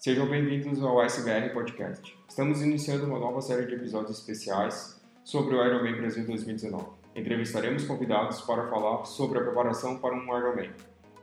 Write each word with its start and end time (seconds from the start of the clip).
Sejam 0.00 0.26
bem-vindos 0.26 0.82
ao 0.82 1.02
SBR 1.02 1.52
Podcast. 1.52 2.18
Estamos 2.26 2.62
iniciando 2.62 3.04
uma 3.04 3.18
nova 3.18 3.42
série 3.42 3.66
de 3.66 3.74
episódios 3.74 4.18
especiais 4.18 4.98
sobre 5.22 5.54
o 5.54 5.62
Ironman 5.62 5.94
Brasil 5.96 6.24
2019. 6.24 6.86
Entrevistaremos 7.14 7.84
convidados 7.84 8.40
para 8.40 8.66
falar 8.70 9.04
sobre 9.04 9.38
a 9.38 9.42
preparação 9.42 9.98
para 9.98 10.14
um 10.14 10.38
Ironman. 10.38 10.70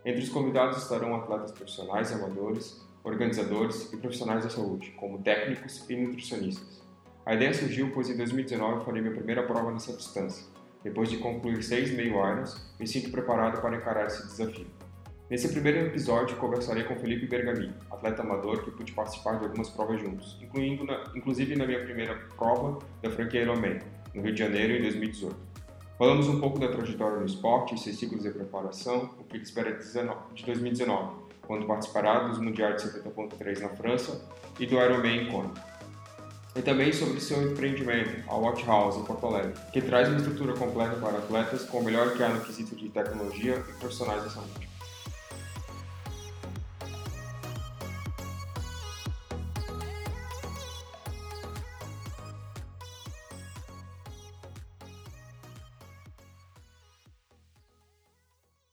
Entre 0.06 0.22
os 0.22 0.30
convidados 0.30 0.78
estarão 0.78 1.16
atletas 1.16 1.54
profissionais 1.54 2.14
amadores, 2.14 2.80
organizadores 3.04 3.92
e 3.92 3.98
profissionais 3.98 4.44
da 4.44 4.52
saúde, 4.52 4.92
como 4.92 5.24
técnicos 5.24 5.84
e 5.90 5.96
nutricionistas. 5.96 6.80
A 7.26 7.34
ideia 7.34 7.56
surgiu 7.56 7.90
pois 7.96 8.12
em 8.12 8.16
2019 8.16 8.74
eu 8.74 8.86
farei 8.86 9.02
minha 9.02 9.16
primeira 9.16 9.42
prova 9.42 9.72
nessa 9.72 9.92
distância. 9.94 10.46
Depois 10.84 11.10
de 11.10 11.18
concluir 11.18 11.64
seis 11.64 11.90
meio 11.90 12.12
irons, 12.12 12.56
me 12.80 12.86
sinto 12.86 13.10
preparado 13.10 13.60
para 13.60 13.76
encarar 13.76 14.06
esse 14.06 14.22
desafio. 14.28 14.68
Nesse 15.30 15.50
primeiro 15.50 15.80
episódio, 15.80 16.38
conversarei 16.38 16.86
com 16.86 16.96
Felipe 16.96 17.28
Bergamin, 17.28 17.74
atleta 17.92 18.22
amador 18.22 18.64
que 18.64 18.72
pude 18.72 18.94
participar 18.94 19.38
de 19.38 19.44
algumas 19.44 19.70
provas 19.70 20.00
juntos, 20.00 20.38
incluindo 20.42 20.86
na, 20.86 21.04
inclusive 21.14 21.54
na 21.54 21.66
minha 21.66 21.84
primeira 21.84 22.16
prova 22.38 22.80
da 23.02 23.10
franquia 23.10 23.42
Ironman, 23.42 23.80
no 24.16 24.22
Rio 24.22 24.34
de 24.34 24.40
Janeiro, 24.40 24.76
em 24.76 24.82
2018. 24.84 25.36
Falamos 25.98 26.30
um 26.30 26.40
pouco 26.40 26.58
da 26.58 26.70
trajetória 26.70 27.18
no 27.20 27.26
esporte 27.26 27.78
seus 27.78 28.00
ciclos 28.00 28.24
de 28.24 28.30
preparação, 28.30 29.10
o 29.20 29.26
que 29.26 29.36
espera 29.36 29.74
de 29.74 30.46
2019, 30.46 31.16
quando 31.46 31.68
participará 31.68 32.20
dos 32.20 32.40
Mundiais 32.40 32.82
de 32.82 32.90
70.3 32.90 33.60
na 33.60 33.70
França 33.70 34.26
e 34.58 34.66
do 34.66 34.76
Ironman 34.76 35.24
em 35.24 35.30
Kona. 35.30 35.54
E 36.56 36.62
também 36.62 36.94
sobre 36.94 37.20
seu 37.20 37.52
empreendimento, 37.52 38.24
a 38.30 38.36
Watch 38.36 38.66
House, 38.66 38.96
em 38.96 39.04
Porto 39.04 39.26
Alegre, 39.26 39.54
que 39.74 39.82
traz 39.82 40.08
uma 40.08 40.20
estrutura 40.20 40.54
completa 40.54 40.96
para 40.96 41.18
atletas 41.18 41.66
com 41.66 41.80
o 41.80 41.84
melhor 41.84 42.16
que 42.16 42.24
há 42.24 42.30
no 42.30 42.40
quesito 42.40 42.78
de 42.78 42.88
tecnologia 42.88 43.62
e 43.70 43.74
profissionais 43.74 44.24
da 44.24 44.30
saúde. 44.30 44.67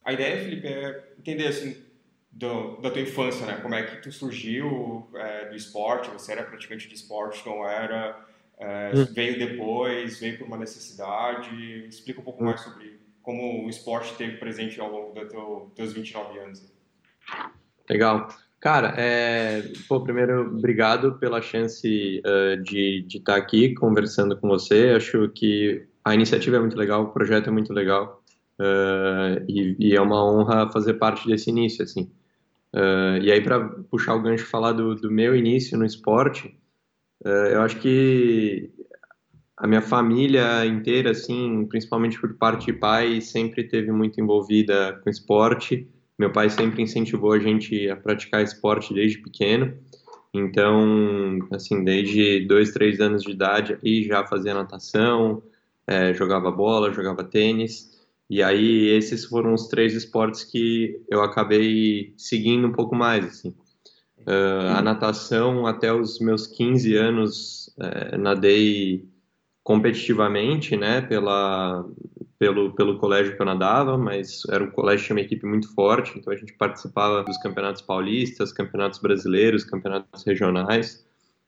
A 0.04 0.12
ideia, 0.12 0.42
Felipe, 0.42 0.66
é 0.66 1.12
entender 1.18 1.46
assim 1.46 1.76
do, 2.30 2.76
da 2.80 2.90
tua 2.90 3.00
infância, 3.00 3.46
né? 3.46 3.58
Como 3.62 3.74
é 3.74 3.82
que 3.84 4.02
tu 4.02 4.12
surgiu 4.12 5.08
é, 5.14 5.48
do 5.48 5.54
esporte? 5.54 6.10
Você 6.10 6.32
era 6.32 6.42
praticante 6.42 6.88
de 6.88 6.94
esporte, 6.94 7.46
não 7.46 7.66
era? 7.68 8.18
É, 8.58 8.92
hum. 8.94 9.06
Veio 9.12 9.38
depois? 9.38 10.20
Veio 10.20 10.38
por 10.38 10.46
uma 10.46 10.58
necessidade? 10.58 11.86
Explica 11.88 12.20
um 12.20 12.24
pouco 12.24 12.42
hum. 12.42 12.46
mais 12.46 12.60
sobre 12.60 13.00
como 13.22 13.64
o 13.64 13.70
esporte 13.70 14.12
esteve 14.12 14.36
presente 14.36 14.78
ao 14.78 14.90
longo 14.90 15.14
dos 15.14 15.28
teu, 15.30 15.72
teus 15.74 15.92
29 15.94 16.38
anos. 16.40 16.62
Legal. 17.88 18.28
Cara, 18.60 18.94
é, 18.96 19.62
pô, 19.88 20.00
primeiro, 20.02 20.42
obrigado 20.56 21.18
pela 21.18 21.40
chance 21.40 22.22
uh, 22.24 22.62
de, 22.62 23.02
de 23.06 23.18
estar 23.18 23.36
aqui 23.36 23.74
conversando 23.74 24.36
com 24.36 24.48
você. 24.48 24.90
Acho 24.96 25.28
que 25.30 25.86
a 26.04 26.14
iniciativa 26.14 26.56
é 26.56 26.60
muito 26.60 26.76
legal, 26.76 27.04
o 27.04 27.12
projeto 27.12 27.48
é 27.48 27.50
muito 27.50 27.72
legal. 27.72 28.22
Uh, 28.58 29.44
e, 29.48 29.76
e, 29.80 29.96
é 29.96 30.00
uma 30.00 30.24
honra 30.24 30.70
fazer 30.70 30.94
parte 30.94 31.26
desse 31.26 31.50
início, 31.50 31.82
assim. 31.82 32.10
Uh, 32.72 33.18
e 33.22 33.30
aí, 33.30 33.40
para 33.40 33.68
puxar 33.90 34.14
o 34.14 34.22
gancho 34.22 34.44
e 34.44 34.48
falar 34.48 34.72
do, 34.72 34.94
do, 34.94 35.10
meu 35.10 35.34
início 35.34 35.76
no 35.76 35.84
esporte, 35.84 36.56
uh, 37.24 37.28
eu 37.28 37.62
acho 37.62 37.78
que 37.80 38.70
a 39.56 39.66
minha 39.66 39.82
família 39.82 40.64
inteira, 40.66 41.10
assim, 41.10 41.66
principalmente 41.66 42.20
por 42.20 42.34
parte 42.34 42.66
de 42.66 42.72
pai, 42.72 43.20
sempre 43.20 43.64
teve 43.64 43.90
muito 43.92 44.20
envolvida 44.20 45.00
com 45.02 45.10
esporte. 45.10 45.88
Meu 46.18 46.30
pai 46.30 46.48
sempre 46.50 46.82
incentivou 46.82 47.32
a 47.32 47.38
gente 47.38 47.88
a 47.88 47.96
praticar 47.96 48.42
esporte 48.42 48.92
desde 48.94 49.18
pequeno. 49.18 49.74
Então, 50.32 51.38
assim, 51.52 51.84
desde 51.84 52.44
dois, 52.46 52.72
três 52.72 53.00
anos 53.00 53.22
de 53.22 53.30
idade, 53.30 53.78
aí 53.84 54.02
já 54.02 54.26
fazia 54.26 54.52
natação, 54.52 55.40
é, 55.86 56.12
jogava 56.12 56.50
bola, 56.50 56.92
jogava 56.92 57.22
tênis. 57.22 57.93
E 58.34 58.42
aí 58.42 58.88
esses 58.88 59.26
foram 59.26 59.54
os 59.54 59.68
três 59.68 59.94
esportes 59.94 60.42
que 60.42 61.00
eu 61.08 61.22
acabei 61.22 62.12
seguindo 62.16 62.66
um 62.66 62.72
pouco 62.72 62.92
mais, 62.92 63.24
assim. 63.24 63.50
Uh, 64.26 64.74
a 64.76 64.82
natação, 64.82 65.68
até 65.68 65.92
os 65.92 66.18
meus 66.18 66.44
15 66.48 66.96
anos, 66.96 67.68
uh, 67.78 68.18
nadei 68.18 69.08
competitivamente, 69.62 70.76
né, 70.76 71.00
pela, 71.00 71.88
pelo, 72.36 72.74
pelo 72.74 72.98
colégio 72.98 73.36
que 73.36 73.40
eu 73.40 73.46
nadava, 73.46 73.96
mas 73.96 74.42
era 74.50 74.64
um 74.64 74.70
colégio 74.72 75.06
tinha 75.06 75.16
uma 75.16 75.22
equipe 75.22 75.46
muito 75.46 75.72
forte, 75.72 76.18
então 76.18 76.32
a 76.32 76.36
gente 76.36 76.54
participava 76.54 77.22
dos 77.22 77.38
campeonatos 77.38 77.82
paulistas, 77.82 78.52
campeonatos 78.52 78.98
brasileiros, 78.98 79.62
campeonatos 79.62 80.24
regionais. 80.24 81.06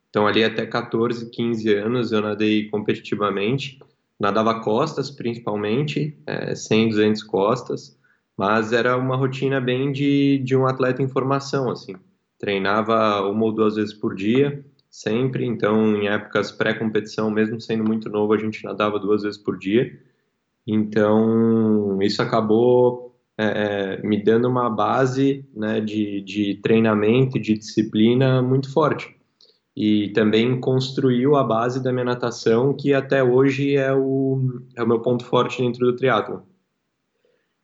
Então 0.08 0.24
ali 0.24 0.44
até 0.44 0.64
14, 0.64 1.30
15 1.30 1.74
anos 1.74 2.12
eu 2.12 2.20
nadei 2.20 2.68
competitivamente 2.68 3.80
nadava 4.18 4.60
costas 4.60 5.10
principalmente, 5.10 6.18
é, 6.26 6.54
100, 6.54 6.88
200 6.90 7.22
costas, 7.22 7.98
mas 8.36 8.72
era 8.72 8.96
uma 8.96 9.16
rotina 9.16 9.60
bem 9.60 9.92
de, 9.92 10.38
de 10.38 10.56
um 10.56 10.66
atleta 10.66 11.02
em 11.02 11.08
formação, 11.08 11.70
assim. 11.70 11.94
Treinava 12.38 13.22
uma 13.22 13.44
ou 13.44 13.52
duas 13.52 13.76
vezes 13.76 13.94
por 13.94 14.14
dia, 14.14 14.64
sempre, 14.90 15.46
então 15.46 15.96
em 15.96 16.08
épocas 16.08 16.52
pré-competição, 16.52 17.30
mesmo 17.30 17.60
sendo 17.60 17.84
muito 17.84 18.10
novo, 18.10 18.32
a 18.34 18.38
gente 18.38 18.62
nadava 18.64 18.98
duas 18.98 19.22
vezes 19.22 19.38
por 19.38 19.58
dia. 19.58 19.90
Então, 20.66 21.98
isso 22.02 22.20
acabou 22.20 23.16
é, 23.38 24.00
é 24.00 24.06
me 24.06 24.22
dando 24.22 24.48
uma 24.48 24.68
base 24.68 25.46
né, 25.54 25.80
de, 25.80 26.20
de 26.22 26.60
treinamento 26.62 27.38
de 27.38 27.54
disciplina 27.54 28.42
muito 28.42 28.70
forte 28.72 29.15
e 29.76 30.08
também 30.14 30.58
construiu 30.58 31.36
a 31.36 31.44
base 31.44 31.82
da 31.82 31.92
minha 31.92 32.04
natação, 32.04 32.74
que 32.74 32.94
até 32.94 33.22
hoje 33.22 33.76
é 33.76 33.92
o, 33.92 34.62
é 34.74 34.82
o 34.82 34.88
meu 34.88 35.00
ponto 35.00 35.24
forte 35.24 35.60
dentro 35.60 35.84
do 35.84 35.94
triatlo. 35.94 36.46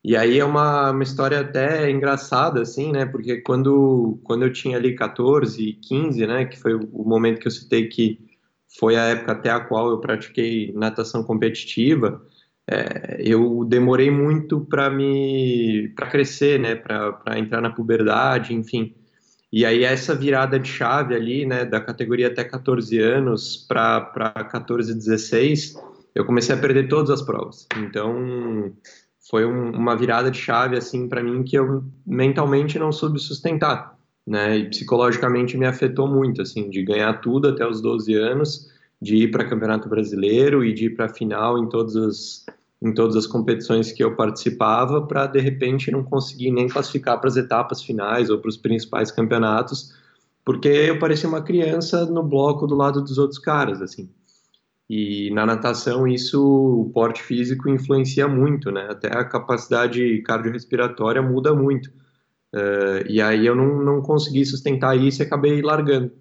E 0.05 0.17
aí 0.17 0.39
é 0.39 0.45
uma, 0.45 0.91
uma 0.91 1.03
história 1.03 1.41
até 1.41 1.89
engraçada, 1.91 2.61
assim, 2.61 2.93
né? 2.93 3.07
Porque 3.07 3.41
quando, 3.41 4.21
quando 4.25 4.43
eu 4.43 4.53
tinha 4.53 4.77
ali 4.77 4.95
14, 4.95 5.75
15, 5.75 6.27
né? 6.27 6.45
Que 6.45 6.59
foi 6.59 6.75
o 6.75 7.05
momento 7.05 7.41
que 7.41 7.47
eu 7.47 7.53
citei 7.53 7.89
que 7.89 8.19
foi 8.79 8.97
a 8.97 9.05
época 9.05 9.33
até 9.33 9.51
a 9.51 9.61
qual 9.61 9.91
eu 9.91 10.01
pratiquei 10.01 10.73
natação 10.73 11.23
competitiva, 11.23 12.21
é, 12.69 13.21
eu 13.21 13.65
demorei 13.65 14.11
muito 14.11 14.61
para 14.61 14.91
me 14.91 15.93
para 15.95 16.09
crescer, 16.09 16.59
né? 16.59 16.75
Para 16.75 17.39
entrar 17.39 17.61
na 17.61 17.71
puberdade, 17.71 18.55
enfim. 18.55 18.95
E 19.53 19.67
aí 19.67 19.85
essa 19.85 20.15
virada 20.15 20.59
de 20.59 20.67
chave 20.67 21.15
ali, 21.15 21.45
né, 21.45 21.65
da 21.65 21.79
categoria 21.79 22.29
até 22.29 22.43
14 22.43 22.99
anos 22.99 23.57
para 23.69 24.01
14, 24.51 24.95
16, 24.95 25.75
eu 26.15 26.25
comecei 26.25 26.55
a 26.55 26.59
perder 26.59 26.89
todas 26.89 27.11
as 27.11 27.21
provas. 27.21 27.67
Então 27.77 28.73
foi 29.29 29.45
um, 29.45 29.73
uma 29.73 29.95
virada 29.95 30.31
de 30.31 30.39
chave 30.39 30.77
assim 30.77 31.07
para 31.07 31.23
mim 31.23 31.43
que 31.43 31.57
eu 31.59 31.85
mentalmente 32.07 32.79
não 32.79 32.91
soube 32.91 33.19
sustentar, 33.19 33.95
né? 34.27 34.57
E 34.57 34.71
psicologicamente 34.71 35.59
me 35.59 35.67
afetou 35.67 36.09
muito 36.09 36.41
assim, 36.41 36.71
de 36.71 36.83
ganhar 36.83 37.21
tudo 37.21 37.49
até 37.49 37.67
os 37.67 37.83
12 37.83 38.15
anos, 38.15 38.71
de 39.01 39.17
ir 39.17 39.31
para 39.31 39.49
Campeonato 39.49 39.87
Brasileiro 39.87 40.65
e 40.65 40.73
de 40.73 40.87
ir 40.87 40.97
para 40.97 41.11
final 41.11 41.59
em 41.59 41.69
todas 41.69 41.95
as 41.95 42.47
em 42.83 42.93
todas 42.93 43.15
as 43.15 43.27
competições 43.27 43.93
que 43.93 44.03
eu 44.03 44.17
participava 44.17 45.07
para 45.07 45.27
de 45.29 45.41
repente 45.41 45.91
não 45.91 46.03
conseguir 46.03 46.51
nem 46.51 46.69
classificar 46.69 47.21
para 47.21 47.29
as 47.29 47.37
etapas 47.37 47.83
finais 47.83 48.29
ou 48.29 48.39
para 48.39 48.49
os 48.49 48.57
principais 48.57 49.13
campeonatos, 49.13 49.95
porque 50.45 50.69
eu 50.69 50.99
parecia 50.99 51.29
uma 51.29 51.43
criança 51.43 52.05
no 52.07 52.23
bloco 52.23 52.67
do 52.67 52.75
lado 52.75 53.01
dos 53.01 53.19
outros 53.19 53.39
caras, 53.39 53.81
assim. 53.81 54.11
E 54.91 55.31
na 55.31 55.47
natação 55.47 56.07
isso, 56.07 56.43
o 56.45 56.91
porte 56.93 57.23
físico 57.23 57.69
influencia 57.69 58.27
muito, 58.27 58.71
né? 58.71 58.89
Até 58.91 59.09
a 59.17 59.25
capacidade 59.25 60.21
cardiorrespiratória 60.23 61.23
muda 61.23 61.55
muito. 61.55 61.89
Uh, 62.53 63.07
e 63.09 63.23
aí 63.23 63.47
eu 63.47 63.55
não, 63.55 63.83
não 63.83 64.03
consegui 64.03 64.45
sustentar 64.45 64.99
isso 64.99 65.23
e 65.23 65.25
acabei 65.25 65.63
largando. 65.63 66.13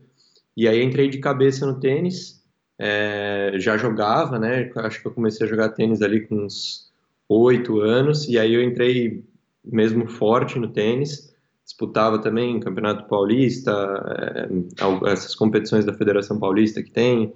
E 0.55 0.67
aí 0.67 0.81
entrei 0.81 1.09
de 1.09 1.17
cabeça 1.17 1.65
no 1.65 1.79
tênis, 1.79 2.40
é, 2.83 3.51
já 3.59 3.77
jogava, 3.77 4.39
né? 4.39 4.71
Acho 4.77 4.99
que 4.99 5.07
eu 5.07 5.11
comecei 5.11 5.45
a 5.45 5.49
jogar 5.49 5.69
tênis 5.69 6.01
ali 6.01 6.21
com 6.25 6.45
uns 6.45 6.91
oito 7.29 7.79
anos, 7.79 8.27
e 8.27 8.39
aí 8.39 8.55
eu 8.55 8.63
entrei 8.63 9.23
mesmo 9.63 10.07
forte 10.07 10.57
no 10.57 10.67
tênis, 10.67 11.31
disputava 11.63 12.17
também 12.17 12.59
Campeonato 12.59 13.07
Paulista, 13.07 13.71
é, 14.17 15.11
essas 15.11 15.35
competições 15.35 15.85
da 15.85 15.93
Federação 15.93 16.39
Paulista 16.39 16.81
que 16.81 16.89
tem, 16.89 17.31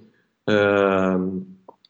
uh, 0.50 1.46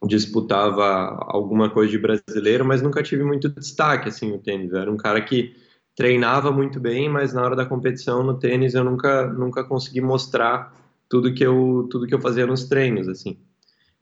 disputava 0.06 1.16
alguma 1.26 1.70
coisa 1.70 1.90
de 1.90 1.98
brasileiro, 1.98 2.62
mas 2.62 2.82
nunca 2.82 3.02
tive 3.02 3.24
muito 3.24 3.48
destaque 3.48 4.10
assim 4.10 4.30
no 4.30 4.38
tênis. 4.38 4.70
Eu 4.70 4.80
era 4.80 4.92
um 4.92 4.98
cara 4.98 5.22
que 5.22 5.56
treinava 5.96 6.52
muito 6.52 6.78
bem, 6.78 7.08
mas 7.08 7.32
na 7.32 7.42
hora 7.42 7.56
da 7.56 7.64
competição 7.64 8.22
no 8.22 8.38
tênis 8.38 8.74
eu 8.74 8.84
nunca 8.84 9.26
nunca 9.32 9.64
consegui 9.64 10.02
mostrar 10.02 10.74
tudo 11.08 11.32
que 11.32 11.42
eu 11.42 11.88
tudo 11.90 12.06
que 12.06 12.14
eu 12.14 12.20
fazia 12.20 12.46
nos 12.46 12.64
treinos 12.64 13.08
assim. 13.08 13.38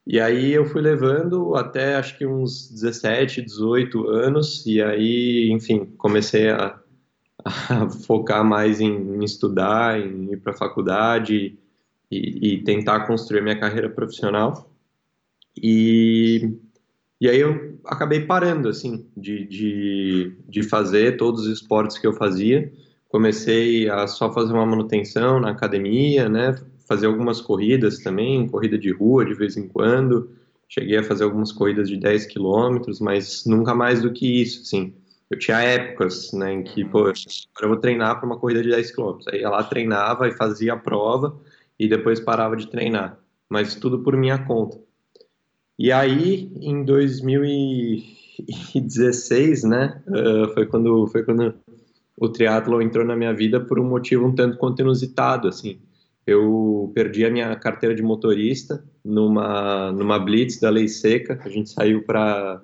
E 0.07 0.21
aí 0.21 0.53
eu 0.53 0.67
fui 0.67 0.83
levando 0.83 1.55
até 1.55 1.97
acho 1.97 2.19
que 2.19 2.27
uns 2.27 2.71
17, 2.71 3.41
18 3.41 4.07
anos, 4.09 4.65
e 4.67 4.83
aí, 4.83 5.51
enfim, 5.51 5.87
comecei 5.97 6.51
a, 6.51 6.79
a 7.45 7.89
focar 7.89 8.45
mais 8.45 8.81
em, 8.81 8.93
em, 8.93 9.25
estudar, 9.25 9.99
em 9.99 10.33
ir 10.33 10.37
para 10.39 10.53
a 10.53 10.57
faculdade 10.57 11.59
e, 12.11 12.55
e, 12.55 12.63
tentar 12.65 13.07
construir 13.07 13.41
minha 13.41 13.59
carreira 13.59 13.89
profissional. 13.89 14.71
E, 15.57 16.53
e 17.19 17.29
aí 17.29 17.41
eu 17.41 17.79
acabei 17.87 18.27
parando, 18.27 18.69
assim, 18.69 19.07
de, 19.17 19.47
de, 19.47 20.37
de 20.47 20.63
fazer 20.63 21.17
todos 21.17 21.47
os 21.47 21.49
esportes 21.49 21.97
que 21.97 22.07
eu 22.07 22.13
fazia. 22.13 22.71
Comecei 23.09 23.89
a 23.89 24.07
só 24.07 24.31
fazer 24.33 24.53
uma 24.53 24.67
manutenção 24.67 25.41
na 25.41 25.51
academia, 25.51 26.29
né? 26.29 26.55
Fazer 26.87 27.07
algumas 27.07 27.41
corridas 27.41 27.99
também, 27.99 28.47
corrida 28.47 28.79
de 28.79 28.93
rua 28.93 29.25
de 29.25 29.35
vez 29.35 29.57
em 29.57 29.69
quando. 29.69 30.31
Cheguei 30.69 30.99
a 30.99 31.05
fazer 31.05 31.25
algumas 31.25 31.53
corridas 31.53 31.89
de 31.89 31.97
10 31.97 32.27
quilômetros, 32.27 33.01
mas 33.01 33.45
nunca 33.47 33.75
mais 33.75 34.03
do 34.03 34.13
que 34.13 34.43
isso, 34.43 34.63
assim 34.63 34.95
eu 35.31 35.39
tinha 35.39 35.61
épocas, 35.61 36.33
né, 36.33 36.53
em 36.53 36.63
que, 36.63 36.85
pô, 36.85 36.99
agora 37.01 37.15
eu 37.63 37.69
vou 37.69 37.79
treinar 37.79 38.17
para 38.17 38.27
uma 38.27 38.39
corrida 38.39 38.63
de 38.63 38.71
10 38.71 38.95
km. 38.95 39.19
Aí 39.29 39.41
ia 39.41 39.51
lá, 39.51 39.63
treinava 39.63 40.29
e 40.29 40.33
fazia 40.33 40.73
a 40.75 40.77
prova 40.77 41.41
e 41.79 41.89
depois 41.89 42.21
parava 42.21 42.57
de 42.57 42.69
treinar. 42.69 43.19
Mas 43.49 43.75
tudo 43.75 44.01
por 44.01 44.15
minha 44.17 44.39
conta. 44.39 44.79
E 45.79 45.91
aí, 45.91 46.53
em 46.61 46.85
2016, 46.85 49.65
né, 49.65 50.03
uh, 50.07 50.53
foi 50.55 50.67
quando 50.67 51.07
foi 51.09 51.25
quando 51.25 51.55
o 52.17 52.29
triatlo 52.29 52.81
entrou 52.81 53.05
na 53.05 53.17
minha 53.17 53.35
vida 53.35 53.59
por 53.61 53.81
um 53.81 53.85
motivo 53.85 54.25
um 54.27 54.35
tanto 54.35 54.57
quanto 54.57 54.83
inusitado, 54.83 55.49
assim. 55.49 55.81
Eu 56.27 56.91
perdi 56.95 57.25
a 57.25 57.31
minha 57.31 57.55
carteira 57.57 57.95
de 57.95 58.03
motorista 58.03 58.85
numa 59.05 59.93
numa 59.93 60.19
blitz 60.19 60.59
da 60.59 60.71
Lei 60.71 60.89
Seca. 60.89 61.39
A 61.45 61.49
gente 61.49 61.71
saiu 61.71 62.03
para 62.05 62.63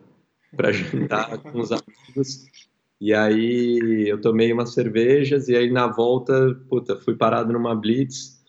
jantar 0.72 1.38
com 1.42 1.60
os 1.60 1.70
amigos. 1.70 2.46
E 3.00 3.14
aí 3.14 4.08
eu 4.08 4.20
tomei 4.20 4.52
umas 4.52 4.72
cervejas 4.74 5.48
e 5.48 5.56
aí 5.56 5.70
na 5.70 5.86
volta, 5.86 6.54
puta, 6.68 6.96
fui 6.96 7.14
parado 7.16 7.52
numa 7.52 7.74
blitz 7.74 8.42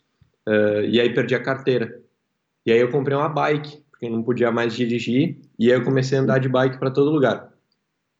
uh, 0.46 0.84
e 0.88 1.00
aí 1.00 1.12
perdi 1.14 1.34
a 1.34 1.42
carteira. 1.42 2.02
E 2.64 2.72
aí 2.72 2.78
eu 2.78 2.90
comprei 2.90 3.16
uma 3.16 3.28
bike, 3.28 3.82
porque 3.90 4.08
não 4.08 4.22
podia 4.22 4.52
mais 4.52 4.74
dirigir, 4.74 5.40
e 5.58 5.72
aí 5.72 5.78
eu 5.78 5.84
comecei 5.84 6.18
a 6.18 6.20
andar 6.20 6.38
de 6.38 6.48
bike 6.48 6.78
para 6.78 6.90
todo 6.90 7.10
lugar. 7.10 7.52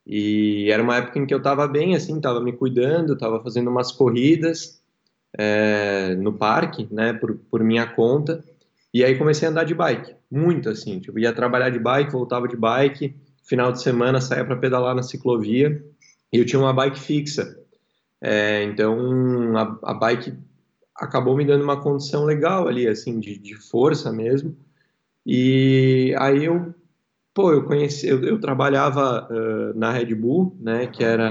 E 0.05 0.69
era 0.69 0.83
uma 0.83 0.97
época 0.97 1.19
em 1.19 1.25
que 1.25 1.33
eu 1.33 1.37
estava 1.37 1.67
bem, 1.67 1.95
assim, 1.95 2.17
estava 2.17 2.41
me 2.41 2.51
cuidando, 2.51 3.13
estava 3.13 3.41
fazendo 3.41 3.69
umas 3.69 3.91
corridas 3.91 4.82
é, 5.37 6.15
no 6.15 6.33
parque, 6.33 6.87
né, 6.91 7.13
por, 7.13 7.35
por 7.49 7.63
minha 7.63 7.87
conta. 7.87 8.43
E 8.93 9.03
aí 9.03 9.17
comecei 9.17 9.47
a 9.47 9.51
andar 9.51 9.63
de 9.63 9.73
bike, 9.73 10.15
muito 10.29 10.69
assim, 10.69 10.99
tipo, 10.99 11.17
ia 11.17 11.33
trabalhar 11.33 11.69
de 11.69 11.79
bike, 11.79 12.11
voltava 12.11 12.47
de 12.47 12.55
bike, 12.55 13.15
final 13.43 13.71
de 13.71 13.81
semana 13.81 14.21
saía 14.21 14.45
para 14.45 14.55
pedalar 14.55 14.95
na 14.95 15.03
ciclovia 15.03 15.83
e 16.31 16.37
eu 16.37 16.45
tinha 16.45 16.59
uma 16.59 16.73
bike 16.73 16.99
fixa. 16.99 17.59
É, 18.21 18.63
então 18.63 19.57
a, 19.57 19.91
a, 19.91 19.93
bike 19.93 20.33
acabou 20.95 21.35
me 21.35 21.43
dando 21.43 21.63
uma 21.63 21.81
condição 21.81 22.23
legal 22.23 22.67
ali, 22.67 22.87
assim, 22.87 23.19
de, 23.19 23.37
de 23.37 23.55
força 23.55 24.11
mesmo. 24.13 24.55
E 25.25 26.15
aí 26.17 26.45
eu, 26.45 26.73
pô, 27.33 27.51
eu 27.51 27.63
conheci, 27.65 28.07
eu, 28.07 28.23
eu 28.23 28.39
trabalhava 28.39 29.27
uh, 29.29 29.77
na 29.77 29.91
Red 29.91 30.13
Bull, 30.15 30.55
né, 30.59 30.87
que 30.87 31.03
era 31.03 31.29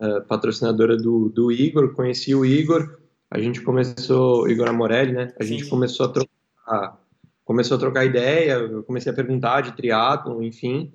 uh, 0.00 0.22
patrocinadora 0.26 0.96
do, 0.96 1.28
do 1.28 1.52
Igor, 1.52 1.94
conheci 1.94 2.34
o 2.34 2.44
Igor, 2.44 3.01
a 3.32 3.40
gente 3.40 3.62
começou, 3.62 4.46
Igor 4.46 4.68
Amorelli, 4.68 5.12
né, 5.12 5.32
a 5.40 5.42
gente 5.42 5.66
começou 5.66 6.04
a 6.04 6.08
trocar, 6.10 7.00
começou 7.46 7.78
a 7.78 7.80
trocar 7.80 8.04
ideia, 8.04 8.52
eu 8.52 8.82
comecei 8.82 9.10
a 9.10 9.14
perguntar 9.14 9.62
de 9.62 9.72
triatlo, 9.72 10.42
enfim, 10.42 10.92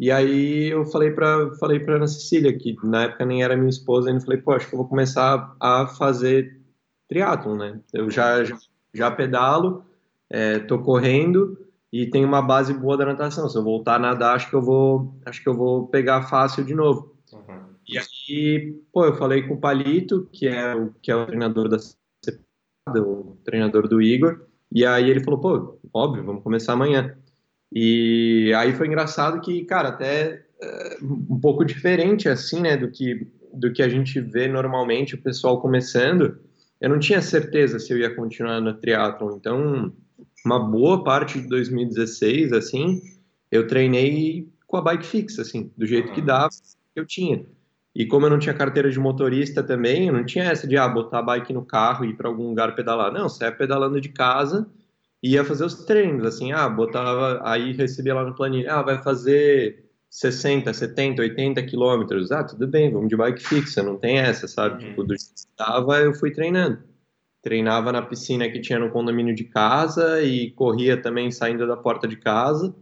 e 0.00 0.10
aí 0.10 0.68
eu 0.68 0.86
falei 0.86 1.10
para 1.10 1.54
falei 1.56 1.78
para 1.78 1.96
Ana 1.96 2.06
Cecília, 2.06 2.56
que 2.56 2.74
na 2.82 3.04
época 3.04 3.26
nem 3.26 3.42
era 3.42 3.56
minha 3.56 3.68
esposa, 3.68 4.08
ainda 4.08 4.22
falei, 4.22 4.38
pô, 4.38 4.52
acho 4.52 4.68
que 4.68 4.74
eu 4.74 4.78
vou 4.78 4.88
começar 4.88 5.54
a 5.60 5.86
fazer 5.86 6.58
triatlon, 7.08 7.56
né? 7.56 7.80
Eu 7.92 8.10
já, 8.10 8.42
já, 8.42 8.56
já 8.94 9.10
pedalo, 9.10 9.84
é, 10.30 10.58
tô 10.58 10.78
correndo 10.78 11.58
e 11.92 12.06
tenho 12.08 12.26
uma 12.26 12.42
base 12.42 12.72
boa 12.72 12.96
da 12.96 13.06
natação. 13.06 13.48
Se 13.48 13.56
eu 13.56 13.62
voltar 13.62 13.96
a 13.96 13.98
nadar, 13.98 14.36
acho 14.36 14.48
que 14.48 14.56
eu 14.56 14.62
vou, 14.62 15.14
acho 15.26 15.42
que 15.42 15.48
eu 15.48 15.54
vou 15.54 15.86
pegar 15.88 16.22
fácil 16.22 16.64
de 16.64 16.74
novo. 16.74 17.15
E 17.88 17.98
aí, 17.98 18.74
pô, 18.92 19.04
eu 19.04 19.14
falei 19.14 19.42
com 19.42 19.54
o 19.54 19.60
Palito, 19.60 20.28
que 20.32 20.48
é 20.48 20.74
o, 20.74 20.92
que 21.00 21.10
é 21.10 21.16
o 21.16 21.26
treinador 21.26 21.68
da 21.68 21.78
o 22.88 23.36
treinador 23.44 23.88
do 23.88 24.00
Igor, 24.00 24.46
e 24.72 24.86
aí 24.86 25.10
ele 25.10 25.22
falou, 25.22 25.40
pô, 25.40 25.78
óbvio, 25.92 26.24
vamos 26.24 26.42
começar 26.42 26.72
amanhã. 26.72 27.16
E 27.72 28.52
aí 28.56 28.72
foi 28.74 28.86
engraçado 28.86 29.40
que, 29.40 29.64
cara, 29.64 29.88
até 29.88 30.46
uh, 30.62 31.34
um 31.34 31.40
pouco 31.40 31.64
diferente 31.64 32.28
assim, 32.28 32.60
né, 32.60 32.76
do 32.76 32.90
que 32.90 33.26
do 33.52 33.72
que 33.72 33.82
a 33.82 33.88
gente 33.88 34.20
vê 34.20 34.46
normalmente 34.46 35.14
o 35.14 35.22
pessoal 35.22 35.60
começando. 35.60 36.38
Eu 36.80 36.90
não 36.90 36.98
tinha 36.98 37.22
certeza 37.22 37.78
se 37.78 37.90
eu 37.92 37.98
ia 37.98 38.14
continuar 38.14 38.60
no 38.60 38.74
triatlon, 38.74 39.36
então 39.36 39.92
uma 40.44 40.58
boa 40.58 41.02
parte 41.02 41.40
de 41.40 41.48
2016 41.48 42.52
assim, 42.52 43.00
eu 43.50 43.66
treinei 43.66 44.48
com 44.66 44.76
a 44.76 44.82
bike 44.82 45.06
fixa 45.06 45.42
assim, 45.42 45.72
do 45.76 45.86
jeito 45.86 46.12
que 46.12 46.20
dava, 46.20 46.50
eu 46.94 47.06
tinha. 47.06 47.46
E 47.96 48.06
como 48.06 48.26
eu 48.26 48.30
não 48.30 48.38
tinha 48.38 48.54
carteira 48.54 48.90
de 48.90 49.00
motorista 49.00 49.62
também, 49.62 50.08
eu 50.08 50.12
não 50.12 50.24
tinha 50.24 50.44
essa 50.44 50.68
de 50.68 50.76
ah, 50.76 50.86
botar 50.86 51.20
a 51.20 51.22
bike 51.22 51.52
no 51.52 51.64
carro 51.64 52.04
e 52.04 52.10
ir 52.10 52.14
para 52.14 52.28
algum 52.28 52.48
lugar 52.48 52.74
pedalar. 52.74 53.10
Não, 53.10 53.28
você 53.28 53.46
é 53.46 53.50
pedalando 53.50 54.00
de 54.00 54.10
casa 54.10 54.68
ia 55.22 55.44
fazer 55.44 55.64
os 55.64 55.84
treinos, 55.84 56.24
assim, 56.24 56.52
ah, 56.52 56.68
botava, 56.68 57.40
aí 57.44 57.72
recebia 57.72 58.14
lá 58.14 58.24
no 58.24 58.34
planilha, 58.34 58.74
ah, 58.74 58.82
vai 58.82 59.02
fazer 59.02 59.84
60, 60.10 60.72
70, 60.72 61.22
80 61.22 61.62
quilômetros, 61.64 62.30
ah, 62.32 62.44
tudo 62.44 62.66
bem, 62.66 62.90
vamos 62.90 63.08
de 63.08 63.16
bike 63.16 63.42
fixa, 63.42 63.82
não 63.82 63.96
tem 63.96 64.18
essa, 64.18 64.46
sabe? 64.46 64.82
Uhum. 64.84 64.90
Tipo, 64.90 65.04
do 65.04 65.14
que 65.14 65.20
estava, 65.34 65.98
eu 65.98 66.14
fui 66.14 66.30
treinando. 66.30 66.78
Treinava 67.42 67.92
na 67.92 68.02
piscina 68.02 68.48
que 68.48 68.60
tinha 68.60 68.78
no 68.78 68.90
condomínio 68.90 69.34
de 69.34 69.44
casa 69.44 70.22
e 70.22 70.50
corria 70.52 71.00
também 71.00 71.30
saindo 71.30 71.66
da 71.66 71.76
porta 71.76 72.08
de 72.08 72.16
casa 72.16 72.74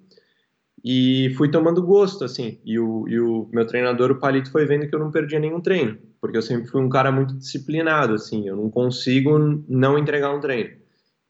e 0.84 1.32
fui 1.38 1.50
tomando 1.50 1.82
gosto, 1.82 2.25
assim. 2.25 2.58
E 2.62 2.78
o, 2.78 3.08
e 3.08 3.19
o 3.19 3.48
meu 3.50 3.66
treinador, 3.66 4.10
o 4.10 4.19
Palito, 4.19 4.50
foi 4.52 4.66
vendo 4.66 4.86
que 4.86 4.94
eu 4.94 4.98
não 4.98 5.10
perdia 5.10 5.40
nenhum 5.40 5.60
treino, 5.60 5.96
porque 6.20 6.36
eu 6.36 6.42
sempre 6.42 6.69
fui 6.69 6.82
um 6.82 6.90
cara 6.90 7.10
muito 7.10 7.34
disciplinado, 7.34 8.14
assim, 8.14 8.46
eu 8.46 8.54
não 8.54 8.69
consigo 8.69 9.38
não 9.66 9.98
entregar 9.98 10.34
um 10.34 10.40
treino. 10.40 10.76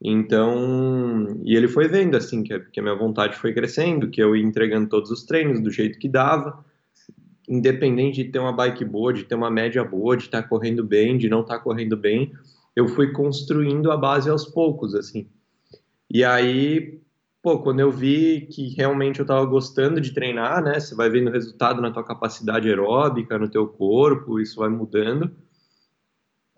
Então, 0.03 1.41
e 1.45 1.57
ele 1.57 1.69
foi 1.69 1.87
vendo 1.87 2.17
assim 2.17 2.43
que, 2.43 2.59
que 2.59 2.81
a 2.81 2.83
minha 2.83 2.97
vontade 2.97 3.37
foi 3.37 3.55
crescendo, 3.55 4.11
que 4.11 4.21
eu 4.21 4.35
ia 4.35 4.45
entregando 4.45 4.89
todos 4.89 5.11
os 5.11 5.23
treinos 5.23 5.61
do 5.61 5.71
jeito 5.71 5.99
que 5.99 6.09
dava, 6.09 6.65
independente 7.49 8.25
de 8.25 8.31
ter 8.31 8.41
uma 8.41 8.53
bike 8.53 8.85
boa, 8.85 9.13
de 9.13 9.25
ter 9.25 9.37
uma 9.37 9.51
média 9.51 9.85
boa, 9.85 10.17
de 10.17 10.25
estar 10.25 10.43
tá 10.43 10.49
correndo 10.49 10.83
bem, 10.83 11.17
de 11.17 11.29
não 11.29 11.43
estar 11.43 11.59
tá 11.59 11.61
correndo 11.63 11.97
bem, 11.97 12.33
eu 12.75 12.89
fui 12.89 13.13
construindo 13.13 13.91
a 13.93 13.97
base 13.97 14.29
aos 14.29 14.45
poucos, 14.45 14.95
assim. 14.95 15.29
E 16.11 16.25
aí, 16.25 17.01
pô, 17.45 17.61
quando 17.61 17.79
eu 17.79 17.93
vi 17.93 18.49
que 18.51 18.75
realmente 18.75 19.21
eu 19.21 19.25
estava 19.25 19.45
gostando 19.45 20.01
de 20.01 20.13
treinar, 20.13 20.65
né? 20.65 20.81
Você 20.81 20.97
vai 20.97 21.09
vendo 21.09 21.31
resultado 21.31 21.81
na 21.81 21.93
tua 21.93 22.03
capacidade 22.03 22.69
aeróbica, 22.69 23.39
no 23.39 23.49
teu 23.49 23.69
corpo, 23.69 24.41
isso 24.41 24.59
vai 24.59 24.69
mudando 24.69 25.31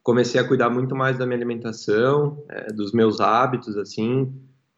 comecei 0.06 0.40
a 0.40 0.46
cuidar 0.46 0.70
muito 0.70 0.94
mais 0.94 1.18
da 1.18 1.26
minha 1.26 1.36
alimentação, 1.36 2.40
é, 2.48 2.72
dos 2.72 2.92
meus 2.92 3.20
hábitos, 3.20 3.76
assim, 3.76 4.32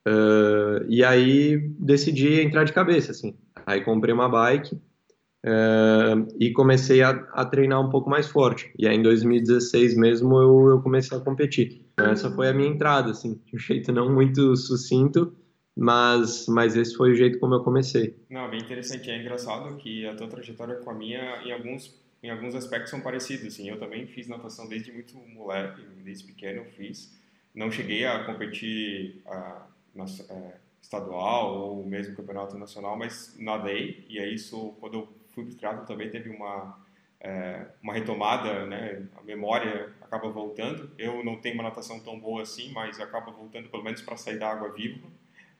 uh, 0.08 0.82
e 0.88 1.04
aí 1.04 1.58
decidi 1.78 2.40
entrar 2.40 2.64
de 2.64 2.72
cabeça, 2.72 3.10
assim. 3.12 3.36
Aí 3.66 3.82
comprei 3.82 4.14
uma 4.14 4.26
bike 4.26 4.74
uh, 4.74 6.26
e 6.40 6.50
comecei 6.54 7.02
a, 7.02 7.10
a, 7.10 7.44
treinar 7.44 7.78
um 7.78 7.90
pouco 7.90 8.08
mais 8.08 8.26
forte. 8.26 8.72
E 8.78 8.88
aí 8.88 8.96
em 8.96 9.02
2016 9.02 9.98
mesmo 9.98 10.34
eu, 10.40 10.68
eu 10.70 10.80
comecei 10.80 11.18
a 11.18 11.20
competir. 11.20 11.84
Essa 11.98 12.30
foi 12.30 12.48
a 12.48 12.54
minha 12.54 12.70
entrada, 12.70 13.10
assim, 13.10 13.38
de 13.44 13.54
um 13.54 13.58
jeito 13.60 13.92
não 13.92 14.10
muito 14.10 14.56
sucinto, 14.56 15.36
mas, 15.78 16.47
mas 16.49 16.76
esse 16.76 16.97
foi 16.97 17.12
o 17.12 17.14
jeito 17.14 17.38
como 17.38 17.54
eu 17.54 17.62
comecei. 17.62 18.16
Não, 18.28 18.50
bem 18.50 18.61
interessante. 18.61 19.11
É 19.11 19.16
engraçado 19.16 19.76
que 19.76 20.04
a 20.06 20.14
tua 20.14 20.26
trajetória 20.26 20.75
com 20.76 20.90
a 20.90 20.94
minha, 20.94 21.42
em 21.44 21.52
alguns 21.52 21.97
em 22.20 22.30
alguns 22.30 22.54
aspectos 22.56 22.90
são 22.90 23.00
parecidos. 23.00 23.47
Assim, 23.47 23.68
eu 23.68 23.78
também 23.78 24.06
fiz 24.06 24.26
natação 24.26 24.68
desde 24.68 24.90
muito 24.90 25.16
moleque, 25.16 25.80
desde 26.02 26.25
pequeno 26.25 26.62
eu 26.62 26.64
fiz. 26.64 27.16
Não 27.54 27.70
cheguei 27.70 28.04
a 28.04 28.25
competir 28.25 29.23
a, 29.26 29.66
na, 29.94 30.04
é, 30.04 30.56
estadual 30.82 31.54
ou 31.54 31.87
mesmo 31.87 32.16
campeonato 32.16 32.58
nacional, 32.58 32.99
mas 32.99 33.37
nadei. 33.38 34.04
E 34.08 34.18
aí 34.18 34.35
isso, 34.35 34.75
quando 34.80 34.94
eu 34.94 35.08
fui 35.28 35.44
para 35.44 35.82
o 35.82 35.87
também 35.87 36.11
teve 36.11 36.28
uma 36.28 36.76
é, 37.20 37.66
uma 37.82 37.94
retomada, 37.94 38.66
né? 38.66 39.06
A 39.16 39.23
memória 39.23 39.92
acaba 40.00 40.28
voltando. 40.28 40.90
Eu 40.99 41.25
não 41.25 41.37
tenho 41.37 41.54
uma 41.54 41.64
natação 41.64 42.00
tão 42.00 42.18
boa 42.18 42.42
assim, 42.42 42.73
mas 42.73 43.00
acaba 43.00 43.30
voltando 43.32 43.68
pelo 43.68 43.85
menos 43.85 44.02
para 44.02 44.16
sair 44.16 44.38
da 44.38 44.50
água 44.50 44.73
viva. 44.73 45.06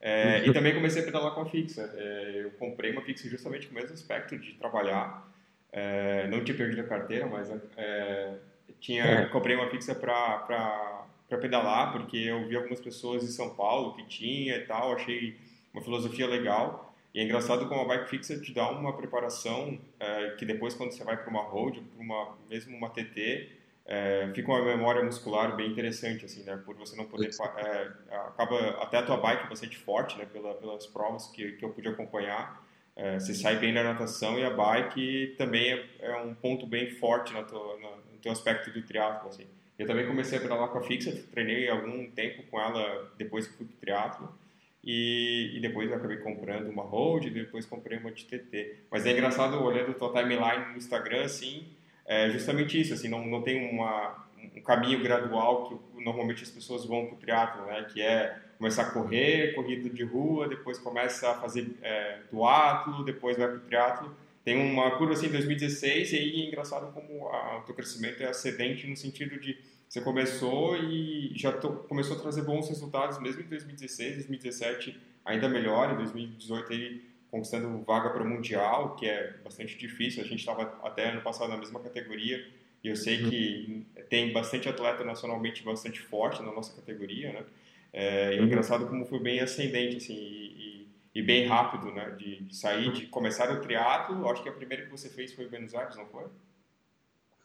É, 0.01 0.47
e 0.47 0.53
também 0.53 0.75
comecei 0.75 1.03
a 1.03 1.05
pedalar 1.05 1.35
com 1.35 1.41
a 1.41 1.47
fixa. 1.47 1.93
É, 1.97 2.43
eu 2.45 2.51
comprei 2.53 2.93
uma 2.93 3.03
fixa 3.03 3.29
justamente 3.29 3.67
com 3.67 3.73
o 3.73 3.75
mesmo 3.75 3.95
aspecto 3.95 4.39
de 4.39 4.53
trabalhar 4.55 5.29
é, 5.73 6.27
não 6.29 6.43
tinha 6.43 6.57
perdido 6.57 6.81
a 6.81 6.85
carteira, 6.85 7.27
mas 7.27 7.51
é, 7.77 8.35
tinha, 8.81 9.05
é. 9.05 9.27
comprei 9.27 9.55
uma 9.55 9.69
fixa 9.69 9.95
para 9.95 11.07
pedalar, 11.41 11.93
porque 11.93 12.17
eu 12.17 12.47
vi 12.49 12.57
algumas 12.57 12.81
pessoas 12.81 13.23
em 13.23 13.29
São 13.29 13.55
Paulo 13.55 13.95
que 13.95 14.05
tinha 14.07 14.57
e 14.57 14.67
tal, 14.67 14.93
achei 14.93 15.37
uma 15.73 15.83
filosofia 15.83 16.27
legal. 16.27 16.95
E 17.15 17.21
é 17.21 17.25
engraçado 17.25 17.69
como 17.69 17.81
a 17.81 17.85
bike 17.85 18.09
fixa 18.09 18.39
te 18.39 18.53
dá 18.53 18.71
uma 18.71 18.97
preparação 18.97 19.79
é, 19.99 20.31
que 20.39 20.45
depois 20.45 20.75
quando 20.75 20.93
você 20.93 21.05
vai 21.05 21.17
para 21.17 21.29
uma 21.31 21.43
road, 21.43 21.81
para 21.81 22.03
uma 22.03 22.37
mesmo 22.49 22.77
uma 22.77 22.91
TT, 22.91 23.49
é, 23.91 24.31
fica 24.35 24.53
uma 24.53 24.63
memória 24.63 25.03
muscular 25.03 25.57
bem 25.57 25.71
interessante, 25.71 26.27
assim, 26.27 26.43
né? 26.43 26.61
Por 26.63 26.77
você 26.77 26.95
não 26.95 27.07
poder... 27.07 27.31
É, 27.57 27.89
acaba 28.11 28.83
até 28.83 28.99
a 28.99 29.03
tua 29.03 29.17
bike 29.17 29.49
bastante 29.49 29.79
forte, 29.79 30.19
né? 30.19 30.27
Pela, 30.31 30.55
pelas 30.55 30.87
provas 30.87 31.27
que, 31.29 31.53
que 31.53 31.65
eu 31.65 31.71
pude 31.71 31.89
acompanhar. 31.89 32.63
É, 32.95 33.19
você 33.19 33.33
sai 33.33 33.57
bem 33.57 33.73
na 33.73 33.83
natação 33.83 34.39
e 34.39 34.45
a 34.45 34.51
bike 34.51 35.37
também 35.39 35.73
é, 35.73 35.87
é 36.01 36.17
um 36.19 36.35
ponto 36.35 36.67
bem 36.67 36.91
forte 36.91 37.33
na 37.33 37.43
tua, 37.43 37.79
na, 37.79 37.91
no 38.13 38.19
teu 38.21 38.31
aspecto 38.31 38.71
do 38.71 38.83
triatlo, 38.83 39.31
assim. 39.31 39.47
Eu 39.79 39.87
também 39.87 40.07
comecei 40.07 40.37
a 40.37 40.41
pedalar 40.43 40.69
com 40.69 40.79
a 40.79 40.83
fixa, 40.83 41.11
treinei 41.33 41.71
algum 41.71 42.11
tempo 42.11 42.43
com 42.51 42.61
ela 42.61 43.11
depois 43.17 43.47
que 43.47 43.57
fui 43.57 43.67
pro 43.67 43.77
triatlo. 43.77 44.37
E, 44.85 45.53
e, 45.57 45.61
depois 45.61 45.91
eu 45.91 45.97
acabei 45.97 46.19
comprando 46.19 46.69
uma 46.69 46.83
road, 46.83 47.31
depois 47.31 47.65
comprei 47.65 47.99
uma 47.99 48.11
de 48.11 48.25
TT. 48.27 48.81
Mas 48.91 49.07
é 49.07 49.13
engraçado 49.13 49.63
olhando 49.63 49.93
a 49.93 49.95
tua 49.95 50.13
timeline 50.13 50.73
no 50.73 50.77
Instagram, 50.77 51.25
assim, 51.25 51.67
é 52.09 52.31
justamente 52.31 52.81
isso, 52.81 52.95
assim, 52.95 53.07
não, 53.07 53.25
não 53.27 53.43
tem 53.43 53.71
uma, 53.71 54.27
um 54.57 54.63
caminho 54.63 55.03
gradual 55.03 55.69
que 55.69 56.03
normalmente 56.03 56.43
as 56.43 56.51
pessoas 56.51 56.87
vão 56.87 57.05
para 57.05 57.15
o 57.15 57.19
triatlo, 57.19 57.67
né? 57.67 57.87
Que 57.93 58.01
é 58.01 58.35
começar 58.57 58.83
a 58.83 58.91
correr, 58.91 59.55
corrida 59.55 59.91
de 59.91 60.05
rua, 60.05 60.49
depois 60.49 60.79
começa 60.79 61.31
a 61.31 61.35
fazer 61.35 61.71
é, 61.83 62.21
duatlo, 62.33 63.05
depois 63.05 63.37
vai 63.37 63.47
para 63.47 63.57
o 63.59 63.61
triatlo. 63.61 64.17
Tem 64.43 64.57
uma 64.57 64.93
curva 64.93 65.13
assim 65.13 65.27
em 65.27 65.33
2016 65.33 66.13
e 66.13 66.17
aí 66.17 66.43
é 66.43 66.47
engraçado 66.49 66.91
como 66.93 67.27
o 67.27 67.61
teu 67.67 67.75
crescimento 67.75 68.23
é 68.23 68.29
ascendente 68.29 68.87
no 68.87 68.97
sentido 68.97 69.39
de 69.39 69.59
você 69.87 70.01
começou 70.01 70.77
e 70.77 71.33
já 71.35 71.53
to, 71.53 71.85
começou 71.89 72.17
a 72.17 72.21
trazer 72.21 72.43
bons 72.43 72.69
resultados 72.69 73.19
mesmo 73.21 73.43
em 73.43 73.47
2016, 73.47 74.15
2017 74.15 74.99
ainda 75.25 75.49
melhor, 75.49 75.93
em 75.93 75.97
2018 75.97 76.73
aí 76.73 77.03
conquistando 77.31 77.83
vaga 77.85 78.11
para 78.11 78.23
o 78.23 78.29
Mundial, 78.29 78.97
que 78.97 79.07
é 79.07 79.35
bastante 79.45 79.77
difícil. 79.77 80.23
A 80.23 80.27
gente 80.27 80.41
estava 80.41 80.63
até 80.83 81.11
ano 81.11 81.21
passado 81.21 81.51
na 81.51 81.57
mesma 81.57 81.81
categoria 81.81 82.45
e 82.83 82.89
eu 82.89 82.97
sei 82.97 83.19
que 83.29 83.87
tem 84.09 84.33
bastante 84.33 84.69
atleta 84.69 85.05
nacionalmente 85.05 85.65
bastante 85.65 86.01
forte 86.01 86.43
na 86.43 86.53
nossa 86.53 86.75
categoria, 86.75 87.33
né? 87.33 87.45
É, 87.93 88.35
e 88.35 88.39
é 88.39 88.43
engraçado 88.43 88.87
como 88.87 89.05
foi 89.07 89.19
bem 89.19 89.41
ascendente, 89.41 89.97
assim, 89.97 90.15
e, 90.15 90.87
e, 91.15 91.21
e 91.21 91.23
bem 91.23 91.47
rápido, 91.47 91.91
né? 91.93 92.15
De, 92.17 92.43
de, 92.43 92.57
sair, 92.57 92.93
de 92.93 93.07
começar 93.07 93.51
o 93.51 93.61
triatlo. 93.61 94.29
Acho 94.29 94.43
que 94.43 94.49
a 94.49 94.53
primeira 94.53 94.85
que 94.85 94.91
você 94.91 95.09
fez 95.09 95.33
foi 95.33 95.47
em 95.47 95.49
Buenos 95.49 95.75
Aires, 95.75 95.97
não 95.97 96.07
foi? 96.07 96.25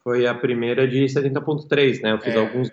Foi 0.04 0.28
a 0.28 0.36
primeira 0.36 0.88
de 0.88 1.04
70.3, 1.06 2.02
né? 2.02 2.12
Eu 2.12 2.20
fiz 2.20 2.36
é. 2.36 2.38
alguns 2.38 2.72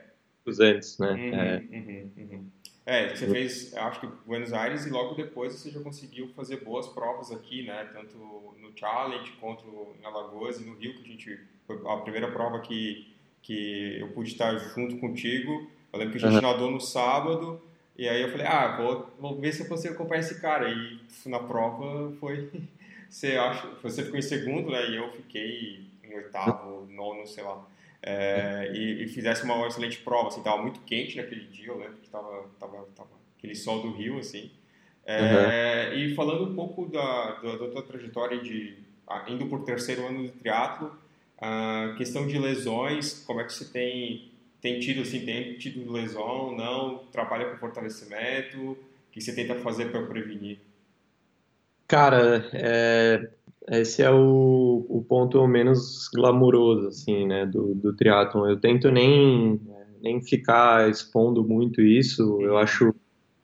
antes, 0.61 0.99
né? 0.99 1.13
Uhum, 1.13 1.35
é. 1.35 1.57
Uhum, 1.71 2.11
uhum. 2.17 2.51
É, 2.91 3.15
você 3.15 3.29
fez, 3.29 3.73
acho 3.77 4.01
que 4.01 4.09
Buenos 4.27 4.53
Aires 4.53 4.85
e 4.85 4.91
logo 4.91 5.15
depois 5.15 5.53
você 5.53 5.71
já 5.71 5.79
conseguiu 5.79 6.27
fazer 6.35 6.57
boas 6.57 6.89
provas 6.89 7.31
aqui, 7.31 7.63
né? 7.63 7.89
Tanto 7.93 8.19
no 8.19 8.77
Challenge 8.77 9.31
quanto 9.41 9.95
em 10.01 10.05
Alagoas 10.05 10.61
e 10.61 10.65
no 10.65 10.75
Rio, 10.75 10.95
que 10.95 11.05
a 11.05 11.13
gente 11.13 11.41
foi 11.69 11.81
a 11.87 11.99
primeira 11.99 12.29
prova 12.33 12.59
que 12.59 13.07
que 13.43 13.99
eu 14.01 14.09
pude 14.09 14.33
estar 14.33 14.59
junto 14.75 14.97
contigo. 14.97 15.71
Eu 15.93 16.01
lembro 16.01 16.19
que 16.19 16.25
a 16.25 16.29
gente 16.29 16.45
uhum. 16.45 16.51
nadou 16.51 16.69
no 16.69 16.81
sábado 16.81 17.63
e 17.97 18.09
aí 18.09 18.23
eu 18.23 18.29
falei, 18.29 18.47
ah, 18.49 18.77
vou, 18.77 19.09
vou 19.21 19.41
ver 19.41 19.53
se 19.53 19.63
eu 19.63 19.69
consigo 19.69 19.95
acompanhar 19.95 20.21
esse 20.23 20.41
cara. 20.41 20.69
E 20.69 20.99
na 21.27 21.39
prova 21.39 22.13
foi, 22.19 22.51
você 23.09 23.37
acha, 23.37 23.69
você 23.85 24.03
ficou 24.03 24.19
em 24.19 24.23
segundo, 24.23 24.69
né? 24.69 24.91
E 24.91 24.97
eu 24.97 25.13
fiquei 25.13 25.87
em 26.03 26.13
oitavo, 26.13 26.89
nono, 26.91 27.25
sei 27.25 27.45
lá 27.45 27.65
é, 28.03 28.71
e, 28.75 29.05
e, 29.05 29.09
fizesse 29.09 29.45
uma 29.45 29.67
excelente 29.67 29.99
prova, 29.99 30.29
assim, 30.29 30.43
tava 30.43 30.63
muito 30.63 30.81
quente 30.81 31.17
naquele 31.17 31.45
dia, 31.47 31.69
eu 31.69 31.79
lembro 31.79 31.99
que 31.99 32.09
tava, 32.09 32.49
tava, 32.59 32.89
tava 32.97 33.11
aquele 33.37 33.55
sol 33.55 33.83
do 33.83 33.93
Rio, 33.93 34.19
assim. 34.19 34.51
É, 35.05 35.91
uhum. 35.93 35.99
E 35.99 36.15
falando 36.15 36.51
um 36.51 36.55
pouco 36.55 36.87
da, 36.87 37.33
da, 37.43 37.57
da 37.57 37.69
tua 37.69 37.83
trajetória 37.83 38.41
de 38.41 38.77
indo 39.29 39.47
por 39.47 39.65
terceiro 39.65 40.07
ano 40.07 40.23
de 40.23 40.31
triatlo, 40.31 40.97
a 41.39 41.95
questão 41.97 42.27
de 42.27 42.39
lesões, 42.39 43.25
como 43.27 43.41
é 43.41 43.45
que 43.45 43.53
você 43.53 43.65
tem 43.65 44.31
tem 44.61 44.79
tido 44.79 45.01
assim, 45.01 45.25
tem 45.25 45.55
tido 45.55 45.91
lesão, 45.91 46.55
não, 46.55 46.99
trabalha 47.11 47.47
com 47.47 47.57
fortalecimento, 47.57 48.59
o 48.73 48.79
que 49.11 49.21
você 49.21 49.35
tenta 49.35 49.55
fazer 49.57 49.91
para 49.91 50.03
prevenir? 50.03 50.59
Cara, 51.89 52.49
é, 52.53 53.31
esse 53.69 54.03
é 54.03 54.11
o, 54.11 54.87
o 54.89 55.05
ponto 55.07 55.47
menos 55.47 56.09
glamuroso, 56.15 56.89
assim, 56.89 57.27
né, 57.27 57.47
do, 57.47 57.75
do 57.75 57.95
triatlon. 57.95 58.49
Eu 58.49 58.59
tento 58.59 58.91
nem, 58.91 59.61
nem 60.03 60.23
ficar 60.23 60.89
expondo 60.89 61.45
muito 61.45 61.81
isso, 61.81 62.41
eu 62.41 62.57
acho, 62.57 62.95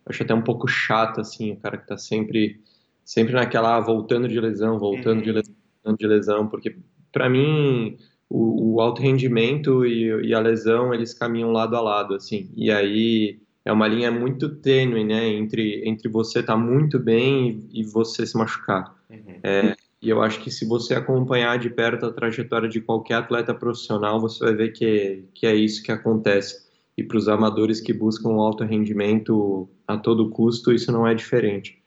acho 0.07 0.23
até 0.23 0.35
um 0.35 0.43
pouco 0.43 0.67
chato, 0.67 1.21
assim, 1.21 1.53
o 1.53 1.57
cara 1.57 1.77
que 1.77 1.87
tá 1.87 1.99
sempre, 1.99 2.61
sempre 3.05 3.35
naquela, 3.35 3.77
ah, 3.77 3.81
voltando 3.81 4.29
de 4.29 4.41
lesão, 4.41 4.79
voltando 4.79 5.23
de 5.23 5.31
uhum. 5.31 5.37
lesão, 5.37 5.55
voltando 5.75 5.99
de 5.99 6.07
lesão, 6.07 6.49
porque 6.49 6.77
para 7.13 7.29
mim 7.29 7.97
o, 8.29 8.75
o, 8.75 8.81
alto 8.81 9.03
rendimento 9.03 9.85
e, 9.87 10.29
e, 10.29 10.35
a 10.35 10.41
lesão, 10.41 10.93
eles 10.93 11.15
caminham 11.15 11.53
lado 11.53 11.77
a 11.77 11.81
lado, 11.81 12.15
assim, 12.15 12.51
e 12.57 12.71
aí 12.71 13.39
é 13.65 13.73
uma 13.73 13.87
linha 13.87 14.11
muito 14.11 14.49
tênue, 14.57 15.05
né, 15.05 15.29
entre, 15.29 15.87
entre 15.87 16.09
você 16.09 16.41
estar 16.41 16.55
tá 16.55 16.59
muito 16.59 16.99
bem 16.99 17.69
e, 17.71 17.81
e 17.83 17.85
você 17.85 18.27
se 18.27 18.37
machucar. 18.37 18.97
Uhum. 19.11 19.39
É, 19.43 19.77
e 20.01 20.09
eu 20.11 20.23
acho 20.23 20.41
que 20.43 20.51
se 20.51 20.67
você 20.67 20.95
acompanhar 20.95 21.59
de 21.59 21.71
perto 21.71 22.07
a 22.07 22.13
trajetória 22.13 22.69
de 22.69 22.81
qualquer 22.81 23.15
atleta 23.15 23.55
profissional, 23.55 24.21
você 24.21 24.45
vai 24.45 24.55
ver 24.55 24.73
que, 24.73 25.25
que 25.35 25.47
é 25.47 25.55
isso 25.55 25.83
que 25.83 25.91
acontece. 25.91 26.67
E 26.97 27.03
para 27.03 27.17
os 27.19 27.29
amadores 27.29 27.81
que 27.81 27.93
buscam 27.93 28.31
alto 28.35 28.65
rendimento 28.65 29.69
a 29.87 29.97
todo 29.97 30.31
custo, 30.31 30.73
isso 30.73 30.93
não 30.93 31.07
é 31.07 31.15
diferente. 31.15 31.83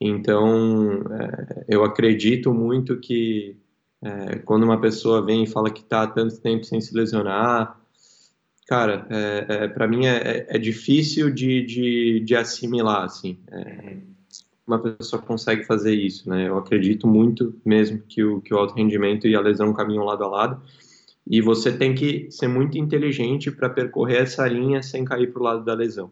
Então, 0.00 1.02
é, 1.12 1.64
eu 1.68 1.84
acredito 1.84 2.52
muito 2.52 2.98
que 2.98 3.56
é, 4.02 4.38
quando 4.38 4.64
uma 4.64 4.80
pessoa 4.80 5.24
vem 5.24 5.44
e 5.44 5.46
fala 5.46 5.70
que 5.70 5.82
está 5.82 6.02
há 6.02 6.06
tanto 6.06 6.40
tempo 6.40 6.64
sem 6.64 6.80
se 6.80 6.94
lesionar, 6.94 7.78
cara, 8.66 9.06
é, 9.10 9.64
é 9.64 9.68
para 9.68 9.86
mim 9.86 10.06
é, 10.06 10.46
é, 10.48 10.58
difícil 10.58 11.30
de, 11.30 11.62
de, 11.64 12.20
de 12.20 12.34
assimilar, 12.34 13.04
assim. 13.04 13.38
É, 13.50 13.96
uma 14.70 14.78
pessoa 14.78 15.20
consegue 15.20 15.64
fazer 15.64 15.94
isso, 15.94 16.28
né? 16.28 16.48
Eu 16.48 16.56
acredito 16.56 17.06
muito 17.06 17.54
mesmo 17.64 18.02
que 18.08 18.22
o, 18.22 18.40
que 18.40 18.54
o 18.54 18.58
alto 18.58 18.74
rendimento 18.74 19.26
e 19.26 19.34
a 19.34 19.40
lesão 19.40 19.72
caminham 19.72 20.04
lado 20.04 20.24
a 20.24 20.28
lado. 20.28 20.62
E 21.26 21.40
você 21.40 21.72
tem 21.72 21.94
que 21.94 22.30
ser 22.30 22.48
muito 22.48 22.78
inteligente 22.78 23.50
para 23.50 23.68
percorrer 23.68 24.22
essa 24.22 24.46
linha 24.46 24.82
sem 24.82 25.04
cair 25.04 25.32
para 25.32 25.40
o 25.40 25.44
lado 25.44 25.64
da 25.64 25.74
lesão. 25.74 26.10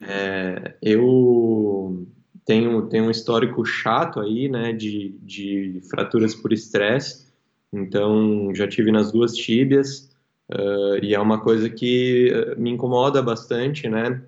É, 0.00 0.74
eu 0.82 2.06
tenho, 2.44 2.82
tenho 2.88 3.04
um 3.04 3.10
histórico 3.10 3.64
chato 3.64 4.20
aí, 4.20 4.48
né, 4.48 4.72
de, 4.72 5.16
de 5.22 5.80
fraturas 5.90 6.34
por 6.34 6.52
estresse. 6.52 7.26
Então, 7.72 8.54
já 8.54 8.66
tive 8.66 8.90
nas 8.90 9.12
duas 9.12 9.34
tíbias. 9.34 10.10
Uh, 10.50 11.02
e 11.02 11.14
é 11.14 11.20
uma 11.20 11.40
coisa 11.40 11.68
que 11.68 12.30
me 12.56 12.70
incomoda 12.70 13.20
bastante, 13.20 13.88
né? 13.88 14.22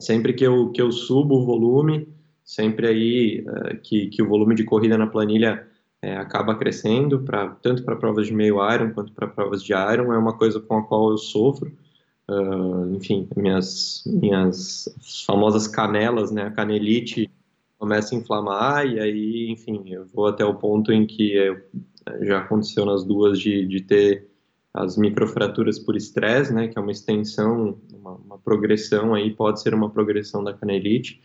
Sempre 0.00 0.32
que 0.32 0.44
eu, 0.44 0.70
que 0.70 0.82
eu 0.82 0.90
subo 0.90 1.36
o 1.36 1.44
volume, 1.44 2.08
sempre 2.50 2.88
aí 2.88 3.44
uh, 3.46 3.80
que, 3.80 4.08
que 4.08 4.20
o 4.20 4.28
volume 4.28 4.56
de 4.56 4.64
corrida 4.64 4.98
na 4.98 5.06
planilha 5.06 5.64
é, 6.02 6.16
acaba 6.16 6.56
crescendo, 6.56 7.20
pra, 7.20 7.48
tanto 7.62 7.84
para 7.84 7.94
provas 7.94 8.26
de 8.26 8.34
meio 8.34 8.56
Iron 8.72 8.92
quanto 8.92 9.12
para 9.12 9.28
provas 9.28 9.62
de 9.62 9.72
Iron, 9.72 10.12
é 10.12 10.18
uma 10.18 10.36
coisa 10.36 10.58
com 10.58 10.78
a 10.78 10.82
qual 10.82 11.10
eu 11.10 11.18
sofro. 11.18 11.72
Uh, 12.28 12.96
enfim, 12.96 13.28
minhas, 13.36 14.02
minhas 14.04 14.88
famosas 15.26 15.68
canelas, 15.68 16.32
né, 16.32 16.42
a 16.42 16.50
canelite 16.50 17.30
começa 17.78 18.14
a 18.14 18.18
inflamar 18.18 18.86
e 18.86 18.98
aí, 18.98 19.50
enfim, 19.50 19.82
eu 19.86 20.06
vou 20.06 20.26
até 20.26 20.44
o 20.44 20.54
ponto 20.54 20.92
em 20.92 21.06
que 21.06 21.34
eu, 21.34 21.60
já 22.22 22.38
aconteceu 22.38 22.84
nas 22.84 23.04
duas 23.04 23.38
de, 23.38 23.64
de 23.66 23.80
ter 23.80 24.28
as 24.74 24.96
microfraturas 24.96 25.78
por 25.78 25.96
estresse, 25.96 26.52
né, 26.52 26.68
que 26.68 26.78
é 26.78 26.82
uma 26.82 26.92
extensão, 26.92 27.78
uma, 27.92 28.12
uma 28.12 28.38
progressão 28.38 29.14
aí, 29.14 29.30
pode 29.30 29.60
ser 29.60 29.72
uma 29.72 29.90
progressão 29.90 30.42
da 30.42 30.52
canelite, 30.52 31.20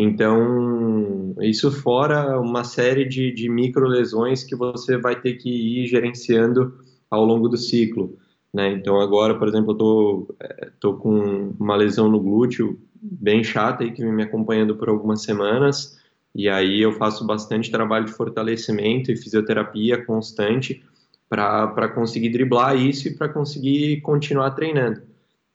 então, 0.00 1.34
isso 1.40 1.70
fora 1.70 2.40
uma 2.40 2.64
série 2.64 3.04
de, 3.04 3.32
de 3.32 3.48
micro 3.48 3.86
lesões 3.86 4.44
que 4.44 4.54
você 4.54 4.96
vai 4.96 5.20
ter 5.20 5.34
que 5.34 5.48
ir 5.48 5.86
gerenciando 5.86 6.74
ao 7.10 7.24
longo 7.24 7.48
do 7.48 7.56
ciclo. 7.56 8.16
Né? 8.52 8.72
Então, 8.72 9.00
agora, 9.00 9.38
por 9.38 9.48
exemplo, 9.48 9.72
eu 9.72 9.76
tô, 9.76 10.34
é, 10.40 10.70
tô 10.80 10.94
com 10.94 11.54
uma 11.58 11.76
lesão 11.76 12.08
no 12.08 12.20
glúteo 12.20 12.78
bem 12.94 13.42
chata 13.42 13.84
aí, 13.84 13.92
que 13.92 14.02
vem 14.02 14.12
me 14.12 14.22
acompanhando 14.22 14.76
por 14.76 14.88
algumas 14.88 15.22
semanas, 15.22 15.98
e 16.34 16.48
aí 16.48 16.80
eu 16.80 16.92
faço 16.92 17.26
bastante 17.26 17.70
trabalho 17.70 18.06
de 18.06 18.12
fortalecimento 18.12 19.10
e 19.10 19.16
fisioterapia 19.16 20.04
constante 20.04 20.84
para 21.28 21.88
conseguir 21.88 22.30
driblar 22.30 22.76
isso 22.76 23.08
e 23.08 23.14
para 23.14 23.28
conseguir 23.28 24.00
continuar 24.00 24.50
treinando. 24.50 25.09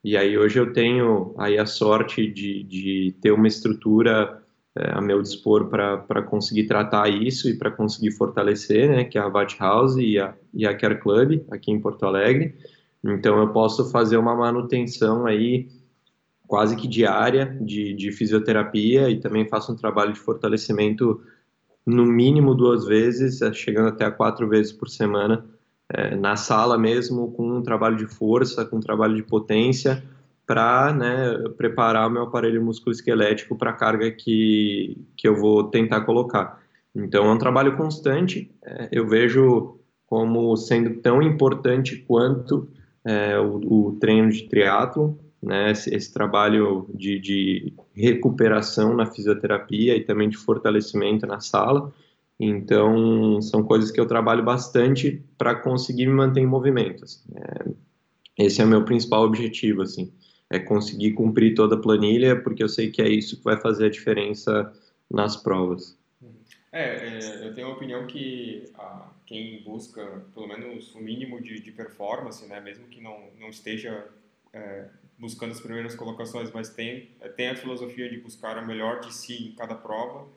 E 0.05 0.15
aí 0.15 0.37
hoje 0.37 0.59
eu 0.59 0.71
tenho 0.71 1.33
aí 1.35 1.57
a 1.57 1.65
sorte 1.65 2.31
de, 2.31 2.61
de 2.61 3.15
ter 3.19 3.31
uma 3.31 3.47
estrutura 3.47 4.39
é, 4.75 4.91
a 4.91 5.01
meu 5.01 5.19
dispor 5.19 5.67
para 5.67 6.21
conseguir 6.21 6.67
tratar 6.67 7.09
isso 7.09 7.49
e 7.49 7.57
para 7.57 7.71
conseguir 7.71 8.11
fortalecer, 8.11 8.87
né, 8.87 9.03
que 9.03 9.17
é 9.17 9.21
a 9.21 9.27
Vat 9.27 9.57
House 9.59 9.95
e 9.97 10.19
a, 10.19 10.35
e 10.53 10.63
a 10.67 10.77
Care 10.77 10.99
Club 10.99 11.43
aqui 11.49 11.71
em 11.71 11.81
Porto 11.81 12.05
Alegre. 12.05 12.53
Então 13.03 13.39
eu 13.39 13.51
posso 13.51 13.89
fazer 13.89 14.17
uma 14.17 14.35
manutenção 14.35 15.25
aí 15.25 15.69
quase 16.45 16.75
que 16.75 16.87
diária 16.87 17.57
de, 17.59 17.95
de 17.95 18.11
fisioterapia 18.11 19.09
e 19.09 19.19
também 19.19 19.49
faço 19.49 19.71
um 19.71 19.75
trabalho 19.75 20.13
de 20.13 20.19
fortalecimento 20.19 21.19
no 21.83 22.05
mínimo 22.05 22.53
duas 22.53 22.85
vezes, 22.85 23.39
chegando 23.55 23.87
até 23.87 24.05
a 24.05 24.11
quatro 24.11 24.47
vezes 24.47 24.71
por 24.71 24.87
semana 24.87 25.43
é, 25.89 26.15
na 26.15 26.35
sala 26.35 26.77
mesmo, 26.77 27.31
com 27.31 27.57
um 27.57 27.61
trabalho 27.61 27.95
de 27.95 28.07
força, 28.07 28.65
com 28.65 28.77
um 28.77 28.81
trabalho 28.81 29.15
de 29.15 29.23
potência, 29.23 30.03
para 30.45 30.93
né, 30.93 31.49
preparar 31.57 32.07
o 32.07 32.11
meu 32.11 32.23
aparelho 32.23 32.63
musculoesquelético 32.63 33.57
para 33.57 33.71
a 33.71 33.73
carga 33.73 34.11
que, 34.11 34.97
que 35.17 35.27
eu 35.27 35.35
vou 35.35 35.65
tentar 35.65 36.01
colocar. 36.01 36.61
Então, 36.95 37.25
é 37.25 37.33
um 37.33 37.37
trabalho 37.37 37.75
constante, 37.75 38.51
é, 38.63 38.89
eu 38.91 39.07
vejo 39.07 39.79
como 40.07 40.55
sendo 40.55 41.01
tão 41.01 41.21
importante 41.21 41.97
quanto 42.07 42.69
é, 43.03 43.37
o, 43.39 43.87
o, 43.87 43.97
treino 43.99 44.29
de 44.29 44.43
triatlo, 44.43 45.19
né, 45.41 45.71
esse, 45.71 45.93
esse 45.93 46.13
trabalho 46.13 46.87
de, 46.93 47.19
de, 47.19 47.73
recuperação 47.93 48.95
na 48.95 49.05
fisioterapia 49.05 49.95
e 49.95 50.03
também 50.03 50.29
de 50.29 50.37
fortalecimento 50.37 51.25
na 51.25 51.39
sala. 51.39 51.93
Então, 52.39 53.41
são 53.41 53.63
coisas 53.63 53.91
que 53.91 53.99
eu 53.99 54.05
trabalho 54.05 54.43
bastante 54.43 55.23
para 55.37 55.55
conseguir 55.55 56.05
me 56.07 56.13
manter 56.13 56.41
em 56.41 56.45
movimento. 56.45 57.05
Assim. 57.05 57.23
É, 57.35 58.45
esse 58.45 58.61
é 58.61 58.65
o 58.65 58.67
meu 58.67 58.83
principal 58.83 59.23
objetivo, 59.23 59.81
assim, 59.81 60.11
é 60.49 60.59
conseguir 60.59 61.13
cumprir 61.13 61.55
toda 61.55 61.75
a 61.75 61.79
planilha, 61.79 62.41
porque 62.41 62.61
eu 62.61 62.69
sei 62.69 62.91
que 62.91 63.01
é 63.01 63.07
isso 63.07 63.37
que 63.37 63.43
vai 63.43 63.59
fazer 63.59 63.85
a 63.85 63.89
diferença 63.89 64.73
nas 65.09 65.37
provas. 65.37 65.97
É, 66.71 67.07
é 67.07 67.47
eu 67.47 67.55
tenho 67.55 67.67
a 67.67 67.71
opinião 67.71 68.05
que 68.05 68.69
a, 68.75 69.09
quem 69.25 69.63
busca, 69.63 70.25
pelo 70.33 70.47
menos, 70.47 70.93
o 70.93 70.99
mínimo 70.99 71.41
de, 71.41 71.61
de 71.61 71.71
performance, 71.71 72.45
né, 72.45 72.59
mesmo 72.59 72.87
que 72.87 73.01
não, 73.01 73.29
não 73.39 73.49
esteja 73.49 74.05
é, 74.51 74.85
buscando 75.17 75.51
as 75.51 75.61
primeiras 75.61 75.95
colocações, 75.95 76.51
mas 76.51 76.69
tem, 76.69 77.09
tem 77.35 77.49
a 77.49 77.55
filosofia 77.55 78.09
de 78.09 78.17
buscar 78.17 78.61
o 78.61 78.67
melhor 78.67 78.99
de 78.99 79.13
si 79.13 79.47
em 79.47 79.55
cada 79.55 79.75
prova, 79.75 80.27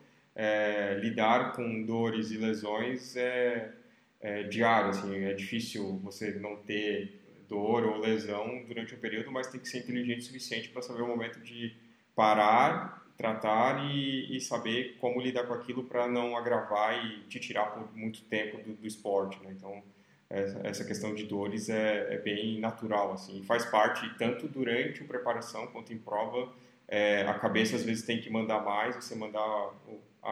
é, 0.41 0.97
lidar 1.01 1.51
com 1.51 1.83
dores 1.83 2.31
e 2.31 2.37
lesões 2.37 3.17
é, 3.17 3.73
é, 4.21 4.43
diário, 4.43 4.91
assim, 4.91 5.25
é 5.25 5.33
difícil 5.33 5.99
você 6.01 6.31
não 6.31 6.55
ter 6.55 7.19
dor 7.49 7.83
ou 7.83 7.97
lesão 7.99 8.63
durante 8.65 8.95
um 8.95 8.99
período, 8.99 9.29
mas 9.33 9.47
tem 9.47 9.59
que 9.59 9.67
ser 9.67 9.79
inteligente 9.79 10.19
o 10.19 10.23
suficiente 10.23 10.69
para 10.69 10.81
saber 10.81 11.01
o 11.01 11.07
momento 11.07 11.41
de 11.41 11.75
parar, 12.15 13.05
tratar 13.17 13.83
e, 13.91 14.33
e 14.33 14.39
saber 14.39 14.95
como 15.01 15.19
lidar 15.19 15.45
com 15.45 15.53
aquilo 15.53 15.83
para 15.83 16.07
não 16.07 16.37
agravar 16.37 17.05
e 17.05 17.19
te 17.23 17.37
tirar 17.37 17.65
por 17.73 17.93
muito 17.93 18.21
tempo 18.21 18.59
do, 18.59 18.75
do 18.75 18.87
esporte, 18.87 19.37
né? 19.43 19.53
Então, 19.57 19.83
essa, 20.29 20.85
questão 20.85 21.13
de 21.13 21.25
dores 21.25 21.67
é, 21.67 22.13
é, 22.13 22.17
bem 22.17 22.61
natural, 22.61 23.11
assim, 23.11 23.43
faz 23.43 23.65
parte 23.65 24.09
tanto 24.17 24.47
durante 24.47 25.03
a 25.03 25.05
preparação 25.05 25.67
quanto 25.67 25.91
em 25.91 25.97
prova, 25.97 26.49
é, 26.87 27.23
a 27.23 27.33
cabeça 27.33 27.75
às 27.75 27.83
vezes 27.83 28.05
tem 28.05 28.21
que 28.21 28.29
mandar 28.29 28.63
mais, 28.63 28.95
você 28.95 29.15
mandar 29.15 29.73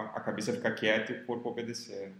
a, 0.01 0.19
cabeça 0.21 0.53
ficar 0.53 0.71
quieta 0.71 1.11
e 1.11 1.21
o 1.21 1.25
corpo 1.25 1.49
obedecer. 1.49 2.13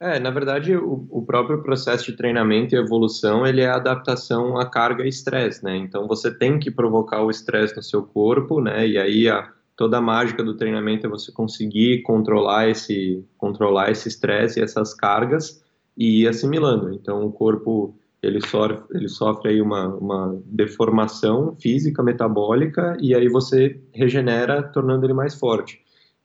É, 0.00 0.20
na 0.20 0.30
verdade, 0.30 0.76
o, 0.76 1.08
o, 1.10 1.26
próprio 1.26 1.60
processo 1.60 2.06
de 2.06 2.16
treinamento 2.16 2.74
e 2.74 2.78
evolução, 2.78 3.44
ele 3.44 3.62
é 3.62 3.68
adaptação 3.68 4.56
à 4.56 4.64
carga 4.64 5.04
e 5.04 5.08
estresse, 5.08 5.64
né? 5.64 5.76
Então, 5.76 6.06
você 6.06 6.30
tem 6.30 6.58
que 6.58 6.70
provocar 6.70 7.22
o 7.24 7.30
estresse 7.30 7.76
no 7.76 7.82
seu 7.82 8.04
corpo, 8.04 8.60
né? 8.60 8.86
E 8.86 8.96
aí, 8.96 9.28
a, 9.28 9.52
toda 9.74 9.98
a 9.98 10.00
mágica 10.00 10.44
do 10.44 10.56
treinamento 10.56 11.06
é 11.06 11.10
você 11.10 11.32
conseguir 11.32 12.02
controlar 12.02 12.68
esse 12.68 13.24
controlar 13.36 13.90
esse 13.90 14.08
estresse 14.08 14.60
e 14.60 14.62
essas 14.62 14.94
cargas 14.94 15.64
e 15.96 16.22
ir 16.22 16.28
assimilando. 16.28 16.92
Então, 16.94 17.26
o 17.26 17.32
corpo, 17.32 17.96
ele 18.22 18.40
sofre, 18.40 18.80
ele 18.92 19.08
sofre 19.08 19.50
aí 19.50 19.60
uma, 19.60 19.88
uma 19.96 20.40
deformação 20.46 21.56
física, 21.60 22.04
metabólica, 22.04 22.96
e 23.00 23.16
aí 23.16 23.28
você 23.28 23.80
regenera, 23.92 24.62
tornando 24.62 25.04
ele 25.04 25.12
mais 25.12 25.34
forte. 25.34 25.80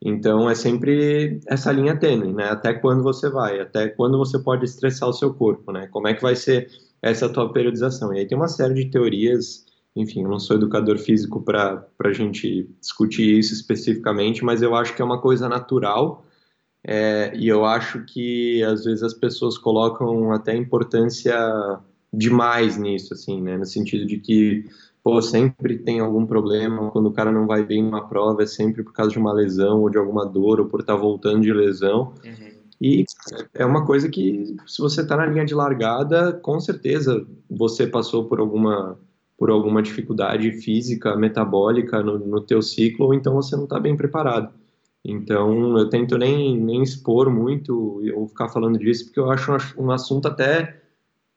Então 0.05 0.50
é 0.50 0.55
sempre 0.55 1.39
essa 1.48 1.72
linha 1.72 1.98
tênue, 1.98 2.33
né? 2.33 2.50
Até 2.50 2.74
quando 2.74 3.01
você 3.01 3.29
vai, 3.29 3.62
até 3.62 3.88
quando 3.88 4.17
você 4.17 4.38
pode 4.38 4.65
estressar 4.65 5.07
o 5.07 5.13
seu 5.13 5.33
corpo, 5.33 5.72
né? 5.72 5.88
Como 5.88 6.07
é 6.10 6.13
que 6.13 6.21
vai 6.21 6.36
ser 6.36 6.67
essa 7.01 7.30
tua 7.30 7.54
periodização? 7.54 8.13
E 8.13 8.19
aí 8.19 8.28
tem 8.28 8.38
uma 8.38 8.49
série 8.49 8.73
de 8.73 8.91
teorias, 8.91 9.65
enfim, 9.95 10.23
eu 10.23 10.30
não 10.30 10.39
sou 10.39 10.58
educador 10.58 10.97
físico 10.97 11.41
para 11.41 11.88
a 12.04 12.12
gente 12.12 12.69
discutir 12.82 13.39
isso 13.39 13.54
especificamente, 13.54 14.43
mas 14.43 14.62
eu 14.62 14.75
acho 14.75 14.93
que 14.93 15.01
é 15.01 15.06
uma 15.06 15.21
coisa 15.21 15.47
natural 15.47 16.25
é, 16.86 17.32
e 17.36 17.47
eu 17.47 17.63
acho 17.63 18.04
que 18.06 18.62
às 18.63 18.84
vezes 18.84 19.04
as 19.04 19.13
pessoas 19.13 19.58
colocam 19.58 20.34
até 20.34 20.54
importância 20.54 21.34
demais 22.12 22.78
nisso, 22.78 23.13
assim, 23.13 23.41
né? 23.41 23.58
No 23.58 23.65
sentido 23.65 24.06
de 24.06 24.17
que 24.17 24.65
pô, 25.04 25.22
sempre 25.22 25.78
tem 25.78 26.00
algum 26.00 26.26
problema, 26.26 26.89
quando 26.89 27.08
o 27.08 27.13
cara 27.13 27.32
não 27.32 27.46
vai 27.46 27.63
bem 27.63 27.84
numa 27.84 28.08
prova, 28.08 28.44
é 28.44 28.46
sempre 28.46 28.84
por 28.84 28.94
causa 28.94 29.12
de 29.12 29.20
uma 29.20 29.34
lesão 29.34 29.82
ou 29.82 29.89
de 29.89 29.98
alguma 29.98 30.26
dor 30.26 30.62
ou 30.62 30.68
por 30.68 30.80
estar 30.80 30.94
tá 30.94 31.00
voltando 31.00 31.42
de 31.42 31.54
lesão. 31.54 32.13
Uhum. 32.24 32.54
E 32.82 33.06
é 33.54 33.66
uma 33.66 33.86
coisa 33.86 34.10
que, 34.10 34.56
se 34.66 34.82
você 34.82 35.02
está 35.02 35.18
na 35.18 35.26
linha 35.26 35.46
de 35.46 35.54
largada, 35.54 36.34
com 36.34 36.60
certeza 36.60 37.26
você 37.50 37.86
passou 37.86 38.26
por 38.26 38.39
alguma 38.39 38.98
por 39.38 39.50
alguma 39.50 39.82
dificuldade 39.82 40.52
física, 40.54 41.18
metabólica 41.18 42.02
no, 42.02 42.18
no 42.18 42.39
teu 42.39 42.62
ciclo, 42.62 43.08
ou 43.08 43.13
então 43.13 43.34
você 43.34 43.58
não 43.58 43.66
está 43.66 43.78
bem 43.78 43.98
preparado. 43.98 44.54
Então, 45.04 45.78
eu 45.78 45.89
tento 45.89 46.18
nem, 46.18 46.58
nem 46.58 46.82
expor 46.82 47.30
muito 47.30 48.02
ou 48.16 48.28
ficar 48.28 48.48
falando 48.48 48.80
disso, 48.80 49.06
porque 49.06 49.20
eu 49.20 49.30
acho 49.30 49.52
um, 49.78 49.92
assunto 49.92 50.30
até 50.30 50.82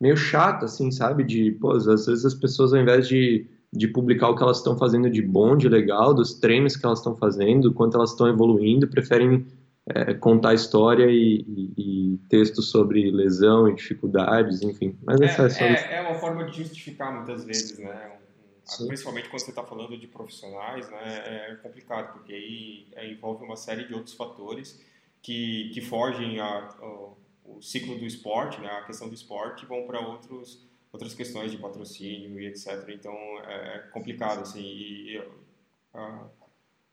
meio 0.00 0.16
chato, 0.16 0.66
assim, 0.66 0.90
sabe? 0.92 1.24
De, 1.24 1.50
pô, 1.52 1.72
às 1.72 1.86
vezes 1.86 2.24
as 2.24 2.34
pessoas, 2.34 2.72
ao 2.72 2.80
invés 2.80 3.08
de 3.08 3.46
de 3.76 3.88
publicar 3.88 4.28
o 4.30 4.36
que 4.36 4.42
elas 4.42 4.58
estão 4.58 4.76
fazendo 4.76 5.10
de 5.10 5.22
bom, 5.22 5.56
de 5.56 5.68
legal, 5.68 6.14
dos 6.14 6.34
treinos 6.34 6.76
que 6.76 6.84
elas 6.84 6.98
estão 6.98 7.14
fazendo, 7.14 7.72
quanto 7.72 7.96
elas 7.96 8.10
estão 8.10 8.28
evoluindo, 8.28 8.88
preferem 8.88 9.46
é, 9.88 10.14
contar 10.14 10.54
história 10.54 11.06
e, 11.06 11.44
e, 11.46 11.72
e, 11.76 12.18
textos 12.28 12.70
sobre 12.70 13.10
lesão 13.10 13.68
e 13.68 13.74
dificuldades, 13.74 14.62
enfim. 14.62 14.98
Mas 15.04 15.20
é, 15.20 15.24
é, 15.24 15.48
só... 15.48 15.64
é, 15.64 15.94
é, 15.94 16.00
uma 16.00 16.18
forma 16.18 16.44
de 16.44 16.56
justificar 16.56 17.14
muitas 17.14 17.44
vezes, 17.44 17.78
né? 17.78 18.12
Sim. 18.64 18.88
Principalmente 18.88 19.28
quando 19.28 19.42
você 19.42 19.50
está 19.50 19.62
falando 19.62 19.96
de 19.96 20.08
profissionais, 20.08 20.90
né? 20.90 21.52
É 21.52 21.56
complicado, 21.62 22.14
porque 22.14 22.32
aí 22.32 22.88
é, 22.96 23.08
envolve 23.08 23.44
uma 23.44 23.54
série 23.54 23.86
de 23.86 23.94
outros 23.94 24.14
fatores 24.14 24.82
que, 25.22 25.70
que 25.72 25.80
fogem 25.80 26.40
ao, 26.40 27.16
o 27.44 27.62
ciclo 27.62 27.96
do 27.96 28.04
esporte, 28.04 28.60
né? 28.60 28.68
A 28.68 28.82
questão 28.82 29.08
do 29.08 29.14
esporte 29.14 29.64
e 29.64 29.68
vão 29.68 29.86
para 29.86 30.00
outros 30.00 30.66
outras 30.96 31.14
questões 31.14 31.52
de 31.52 31.58
patrocínio 31.58 32.40
e 32.40 32.46
etc. 32.46 32.88
Então 32.88 33.14
é, 33.46 33.76
é 33.76 33.78
complicado 33.92 34.40
assim. 34.40 34.62
E, 34.62 35.18
uh, 35.94 36.30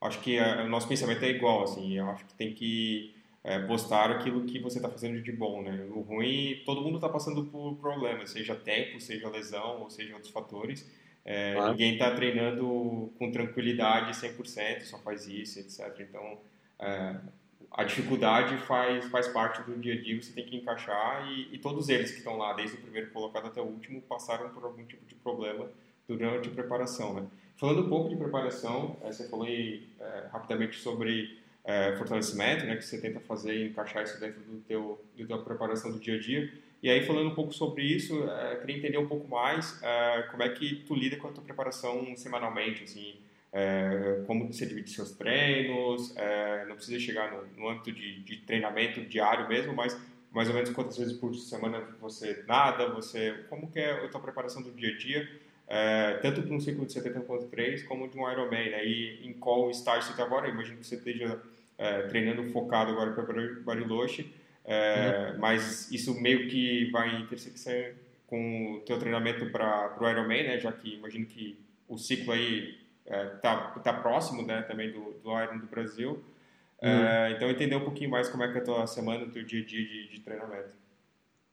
acho 0.02 0.20
que 0.20 0.40
uh, 0.40 0.66
o 0.66 0.70
nosso 0.70 0.88
pensamento 0.88 1.24
é 1.24 1.30
igual 1.30 1.64
assim. 1.64 1.94
Eu 1.98 2.10
acho 2.10 2.26
que 2.26 2.34
tem 2.36 2.54
que 2.54 3.16
uh, 3.44 3.66
postar 3.68 4.12
aquilo 4.12 4.46
que 4.46 4.60
você 4.60 4.78
está 4.78 4.90
fazendo 4.90 5.22
de 5.22 5.32
bom, 5.32 5.62
né? 5.64 5.88
O 5.92 6.02
ruim, 6.02 6.62
todo 6.66 6.82
mundo 6.82 6.96
está 6.96 7.10
passando 7.10 7.46
por 7.46 7.76
problemas, 7.78 8.30
seja 8.30 8.56
tempo, 8.56 9.00
seja 9.00 9.30
lesão 9.30 9.82
ou 9.82 9.90
seja 9.90 10.14
outros 10.14 10.32
fatores. 10.32 10.90
É, 11.26 11.54
claro. 11.54 11.72
Ninguém 11.72 11.94
está 11.94 12.14
treinando 12.14 13.14
com 13.18 13.32
tranquilidade 13.32 14.12
100%, 14.12 14.82
só 14.82 15.00
faz 15.00 15.26
isso, 15.26 15.58
etc. 15.60 15.98
Então, 16.02 16.38
é, 16.78 17.16
a 17.74 17.84
dificuldade 17.84 18.56
faz, 18.58 19.06
faz 19.06 19.28
parte 19.28 19.64
do 19.64 19.76
dia 19.80 19.96
a 19.96 20.02
dia, 20.02 20.22
você 20.22 20.32
tem 20.32 20.46
que 20.46 20.56
encaixar 20.56 21.28
e, 21.28 21.50
e, 21.52 21.58
todos 21.58 21.90
eles 21.90 22.12
que 22.12 22.20
estão 22.20 22.38
lá, 22.38 22.54
desde 22.54 22.78
o 22.78 22.80
primeiro 22.80 23.10
colocado 23.10 23.48
até 23.48 23.60
o 23.60 23.66
último, 23.66 24.00
passaram 24.02 24.50
por 24.50 24.64
algum 24.64 24.86
tipo 24.86 25.04
de 25.08 25.16
problema 25.16 25.68
durante 26.08 26.50
a 26.50 26.52
preparação, 26.52 27.16
né? 27.16 27.26
Falando 27.58 27.86
um 27.86 27.90
pouco 27.90 28.10
de 28.10 28.16
preparação, 28.16 28.98
é, 29.04 29.12
você 29.12 29.28
falou 29.28 29.46
aí, 29.46 29.88
é, 30.00 30.28
rapidamente 30.32 30.78
sobre 30.80 31.40
é, 31.64 31.96
fortalecimento, 31.96 32.66
né, 32.66 32.76
que 32.76 32.84
você 32.84 33.00
tenta 33.00 33.20
fazer 33.22 33.56
e 33.56 33.70
encaixar 33.70 34.04
isso 34.04 34.20
dentro 34.20 34.42
do 34.42 34.60
teu, 34.62 35.04
do 35.18 35.26
tua 35.26 35.42
preparação 35.44 35.92
do 35.92 36.00
dia 36.00 36.16
a 36.16 36.20
dia. 36.20 36.52
E 36.82 36.90
aí, 36.90 37.06
falando 37.06 37.30
um 37.30 37.36
pouco 37.36 37.54
sobre 37.54 37.84
isso, 37.84 38.30
é, 38.30 38.58
queria 38.58 38.78
entender 38.78 38.98
um 38.98 39.08
pouco 39.08 39.28
mais 39.30 39.80
como 40.30 40.44
é 40.44 40.50
que 40.50 40.84
tu 40.86 40.94
lida 40.94 41.16
com 41.16 41.30
a 41.30 41.32
tua 41.32 41.44
preparação 41.44 42.14
semanalmente, 42.18 42.84
assim, 42.84 43.16
é, 43.54 44.24
como 44.26 44.52
você 44.52 44.66
divide 44.66 44.90
seus 44.90 45.12
treinos, 45.12 46.12
é, 46.18 46.66
não 46.66 46.76
precisa 46.76 47.00
chegar 47.00 47.32
no, 47.32 47.46
no 47.56 47.70
âmbito 47.70 47.92
de, 47.92 48.20
de, 48.22 48.38
treinamento 48.38 49.00
diário 49.02 49.48
mesmo, 49.48 49.74
mas 49.76 49.96
mais 50.32 50.50
ou 50.50 50.56
menos 50.56 50.72
quantas 50.72 50.98
vezes 50.98 51.14
por 51.14 51.36
semana 51.36 51.80
você 52.02 52.44
nada, 52.48 52.90
você 52.90 53.46
como 53.52 53.72
que 53.72 53.80
é 53.80 53.92
a 53.92 54.08
tua 54.08 54.20
preparação 54.20 54.64
do 54.64 54.72
dia 54.72 54.90
a 54.90 54.98
dia, 54.98 55.30
é, 55.68 56.14
tanto 56.24 56.42
para 56.42 56.56
um 56.56 56.60
ciclo 56.60 56.84
de 56.84 56.94
70.3 56.94 57.86
como 57.86 58.10
de 58.10 58.18
um 58.18 58.30
Ironman, 58.30 58.72
né? 58.72 58.84
e 58.84 59.28
em 59.28 59.34
qual 59.34 59.70
estágio 59.70 60.02
você 60.02 60.12
está 60.12 60.24
agora, 60.24 60.50
imagino 60.50 60.78
que 60.78 60.88
você 60.88 60.96
esteja 60.96 61.40
é, 61.78 62.02
treinando 62.08 62.44
focado 62.46 62.92
agora 62.92 63.12
para 63.12 63.60
Bariloche, 63.62 64.34
é, 64.66 65.30
uhum. 65.32 65.40
mas 65.40 65.92
isso 65.92 66.20
meio 66.20 66.48
que 66.48 66.90
vai 66.90 67.22
intersecção 67.22 67.74
com 68.26 68.74
o 68.74 68.80
teu 68.80 68.98
treinamento 68.98 69.46
para 69.52 69.96
o 70.02 70.10
Ironman, 70.10 70.44
né? 70.44 70.60
já 70.60 70.72
que 70.72 70.96
imagino 70.96 71.28
que 71.28 71.56
o 71.88 72.00
ciclo 72.00 72.34
aí 72.34 72.83
está 73.06 73.74
é, 73.76 73.80
tá 73.80 73.94
próximo 73.94 74.46
né, 74.46 74.62
também 74.64 74.92
do, 74.92 75.14
do 75.24 75.42
Iron 75.42 75.60
do 75.60 75.68
Brasil. 75.68 76.24
Hum. 76.82 76.88
É, 76.88 77.34
então, 77.36 77.50
entender 77.50 77.76
um 77.76 77.84
pouquinho 77.84 78.10
mais 78.10 78.30
como 78.30 78.44
é 78.44 78.52
que 78.52 78.58
é 78.58 78.62
a 78.62 78.64
tua 78.64 78.88
semana, 78.88 79.24
o 79.24 79.32
teu 79.32 79.44
dia 79.44 79.62
a 79.62 79.66
dia 79.66 79.86
de, 79.86 80.10
de 80.10 80.20
treinamento. 80.20 80.84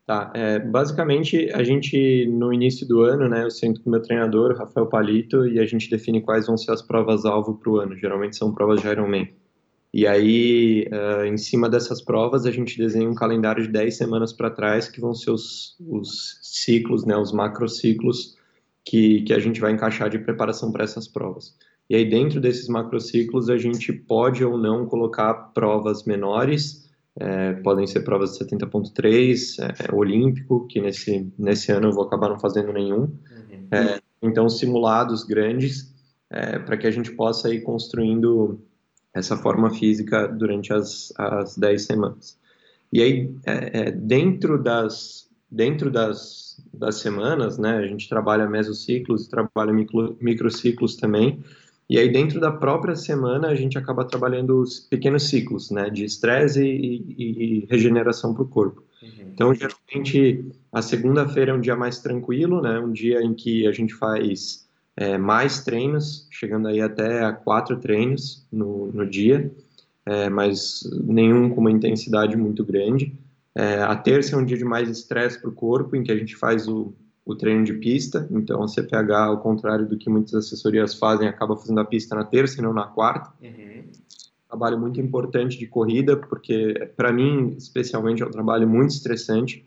Tá, 0.07 0.33
é, 0.35 0.59
basicamente 0.59 1.51
a 1.53 1.63
gente 1.63 2.27
no 2.27 2.53
início 2.53 2.87
do 2.87 3.03
ano, 3.03 3.29
né, 3.29 3.45
eu 3.45 3.51
sento 3.51 3.81
com 3.81 3.91
o 3.91 3.93
meu 3.93 4.03
treinador, 4.03 4.57
Rafael 4.57 4.89
Palito, 4.89 5.47
e 5.47 5.61
a 5.61 5.65
gente 5.65 5.89
define 5.89 6.21
quais 6.21 6.47
vão 6.47 6.57
ser 6.57 6.73
as 6.73 6.83
provas-alvo 6.83 7.55
para 7.55 7.71
o 7.71 7.77
ano. 7.77 7.97
Geralmente 7.97 8.37
são 8.37 8.53
provas 8.53 8.81
de 8.81 8.89
Ironman. 8.89 9.29
E 9.93 10.07
aí, 10.07 10.89
uh, 10.93 11.25
em 11.25 11.37
cima 11.37 11.69
dessas 11.69 12.01
provas, 12.01 12.47
a 12.47 12.51
gente 12.51 12.77
desenha 12.79 13.09
um 13.09 13.15
calendário 13.15 13.63
de 13.63 13.69
10 13.69 13.97
semanas 13.97 14.33
para 14.33 14.51
trás, 14.51 14.89
que 14.89 15.01
vão 15.01 15.15
ser 15.15 15.31
os, 15.33 15.77
os 15.81 16.39
ciclos, 16.43 17.05
né, 17.05 17.17
os 17.17 17.33
macrociclos 17.33 18.37
que, 18.85 19.23
que 19.23 19.33
a 19.33 19.39
gente 19.39 19.61
vai 19.61 19.73
encaixar 19.73 20.09
de 20.09 20.19
preparação 20.19 20.73
para 20.73 20.85
essas 20.85 21.07
provas. 21.07 21.55
E 21.89 21.97
aí, 21.97 22.09
dentro 22.09 22.41
desses 22.41 22.69
macrociclos, 22.69 23.49
a 23.51 23.57
gente 23.57 23.93
pode 23.93 24.45
ou 24.45 24.57
não 24.57 24.87
colocar 24.87 25.35
provas 25.53 26.05
menores, 26.05 26.89
é, 27.19 27.55
podem 27.55 27.87
ser 27.87 28.01
provas 28.01 28.39
de 28.39 28.45
70.3, 28.45 29.59
é, 29.59 29.95
olímpico, 29.95 30.67
que 30.69 30.81
nesse, 30.81 31.33
nesse 31.39 31.73
ano 31.73 31.89
eu 31.89 31.93
vou 31.93 32.05
acabar 32.05 32.29
não 32.29 32.39
fazendo 32.39 32.73
nenhum. 32.73 33.01
Uhum. 33.01 33.69
É, 33.73 34.01
então, 34.23 34.49
simulados 34.49 35.25
grandes, 35.25 35.93
é, 36.31 36.59
para 36.59 36.77
que 36.77 36.87
a 36.87 36.91
gente 36.91 37.11
possa 37.13 37.53
ir 37.53 37.63
construindo 37.63 38.61
essa 39.13 39.37
forma 39.37 39.71
física 39.71 40.29
durante 40.29 40.73
as, 40.73 41.13
as 41.17 41.57
10 41.57 41.85
semanas. 41.85 42.39
E 42.93 43.03
aí, 43.03 43.35
é, 43.45 43.81
é, 43.81 43.91
dentro 43.91 44.63
das, 44.63 45.29
dentro 45.51 45.91
das, 45.91 46.63
das 46.73 46.97
semanas, 46.97 47.59
né, 47.59 47.79
a 47.79 47.87
gente 47.87 48.09
trabalha 48.09 48.49
mesociclos, 48.49 49.27
trabalha 49.27 49.73
micro, 49.73 50.17
microciclos 50.21 50.97
também, 50.97 51.43
e 51.89 51.99
aí 51.99 52.09
dentro 52.09 52.39
da 52.39 52.53
própria 52.53 52.95
semana 52.95 53.49
a 53.49 53.55
gente 53.55 53.77
acaba 53.77 54.05
trabalhando 54.05 54.61
os 54.61 54.79
pequenos 54.79 55.29
ciclos, 55.29 55.71
né, 55.71 55.91
de 55.91 56.05
estresse 56.05 56.63
e, 56.63 57.05
e, 57.19 57.25
e, 57.45 57.67
regeneração 57.69 58.33
para 58.33 58.45
o 58.45 58.49
corpo. 58.49 58.85
Uhum. 59.03 59.31
Então, 59.35 59.55
geralmente, 59.55 60.45
a 60.73 60.81
segunda-feira 60.81 61.51
é 61.51 61.55
um 61.55 61.61
dia 61.61 61.75
mais 61.75 61.99
tranquilo, 61.99 62.63
né, 62.63 62.79
um 62.79 62.93
dia 62.93 63.21
em 63.23 63.35
que 63.35 63.67
a 63.67 63.73
gente 63.73 63.93
faz 63.95 64.69
é, 64.97 65.19
mais 65.19 65.65
treinos, 65.65 66.29
chegando 66.31 66.69
aí 66.69 66.81
até 66.81 67.25
a 67.25 67.33
quatro 67.33 67.77
treinos 67.79 68.47
no, 68.53 68.93
no 68.93 69.05
dia, 69.05 69.51
é, 70.07 70.29
mas 70.29 70.89
nenhum 71.03 71.51
com 71.51 71.61
uma 71.61 71.71
intensidade 71.71 72.37
muito 72.37 72.65
grande. 72.65 73.13
É, 73.55 73.81
a 73.83 73.97
terça 73.97 74.35
é 74.35 74.39
um 74.39 74.45
dia 74.45 74.57
de 74.57 74.65
mais 74.65 74.89
estresse 74.89 75.41
para 75.41 75.51
o 75.51 75.55
corpo, 75.55 75.97
em 75.97 76.03
que 76.03 76.13
a 76.13 76.17
gente 76.17 76.37
faz 76.37 76.69
o, 76.69 76.95
o 77.25 77.35
treino 77.35 77.65
de 77.65 77.75
pista, 77.75 78.29
então 78.31 78.63
a 78.63 78.69
CPH, 78.69 79.13
ao 79.13 79.39
contrário 79.39 79.87
do 79.87 79.97
que 79.97 80.09
muitas 80.09 80.35
assessorias 80.35 80.95
fazem, 80.95 81.29
acaba 81.29 81.57
fazendo 81.57 81.81
a 81.81 81.85
pista 81.85 82.15
na 82.15 82.25
terça 82.25 82.61
e 82.61 82.63
não 82.63 82.73
na 82.73 82.85
quarta. 82.85 83.33
Uhum. 83.43 83.85
Trabalho 84.49 84.79
muito 84.79 85.01
importante 85.01 85.59
de 85.59 85.67
corrida, 85.67 86.17
porque 86.17 86.91
para 86.97 87.13
mim, 87.13 87.55
especialmente, 87.57 88.23
é 88.23 88.27
um 88.27 88.31
trabalho 88.31 88.69
muito 88.69 88.91
estressante, 88.91 89.65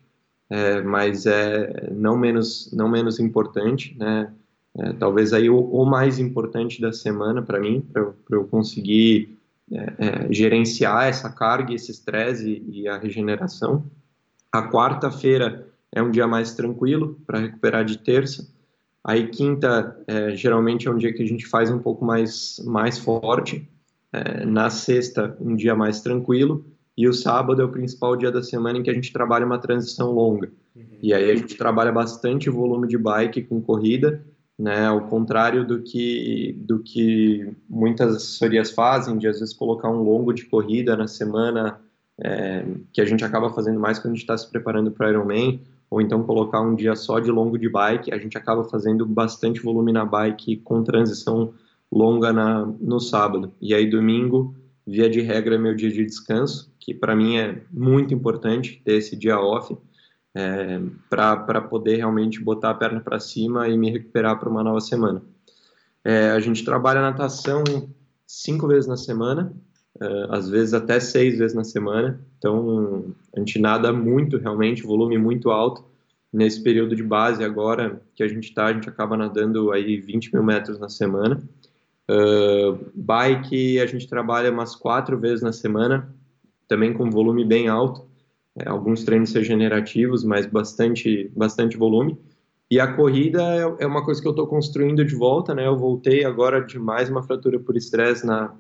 é, 0.50 0.82
mas 0.82 1.26
é 1.26 1.90
não 1.92 2.18
menos, 2.18 2.72
não 2.74 2.90
menos 2.90 3.20
importante, 3.20 3.96
né? 3.98 4.32
É, 4.76 4.92
talvez 4.94 5.34
aí 5.34 5.52
o, 5.52 5.60
o, 5.60 5.86
mais 5.86 6.18
importante 6.18 6.82
da 6.82 6.92
semana 6.92 7.44
para 7.44 7.60
mim, 7.60 7.82
para 7.94 8.12
eu 8.32 8.44
conseguir 8.46 9.38
é, 9.72 9.94
é, 9.98 10.34
gerenciar 10.34 11.08
essa 11.08 11.30
carga, 11.30 11.74
esse 11.74 11.92
estresse 11.92 12.48
e, 12.48 12.82
e 12.82 12.88
a 12.88 12.98
regeneração. 12.98 13.86
A 14.52 14.70
quarta-feira 14.70 15.68
é 15.92 16.02
um 16.02 16.12
dia 16.12 16.28
mais 16.28 16.54
tranquilo 16.54 17.20
para 17.26 17.40
recuperar 17.40 17.86
de 17.86 17.98
terça. 17.98 18.48
Aí 19.04 19.28
quinta 19.28 19.98
é, 20.08 20.36
geralmente 20.36 20.88
é 20.88 20.92
um 20.92 20.98
dia 20.98 21.14
que 21.14 21.24
a 21.24 21.26
gente 21.26 21.46
faz 21.46 21.70
um 21.70 21.80
pouco 21.80 22.06
mais 22.06 22.62
mais 22.66 22.98
forte. 22.98 23.70
É, 24.12 24.46
na 24.46 24.70
sexta 24.70 25.36
um 25.40 25.56
dia 25.56 25.76
mais 25.76 26.02
tranquilo 26.02 26.64
e 26.96 27.08
o 27.08 27.14
sábado 27.14 27.62
é 27.62 27.66
o 27.66 27.72
principal 27.72 28.16
dia 28.16 28.32
da 28.32 28.44
semana 28.44 28.78
em 28.78 28.84
que 28.84 28.90
a 28.92 28.94
gente 28.94 29.12
trabalha 29.12 29.46
uma 29.46 29.58
transição 29.58 30.12
longa. 30.12 30.52
Uhum. 30.76 30.84
E 31.02 31.14
aí 31.14 31.32
a 31.32 31.36
gente 31.36 31.56
trabalha 31.56 31.92
bastante 31.92 32.50
volume 32.50 32.88
de 32.88 32.98
bike 32.98 33.44
com 33.44 33.60
corrida 33.60 34.24
né? 34.58 34.86
Ao 34.86 35.02
contrário 35.08 35.66
do 35.66 35.82
que 35.82 36.54
do 36.60 36.80
que 36.80 37.56
muitas 37.70 38.16
assessorias 38.16 38.72
fazem, 38.72 39.18
de 39.18 39.28
às 39.28 39.40
vezes 39.40 39.54
colocar 39.54 39.90
um 39.90 40.04
longo 40.04 40.34
de 40.34 40.46
corrida 40.46 40.96
na 40.96 41.08
semana, 41.08 41.80
é, 42.20 42.66
que 42.92 43.02
a 43.02 43.06
gente 43.06 43.24
acaba 43.24 43.50
fazendo 43.50 43.80
mais 43.80 44.00
quando 44.00 44.14
a 44.14 44.16
gente 44.16 44.24
está 44.24 44.38
se 44.38 44.50
preparando 44.50 44.92
para 44.92 45.10
Ironman, 45.10 45.62
ou 45.90 46.02
então 46.02 46.24
colocar 46.24 46.62
um 46.62 46.76
dia 46.76 46.96
só 46.96 47.20
de 47.20 47.32
longo 47.32 47.58
de 47.58 47.70
bike, 47.70 48.14
a 48.14 48.18
gente 48.18 48.38
acaba 48.38 48.64
fazendo 48.64 49.06
bastante 49.06 49.62
volume 49.62 49.92
na 49.92 50.06
bike 50.06 50.58
com 50.58 50.84
transição 50.84 51.54
longa 51.92 52.34
na, 52.34 52.66
no 52.66 53.00
sábado. 53.00 53.54
E 53.62 53.74
aí 53.74 53.88
domingo, 53.90 54.56
via 54.86 55.10
de 55.10 55.22
regra, 55.22 55.56
é 55.56 55.58
meu 55.58 55.76
dia 55.76 55.92
de 55.92 56.04
descanso, 56.04 56.74
que 56.80 56.94
para 56.94 57.16
mim 57.16 57.38
é 57.38 57.62
muito 57.72 58.14
importante 58.14 58.82
ter 58.84 58.96
esse 58.96 59.16
dia 59.16 59.40
off 59.40 59.78
é, 60.36 60.82
para 61.10 61.62
poder 61.62 61.98
realmente 61.98 62.42
botar 62.42 62.72
a 62.72 62.74
perna 62.74 63.00
para 63.00 63.20
cima 63.20 63.68
e 63.68 63.78
me 63.78 63.92
recuperar 63.92 64.40
para 64.40 64.50
uma 64.50 64.64
nova 64.64 64.82
semana. 64.82 65.22
É, 66.04 66.32
a 66.32 66.40
gente 66.40 66.66
trabalha 66.66 67.02
natação 67.02 67.64
cinco 68.26 68.68
vezes 68.68 68.88
na 68.88 68.98
semana, 68.98 69.54
é, 70.02 70.28
às 70.30 70.50
vezes 70.50 70.74
até 70.74 71.00
seis 71.00 71.38
vezes 71.38 71.56
na 71.56 71.64
semana, 71.64 72.20
então 72.38 73.06
a 73.36 73.40
gente 73.40 73.60
nada 73.60 73.94
muito, 73.94 74.38
realmente, 74.38 74.84
volume 74.84 75.18
muito 75.18 75.52
alto. 75.52 75.86
Nesse 76.32 76.64
período 76.64 76.96
de 76.96 77.04
base 77.04 77.44
agora 77.44 78.02
que 78.16 78.24
a 78.24 78.28
gente 78.28 78.46
está, 78.46 78.66
a 78.66 78.74
gente 78.74 78.90
acaba 78.90 79.16
nadando 79.16 79.72
aí 79.72 80.02
20 80.02 80.34
mil 80.34 80.42
metros 80.42 80.80
na 80.80 80.90
semana. 80.90 81.44
Uh, 82.10 82.92
bike 82.96 83.80
a 83.80 83.86
gente 83.86 84.08
trabalha 84.08 84.52
umas 84.52 84.76
quatro 84.76 85.16
vezes 85.18 85.44
na 85.44 85.54
semana, 85.54 86.12
também 86.68 86.92
com 86.92 87.12
volume 87.12 87.46
bem 87.46 87.68
alto 87.68 88.08
é, 88.58 88.70
alguns 88.70 89.04
treinos 89.04 89.34
regenerativos, 89.34 90.24
mas 90.24 90.46
bastante, 90.46 91.32
bastante 91.36 91.78
volume. 91.78 92.18
E 92.70 92.80
a 92.80 92.92
corrida 92.92 93.42
é, 93.42 93.84
é 93.84 93.88
uma 93.88 94.04
coisa 94.04 94.22
que 94.22 94.28
eu 94.28 94.32
estou 94.32 94.48
construindo 94.48 95.06
de 95.06 95.16
volta, 95.16 95.54
né? 95.54 95.68
Eu 95.68 95.78
voltei 95.78 96.24
agora 96.24 96.60
de 96.60 96.80
mais 96.80 97.10
uma 97.10 97.24
fratura 97.24 97.60
por 97.60 97.76
estresse 97.76 98.26
na, 98.26 98.54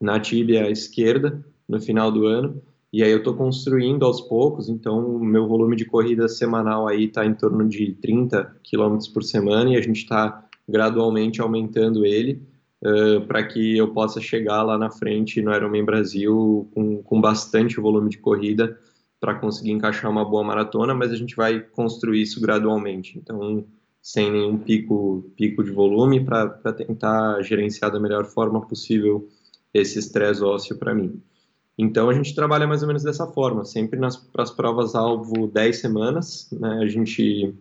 na 0.00 0.20
tíbia 0.20 0.70
esquerda 0.70 1.44
no 1.68 1.80
final 1.80 2.10
do 2.10 2.26
ano. 2.26 2.62
E 2.92 3.02
aí 3.02 3.10
eu 3.10 3.18
estou 3.18 3.34
construindo 3.34 4.04
aos 4.06 4.20
poucos, 4.20 4.68
então 4.68 5.16
o 5.16 5.22
meu 5.22 5.46
volume 5.46 5.76
de 5.76 5.84
corrida 5.84 6.26
semanal 6.26 6.88
aí 6.88 7.04
está 7.04 7.26
em 7.26 7.34
torno 7.34 7.68
de 7.68 7.92
30 7.94 8.44
km 8.62 8.96
por 9.12 9.22
semana 9.22 9.70
e 9.70 9.76
a 9.76 9.80
gente 9.80 9.98
está 9.98 10.42
gradualmente 10.66 11.40
aumentando 11.40 12.06
ele 12.06 12.40
uh, 12.82 13.26
para 13.26 13.42
que 13.42 13.76
eu 13.76 13.92
possa 13.92 14.20
chegar 14.20 14.62
lá 14.62 14.78
na 14.78 14.90
frente 14.90 15.42
no 15.42 15.54
Ironman 15.54 15.84
Brasil 15.84 16.68
com, 16.72 17.02
com 17.02 17.20
bastante 17.20 17.78
volume 17.78 18.08
de 18.08 18.18
corrida 18.18 18.78
para 19.20 19.34
conseguir 19.34 19.72
encaixar 19.72 20.10
uma 20.10 20.24
boa 20.24 20.44
maratona, 20.44 20.94
mas 20.94 21.10
a 21.10 21.16
gente 21.16 21.34
vai 21.34 21.60
construir 21.60 22.22
isso 22.22 22.40
gradualmente. 22.40 23.18
Então, 23.18 23.64
sem 24.00 24.30
nenhum 24.30 24.56
pico, 24.56 25.30
pico 25.36 25.62
de 25.64 25.70
volume, 25.70 26.24
para 26.24 26.72
tentar 26.72 27.42
gerenciar 27.42 27.90
da 27.90 28.00
melhor 28.00 28.26
forma 28.26 28.60
possível 28.66 29.28
esse 29.74 29.98
estresse 29.98 30.42
ósseo 30.42 30.78
para 30.78 30.94
mim. 30.94 31.20
Então, 31.76 32.08
a 32.08 32.14
gente 32.14 32.34
trabalha 32.34 32.66
mais 32.66 32.82
ou 32.82 32.88
menos 32.88 33.02
dessa 33.02 33.26
forma, 33.26 33.64
sempre 33.64 33.98
nas 33.98 34.28
as 34.36 34.50
provas-alvo 34.50 35.46
10 35.46 35.78
semanas, 35.80 36.48
né? 36.52 36.78
A 36.82 36.86
gente, 36.86 37.54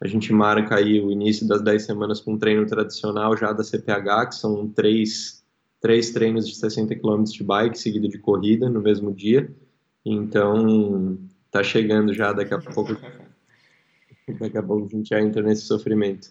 a 0.00 0.06
gente 0.06 0.32
marca 0.32 0.76
aí 0.76 1.00
o 1.00 1.10
início 1.10 1.46
das 1.46 1.62
10 1.62 1.82
semanas 1.84 2.20
com 2.20 2.34
um 2.34 2.38
treino 2.38 2.66
tradicional 2.66 3.36
já 3.36 3.52
da 3.52 3.64
CPH, 3.64 4.28
que 4.28 4.34
são 4.34 4.68
três, 4.68 5.44
três 5.80 6.10
treinos 6.10 6.46
de 6.46 6.54
60 6.54 6.94
km 6.96 7.22
de 7.24 7.42
bike 7.42 7.78
seguido 7.78 8.08
de 8.08 8.18
corrida 8.18 8.68
no 8.68 8.80
mesmo 8.80 9.12
dia 9.12 9.52
então, 10.04 11.18
tá 11.50 11.62
chegando 11.62 12.12
já 12.12 12.32
daqui 12.32 12.54
a 12.54 12.58
pouco. 12.58 12.92
daqui 14.40 14.58
a 14.58 14.62
pouco 14.62 14.86
a 14.86 14.88
gente 14.88 15.08
já 15.08 15.20
entra 15.20 15.42
nesse 15.42 15.62
sofrimento. 15.62 16.28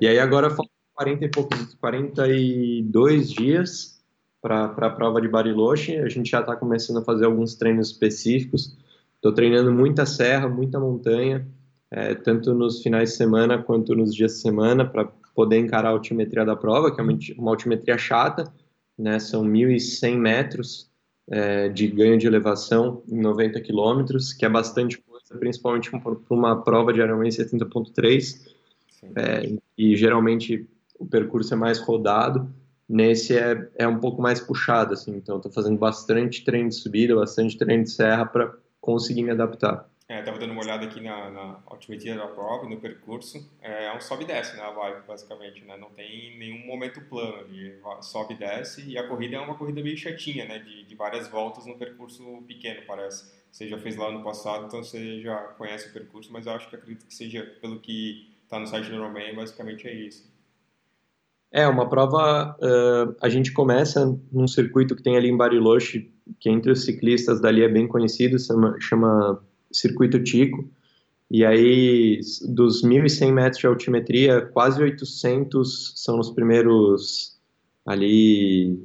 E 0.00 0.06
aí 0.06 0.18
agora 0.18 0.50
faltam 0.50 0.70
40 0.94 1.24
e 1.24 1.30
poucos, 1.30 1.74
42 1.74 3.30
dias 3.30 4.02
para 4.42 4.66
a 4.66 4.90
prova 4.90 5.20
de 5.20 5.28
Bariloche. 5.28 5.96
A 5.96 6.08
gente 6.08 6.30
já 6.30 6.40
está 6.40 6.54
começando 6.54 6.98
a 6.98 7.04
fazer 7.04 7.24
alguns 7.24 7.54
treinos 7.54 7.90
específicos. 7.90 8.76
Estou 9.16 9.32
treinando 9.32 9.72
muita 9.72 10.06
serra, 10.06 10.48
muita 10.48 10.78
montanha, 10.78 11.46
é, 11.90 12.14
tanto 12.14 12.54
nos 12.54 12.82
finais 12.82 13.10
de 13.10 13.16
semana 13.16 13.62
quanto 13.62 13.94
nos 13.94 14.14
dias 14.14 14.32
de 14.32 14.38
semana, 14.40 14.84
para 14.84 15.06
poder 15.34 15.58
encarar 15.58 15.88
a 15.88 15.92
altimetria 15.92 16.44
da 16.44 16.56
prova, 16.56 16.94
que 16.94 17.00
é 17.00 17.04
uma, 17.04 17.18
uma 17.38 17.50
altimetria 17.50 17.98
chata, 17.98 18.52
né? 18.98 19.18
São 19.18 19.44
1.100 19.44 20.16
metros 20.16 20.89
é, 21.30 21.68
de 21.68 21.86
ganho 21.86 22.18
de 22.18 22.26
elevação 22.26 23.02
em 23.08 23.20
90 23.20 23.60
quilômetros, 23.60 24.32
que 24.32 24.44
é 24.44 24.48
bastante 24.48 24.98
coisa, 24.98 25.38
principalmente 25.38 25.90
para 25.90 26.16
uma 26.28 26.60
prova 26.62 26.92
de 26.92 27.00
Ironman 27.00 27.28
70.3, 27.28 28.50
é, 29.16 29.56
e 29.78 29.96
geralmente 29.96 30.68
o 30.98 31.06
percurso 31.06 31.54
é 31.54 31.56
mais 31.56 31.78
rodado, 31.78 32.52
nesse 32.88 33.36
é, 33.38 33.70
é 33.76 33.86
um 33.86 33.98
pouco 33.98 34.20
mais 34.20 34.40
puxado, 34.40 34.94
assim, 34.94 35.14
então 35.16 35.36
estou 35.36 35.50
fazendo 35.50 35.78
bastante 35.78 36.44
treino 36.44 36.68
de 36.68 36.74
subida, 36.74 37.14
bastante 37.14 37.56
treino 37.56 37.84
de 37.84 37.90
serra 37.90 38.26
para 38.26 38.52
conseguir 38.80 39.22
me 39.22 39.30
adaptar. 39.30 39.88
É, 40.10 40.18
estava 40.18 40.40
dando 40.40 40.50
uma 40.50 40.62
olhada 40.62 40.84
aqui 40.84 41.00
na, 41.00 41.30
na 41.30 41.60
altimetria 41.66 42.16
da 42.16 42.26
prova, 42.26 42.68
no 42.68 42.80
percurso. 42.80 43.48
É, 43.62 43.84
é 43.84 43.96
um 43.96 44.00
sobe 44.00 44.24
e 44.24 44.26
desce, 44.26 44.56
né, 44.56 44.62
a 44.64 44.72
bike, 44.72 45.06
basicamente, 45.06 45.64
né? 45.64 45.76
Não 45.76 45.88
tem 45.90 46.36
nenhum 46.36 46.66
momento 46.66 47.00
plano 47.02 47.36
ali, 47.36 47.78
sobe 48.00 48.34
e 48.34 48.36
desce. 48.36 48.82
E 48.90 48.98
a 48.98 49.06
corrida 49.06 49.36
é 49.36 49.40
uma 49.40 49.54
corrida 49.54 49.80
meio 49.80 49.96
chatinha, 49.96 50.46
né? 50.46 50.58
De, 50.58 50.82
de 50.82 50.94
várias 50.96 51.28
voltas 51.28 51.64
no 51.64 51.78
percurso 51.78 52.42
pequeno, 52.48 52.80
parece. 52.88 53.32
Você 53.52 53.68
já 53.68 53.78
fez 53.78 53.94
lá 53.94 54.10
no 54.10 54.24
passado, 54.24 54.66
então 54.66 54.82
você 54.82 55.20
já 55.20 55.36
conhece 55.56 55.90
o 55.90 55.92
percurso, 55.92 56.32
mas 56.32 56.44
eu 56.44 56.54
acho 56.54 56.68
que 56.68 56.74
acredito 56.74 57.06
que 57.06 57.14
seja, 57.14 57.44
pelo 57.60 57.78
que 57.78 58.34
está 58.42 58.58
no 58.58 58.66
site 58.66 58.90
do 58.90 59.00
Romain, 59.00 59.32
basicamente 59.36 59.86
é 59.86 59.94
isso. 59.94 60.28
É, 61.52 61.68
uma 61.68 61.88
prova, 61.88 62.56
uh, 62.60 63.16
a 63.20 63.28
gente 63.28 63.52
começa 63.52 64.18
num 64.32 64.48
circuito 64.48 64.96
que 64.96 65.04
tem 65.04 65.16
ali 65.16 65.28
em 65.28 65.36
Bariloche, 65.36 66.12
que 66.40 66.50
entre 66.50 66.72
os 66.72 66.84
ciclistas 66.84 67.40
dali 67.40 67.62
é 67.62 67.68
bem 67.68 67.86
conhecido, 67.86 68.36
chama, 68.40 68.76
chama 68.80 69.49
Circuito 69.72 70.22
Tico, 70.22 70.68
e 71.30 71.44
aí 71.44 72.20
dos 72.48 72.82
1.100 72.82 73.32
metros 73.32 73.60
de 73.60 73.66
altimetria, 73.66 74.40
quase 74.40 74.82
800 74.82 75.92
são 75.96 76.16
nos 76.16 76.30
primeiros 76.30 77.38
ali 77.86 78.78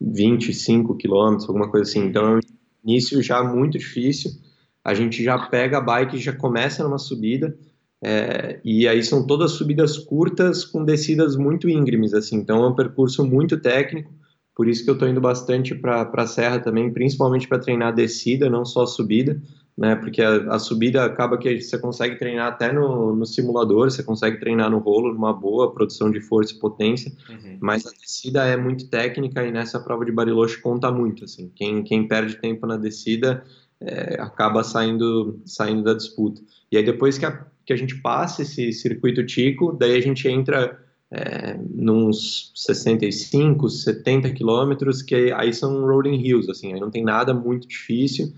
25 0.00 0.96
quilômetros, 0.96 1.48
alguma 1.48 1.70
coisa 1.70 1.88
assim, 1.88 2.06
então 2.06 2.26
é 2.26 2.36
um 2.36 2.40
início 2.84 3.22
já 3.22 3.42
muito 3.42 3.78
difícil, 3.78 4.32
a 4.84 4.94
gente 4.94 5.22
já 5.22 5.38
pega 5.48 5.78
a 5.78 5.80
bike, 5.80 6.18
já 6.18 6.32
começa 6.32 6.82
numa 6.82 6.98
subida, 6.98 7.56
é, 8.02 8.60
e 8.64 8.86
aí 8.86 9.02
são 9.02 9.26
todas 9.26 9.52
subidas 9.52 9.98
curtas 9.98 10.64
com 10.64 10.84
descidas 10.84 11.36
muito 11.36 11.68
íngremes, 11.68 12.14
assim. 12.14 12.36
Então 12.36 12.62
é 12.62 12.68
um 12.68 12.74
percurso 12.74 13.24
muito 13.24 13.58
técnico. 13.58 14.12
Por 14.54 14.68
isso 14.68 14.84
que 14.84 14.90
eu 14.90 14.94
estou 14.94 15.08
indo 15.08 15.20
bastante 15.20 15.74
para 15.74 16.08
a 16.10 16.26
serra 16.26 16.58
também, 16.58 16.92
principalmente 16.92 17.48
para 17.48 17.58
treinar 17.58 17.94
descida, 17.94 18.48
não 18.48 18.64
só 18.64 18.86
subida, 18.86 19.40
né? 19.76 19.94
Porque 19.94 20.22
a, 20.22 20.54
a, 20.54 20.58
subida 20.58 21.04
acaba 21.04 21.36
que 21.36 21.60
você 21.60 21.78
consegue 21.78 22.16
treinar 22.16 22.48
até 22.48 22.72
no, 22.72 23.14
no, 23.14 23.26
simulador, 23.26 23.90
você 23.90 24.02
consegue 24.02 24.40
treinar 24.40 24.70
no 24.70 24.78
rolo, 24.78 25.12
numa 25.12 25.32
boa 25.32 25.72
produção 25.72 26.10
de 26.10 26.20
força 26.20 26.54
e 26.54 26.58
potência. 26.58 27.12
Uhum. 27.28 27.58
Mas 27.60 27.86
a 27.86 27.90
descida 27.90 28.44
é 28.44 28.56
muito 28.56 28.88
técnica 28.88 29.44
e 29.44 29.52
nessa 29.52 29.78
prova 29.78 30.04
de 30.04 30.12
Bariloche 30.12 30.60
conta 30.62 30.90
muito, 30.90 31.24
assim. 31.24 31.50
Quem, 31.54 31.82
quem 31.84 32.08
perde 32.08 32.36
tempo 32.36 32.66
na 32.66 32.76
descida 32.76 33.44
é, 33.80 34.16
acaba 34.18 34.64
saindo, 34.64 35.40
saindo 35.44 35.82
da 35.82 35.92
disputa. 35.92 36.40
E 36.72 36.78
aí 36.78 36.84
depois 36.84 37.18
que 37.18 37.26
a, 37.26 37.44
que 37.64 37.72
a 37.72 37.76
gente 37.76 37.96
passa 38.00 38.42
esse 38.42 38.72
circuito 38.72 39.26
Tico, 39.26 39.72
daí 39.72 39.96
a 39.96 40.00
gente 40.00 40.26
entra 40.26 40.80
é, 41.10 41.58
nos 41.74 42.50
65, 42.54 43.68
70 43.68 44.30
quilômetros, 44.32 45.02
que 45.02 45.32
aí 45.32 45.52
são 45.52 45.84
rolling 45.86 46.20
hills, 46.20 46.50
assim, 46.50 46.72
aí 46.72 46.80
não 46.80 46.90
tem 46.90 47.04
nada 47.04 47.32
muito 47.34 47.68
difícil, 47.68 48.32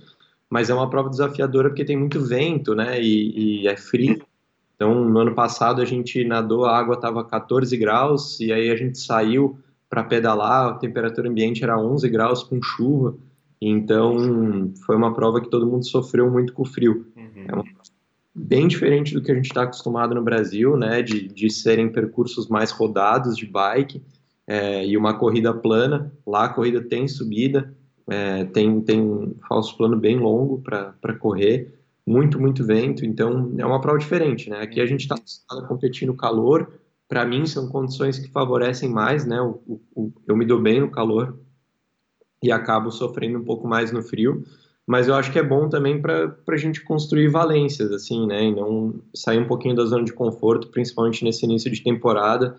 mas 0.51 0.71
é 0.71 0.75
uma 0.75 0.89
prova 0.89 1.11
desafiadora 1.11 1.69
porque 1.69 1.85
tem 1.85 1.97
muito 1.97 2.21
vento, 2.21 2.75
né, 2.75 3.01
e, 3.01 3.63
e 3.63 3.69
é 3.69 3.77
frio. 3.77 4.23
Então, 4.75 5.05
no 5.05 5.19
ano 5.19 5.35
passado 5.35 5.83
a 5.83 5.85
gente 5.85 6.25
nadou, 6.25 6.65
a 6.65 6.79
água 6.79 6.95
estava 6.95 7.25
14 7.25 7.77
graus, 7.77 8.39
e 8.41 8.53
aí 8.53 8.71
a 8.71 8.77
gente 8.77 8.99
saiu 8.99 9.59
para 9.91 10.05
pedalar, 10.05 10.69
a 10.69 10.75
temperatura 10.75 11.29
ambiente 11.29 11.65
era 11.65 11.79
11 11.79 12.09
graus 12.09 12.43
com 12.43 12.63
chuva, 12.63 13.17
então 13.61 14.73
foi 14.87 14.95
uma 14.95 15.13
prova 15.13 15.41
que 15.41 15.51
todo 15.51 15.67
mundo 15.67 15.85
sofreu 15.85 16.31
muito 16.31 16.53
com 16.53 16.63
o 16.63 16.67
frio. 16.67 17.07
Uhum. 17.17 17.45
É 17.49 17.55
uma 17.55 17.65
bem 18.39 18.69
diferente 18.69 19.13
do 19.13 19.21
que 19.21 19.33
a 19.33 19.35
gente 19.35 19.47
está 19.47 19.63
acostumado 19.63 20.15
no 20.15 20.23
Brasil, 20.23 20.77
né, 20.77 21.03
de, 21.03 21.27
de 21.27 21.51
serem 21.51 21.91
percursos 21.91 22.47
mais 22.49 22.71
rodados 22.71 23.37
de 23.37 23.47
bike 23.47 24.01
é, 24.47 24.87
e 24.87 24.97
uma 24.97 25.15
corrida 25.15 25.53
plana. 25.53 26.13
Lá 26.25 26.45
a 26.45 26.49
corrida 26.49 26.81
tem 26.81 27.09
subida, 27.09 27.75
é, 28.09 28.45
tem, 28.45 28.81
tem 28.81 29.01
um 29.01 29.35
falso 29.49 29.77
plano 29.77 29.97
bem 29.97 30.19
longo 30.19 30.61
para 30.63 31.15
correr, 31.19 31.75
muito, 32.07 32.41
muito 32.41 32.65
vento, 32.65 33.05
então 33.05 33.55
é 33.59 33.67
uma 33.67 33.81
prova 33.81 33.99
diferente, 33.99 34.49
né? 34.49 34.61
Aqui 34.61 34.81
a 34.81 34.87
gente 34.87 35.03
está 35.03 35.17
competir 35.67 36.07
no 36.07 36.17
calor, 36.17 36.73
para 37.07 37.25
mim 37.25 37.47
são 37.47 37.69
condições 37.69 38.19
que 38.19 38.31
favorecem 38.31 38.89
mais, 38.89 39.27
né? 39.27 39.41
O, 39.41 39.81
o, 39.95 40.13
eu 40.27 40.37
me 40.37 40.47
dou 40.47 40.61
bem 40.61 40.81
no 40.81 40.91
calor 40.91 41.39
e 42.43 42.51
acabo 42.51 42.91
sofrendo 42.91 43.39
um 43.39 43.45
pouco 43.45 43.67
mais 43.69 43.93
no 43.93 44.03
frio, 44.03 44.45
mas 44.87 45.07
eu 45.07 45.15
acho 45.15 45.31
que 45.31 45.39
é 45.39 45.43
bom 45.43 45.69
também 45.69 46.01
para 46.01 46.35
a 46.49 46.57
gente 46.57 46.83
construir 46.83 47.29
valências, 47.29 47.93
assim, 47.93 48.27
né, 48.27 48.45
e 48.45 48.55
não 48.55 48.95
sair 49.15 49.39
um 49.39 49.47
pouquinho 49.47 49.77
da 49.77 49.85
zona 49.85 50.03
de 50.03 50.15
conforto, 50.15 50.69
principalmente 50.69 51.23
nesse 51.23 51.45
início 51.45 51.71
de 51.71 51.83
temporada. 51.83 52.57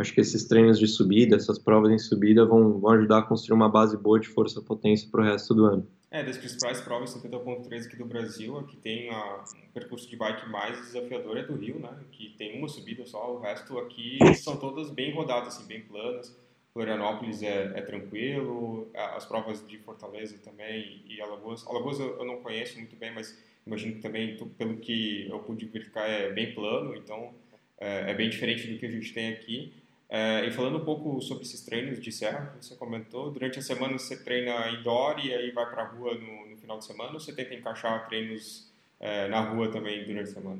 Acho 0.00 0.14
que 0.14 0.20
esses 0.20 0.44
treinos 0.44 0.78
de 0.78 0.88
subida, 0.88 1.36
essas 1.36 1.58
provas 1.58 1.92
em 1.92 1.98
subida 1.98 2.46
vão, 2.46 2.78
vão 2.78 2.92
ajudar 2.92 3.18
a 3.18 3.22
construir 3.22 3.54
uma 3.54 3.68
base 3.68 3.96
boa 3.96 4.18
de 4.18 4.28
força 4.28 4.62
potência 4.62 5.08
para 5.10 5.20
o 5.20 5.24
resto 5.24 5.54
do 5.54 5.66
ano. 5.66 5.86
É, 6.10 6.24
das 6.24 6.38
principais 6.38 6.80
provas 6.80 7.14
70.3 7.14 7.86
aqui 7.86 7.96
do 7.96 8.06
Brasil, 8.06 8.58
a 8.58 8.64
que 8.64 8.76
tem 8.76 9.10
a, 9.10 9.44
um 9.62 9.72
percurso 9.72 10.08
de 10.08 10.16
bike 10.16 10.48
mais 10.48 10.76
desafiador 10.78 11.36
é 11.36 11.42
do 11.44 11.54
Rio, 11.54 11.78
né, 11.78 11.90
que 12.10 12.30
tem 12.36 12.58
uma 12.58 12.68
subida 12.68 13.06
só, 13.06 13.32
o 13.32 13.40
resto 13.40 13.78
aqui 13.78 14.18
são 14.34 14.56
todas 14.56 14.90
bem 14.90 15.14
rodadas, 15.14 15.54
assim, 15.54 15.66
bem 15.66 15.82
planas. 15.82 16.34
Florianópolis 16.72 17.42
é, 17.42 17.72
é, 17.74 17.82
tranquilo, 17.82 18.88
as 18.94 19.26
provas 19.26 19.66
de 19.66 19.76
Fortaleza 19.78 20.38
também 20.38 21.02
e 21.04 21.20
Alagoas. 21.20 21.66
Alagoas 21.66 21.98
eu, 21.98 22.24
não 22.24 22.36
conheço 22.36 22.76
muito 22.78 22.94
bem, 22.96 23.12
mas 23.12 23.36
imagino 23.66 23.96
que 23.96 24.00
também, 24.00 24.36
pelo 24.56 24.76
que 24.76 25.28
eu 25.28 25.40
pude 25.40 25.66
verificar, 25.66 26.08
é 26.08 26.32
bem 26.32 26.54
plano, 26.54 26.94
então 26.94 27.34
é, 27.78 28.12
é 28.12 28.14
bem 28.14 28.30
diferente 28.30 28.68
do 28.68 28.78
que 28.78 28.86
a 28.86 28.90
gente 28.90 29.12
tem 29.12 29.32
aqui. 29.32 29.72
É, 30.12 30.44
e 30.44 30.50
falando 30.50 30.78
um 30.78 30.84
pouco 30.84 31.20
sobre 31.22 31.44
esses 31.44 31.64
treinos 31.64 32.00
de 32.00 32.10
serra, 32.10 32.52
você 32.60 32.74
comentou, 32.74 33.30
durante 33.30 33.60
a 33.60 33.62
semana 33.62 33.96
você 33.96 34.16
treina 34.16 34.68
indoor 34.70 35.24
e 35.24 35.32
aí 35.32 35.52
vai 35.52 35.70
para 35.70 35.84
a 35.84 35.86
rua 35.86 36.14
no, 36.14 36.50
no, 36.50 36.56
final 36.56 36.78
de 36.78 36.84
semana 36.84 37.12
ou 37.12 37.20
você 37.20 37.32
tenta 37.32 37.54
encaixar 37.54 38.08
treinos 38.08 38.68
é, 38.98 39.28
na 39.28 39.40
rua 39.40 39.68
também 39.68 40.04
durante 40.04 40.30
a 40.30 40.34
semana? 40.34 40.58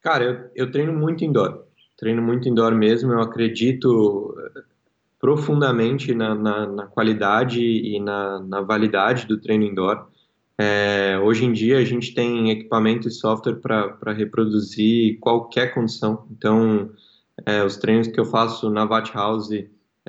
Cara, 0.00 0.24
eu, 0.24 0.50
eu 0.54 0.70
treino 0.70 0.92
muito 0.92 1.24
indoor, 1.24 1.64
treino 1.96 2.22
muito 2.22 2.48
indoor 2.48 2.72
mesmo, 2.76 3.12
eu 3.12 3.20
acredito 3.20 4.36
profundamente 5.24 6.14
na, 6.14 6.34
na, 6.34 6.66
na 6.66 6.86
qualidade 6.86 7.60
e 7.60 7.98
na, 7.98 8.38
na, 8.40 8.60
validade 8.60 9.26
do 9.26 9.40
treino 9.40 9.64
indoor. 9.64 10.06
É, 10.58 11.18
hoje 11.18 11.46
em 11.46 11.52
dia 11.52 11.78
a 11.78 11.84
gente 11.84 12.14
tem 12.14 12.50
equipamento 12.50 13.08
e 13.08 13.10
software 13.10 13.56
para 13.56 14.12
reproduzir 14.12 15.18
qualquer 15.18 15.72
condição. 15.72 16.26
Então, 16.30 16.90
é, 17.46 17.64
os 17.64 17.76
treinos 17.76 18.08
que 18.08 18.18
eu 18.18 18.24
faço 18.24 18.70
na 18.70 18.84
VAT 18.84 19.12
House, 19.14 19.50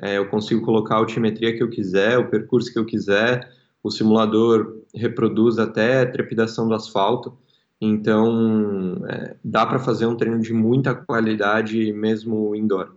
é, 0.00 0.18
eu 0.18 0.28
consigo 0.28 0.64
colocar 0.64 0.96
a 0.96 0.98
altimetria 0.98 1.56
que 1.56 1.62
eu 1.62 1.70
quiser, 1.70 2.18
o 2.18 2.28
percurso 2.28 2.72
que 2.72 2.78
eu 2.78 2.84
quiser. 2.84 3.50
O 3.82 3.90
simulador 3.90 4.82
reproduz 4.94 5.58
até 5.58 6.04
trepidação 6.04 6.68
do 6.68 6.74
asfalto. 6.74 7.36
Então, 7.80 9.02
é, 9.08 9.36
dá 9.44 9.66
para 9.66 9.78
fazer 9.78 10.06
um 10.06 10.16
treino 10.16 10.40
de 10.40 10.52
muita 10.52 10.94
qualidade 10.94 11.92
mesmo 11.92 12.54
indoor. 12.54 12.94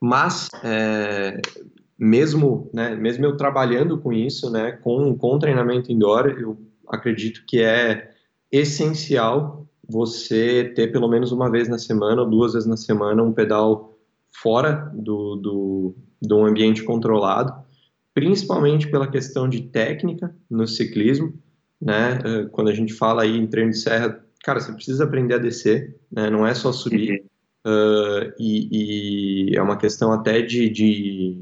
Mas, 0.00 0.48
é, 0.64 1.40
mesmo, 1.98 2.70
né, 2.72 2.94
mesmo 2.94 3.26
eu 3.26 3.36
trabalhando 3.36 3.98
com 3.98 4.12
isso, 4.12 4.50
né, 4.50 4.72
com, 4.72 5.16
com 5.16 5.38
treinamento 5.38 5.92
indoor, 5.92 6.28
eu 6.38 6.58
acredito 6.88 7.44
que 7.46 7.60
é 7.60 8.10
essencial 8.50 9.68
você 9.90 10.72
ter 10.74 10.92
pelo 10.92 11.08
menos 11.08 11.32
uma 11.32 11.50
vez 11.50 11.68
na 11.68 11.78
semana 11.78 12.22
ou 12.22 12.30
duas 12.30 12.52
vezes 12.52 12.68
na 12.68 12.76
semana 12.76 13.22
um 13.22 13.32
pedal 13.32 13.98
fora 14.32 14.90
do, 14.94 15.36
do, 15.36 15.94
do 16.22 16.44
ambiente 16.44 16.84
controlado, 16.84 17.52
principalmente 18.14 18.88
pela 18.88 19.10
questão 19.10 19.48
de 19.48 19.62
técnica 19.62 20.34
no 20.48 20.66
ciclismo, 20.66 21.34
né? 21.80 22.18
É, 22.24 22.44
quando 22.46 22.68
a 22.68 22.74
gente 22.74 22.92
fala 22.92 23.22
aí 23.22 23.36
em 23.36 23.46
treino 23.46 23.70
de 23.70 23.78
serra, 23.78 24.22
cara, 24.44 24.60
você 24.60 24.72
precisa 24.72 25.04
aprender 25.04 25.34
a 25.34 25.38
descer, 25.38 25.96
né? 26.10 26.30
Não 26.30 26.46
é 26.46 26.54
só 26.54 26.72
subir. 26.72 27.24
Uh, 27.66 28.32
e, 28.38 29.50
e, 29.50 29.56
é 29.56 29.60
uma 29.60 29.76
questão 29.76 30.12
até 30.12 30.40
de, 30.40 30.70
de, 30.70 31.38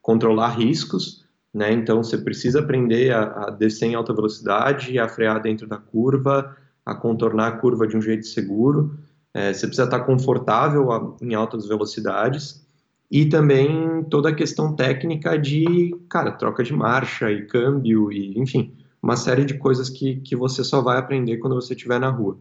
controlar 0.00 0.58
riscos, 0.58 1.24
né? 1.54 1.72
Então 1.72 2.02
você 2.02 2.18
precisa 2.18 2.60
aprender 2.60 3.12
a, 3.12 3.22
a, 3.22 3.50
descer 3.50 3.86
em 3.86 3.94
alta 3.94 4.12
velocidade, 4.12 4.98
a 4.98 5.08
frear 5.08 5.40
dentro 5.40 5.66
da 5.66 5.76
curva, 5.76 6.56
a 6.84 6.94
contornar 6.94 7.48
a 7.48 7.52
curva 7.52 7.86
de 7.86 7.96
um 7.96 8.02
jeito 8.02 8.26
seguro. 8.26 8.98
É, 9.34 9.52
você 9.52 9.66
precisa 9.66 9.84
estar 9.84 10.00
confortável 10.00 10.92
a, 10.92 11.16
em 11.20 11.34
altas 11.34 11.66
velocidades 11.66 12.66
e 13.10 13.26
também 13.26 14.04
toda 14.04 14.30
a 14.30 14.34
questão 14.34 14.74
técnica 14.74 15.38
de, 15.38 15.94
cara, 16.08 16.32
troca 16.32 16.62
de 16.62 16.72
marcha 16.72 17.30
e 17.30 17.46
câmbio 17.46 18.10
e, 18.10 18.38
enfim, 18.38 18.72
uma 19.02 19.16
série 19.16 19.44
de 19.44 19.54
coisas 19.54 19.90
que, 19.90 20.16
que 20.16 20.36
você 20.36 20.62
só 20.62 20.80
vai 20.80 20.98
aprender 20.98 21.38
quando 21.38 21.54
você 21.54 21.74
estiver 21.74 21.98
na 21.98 22.08
rua. 22.08 22.38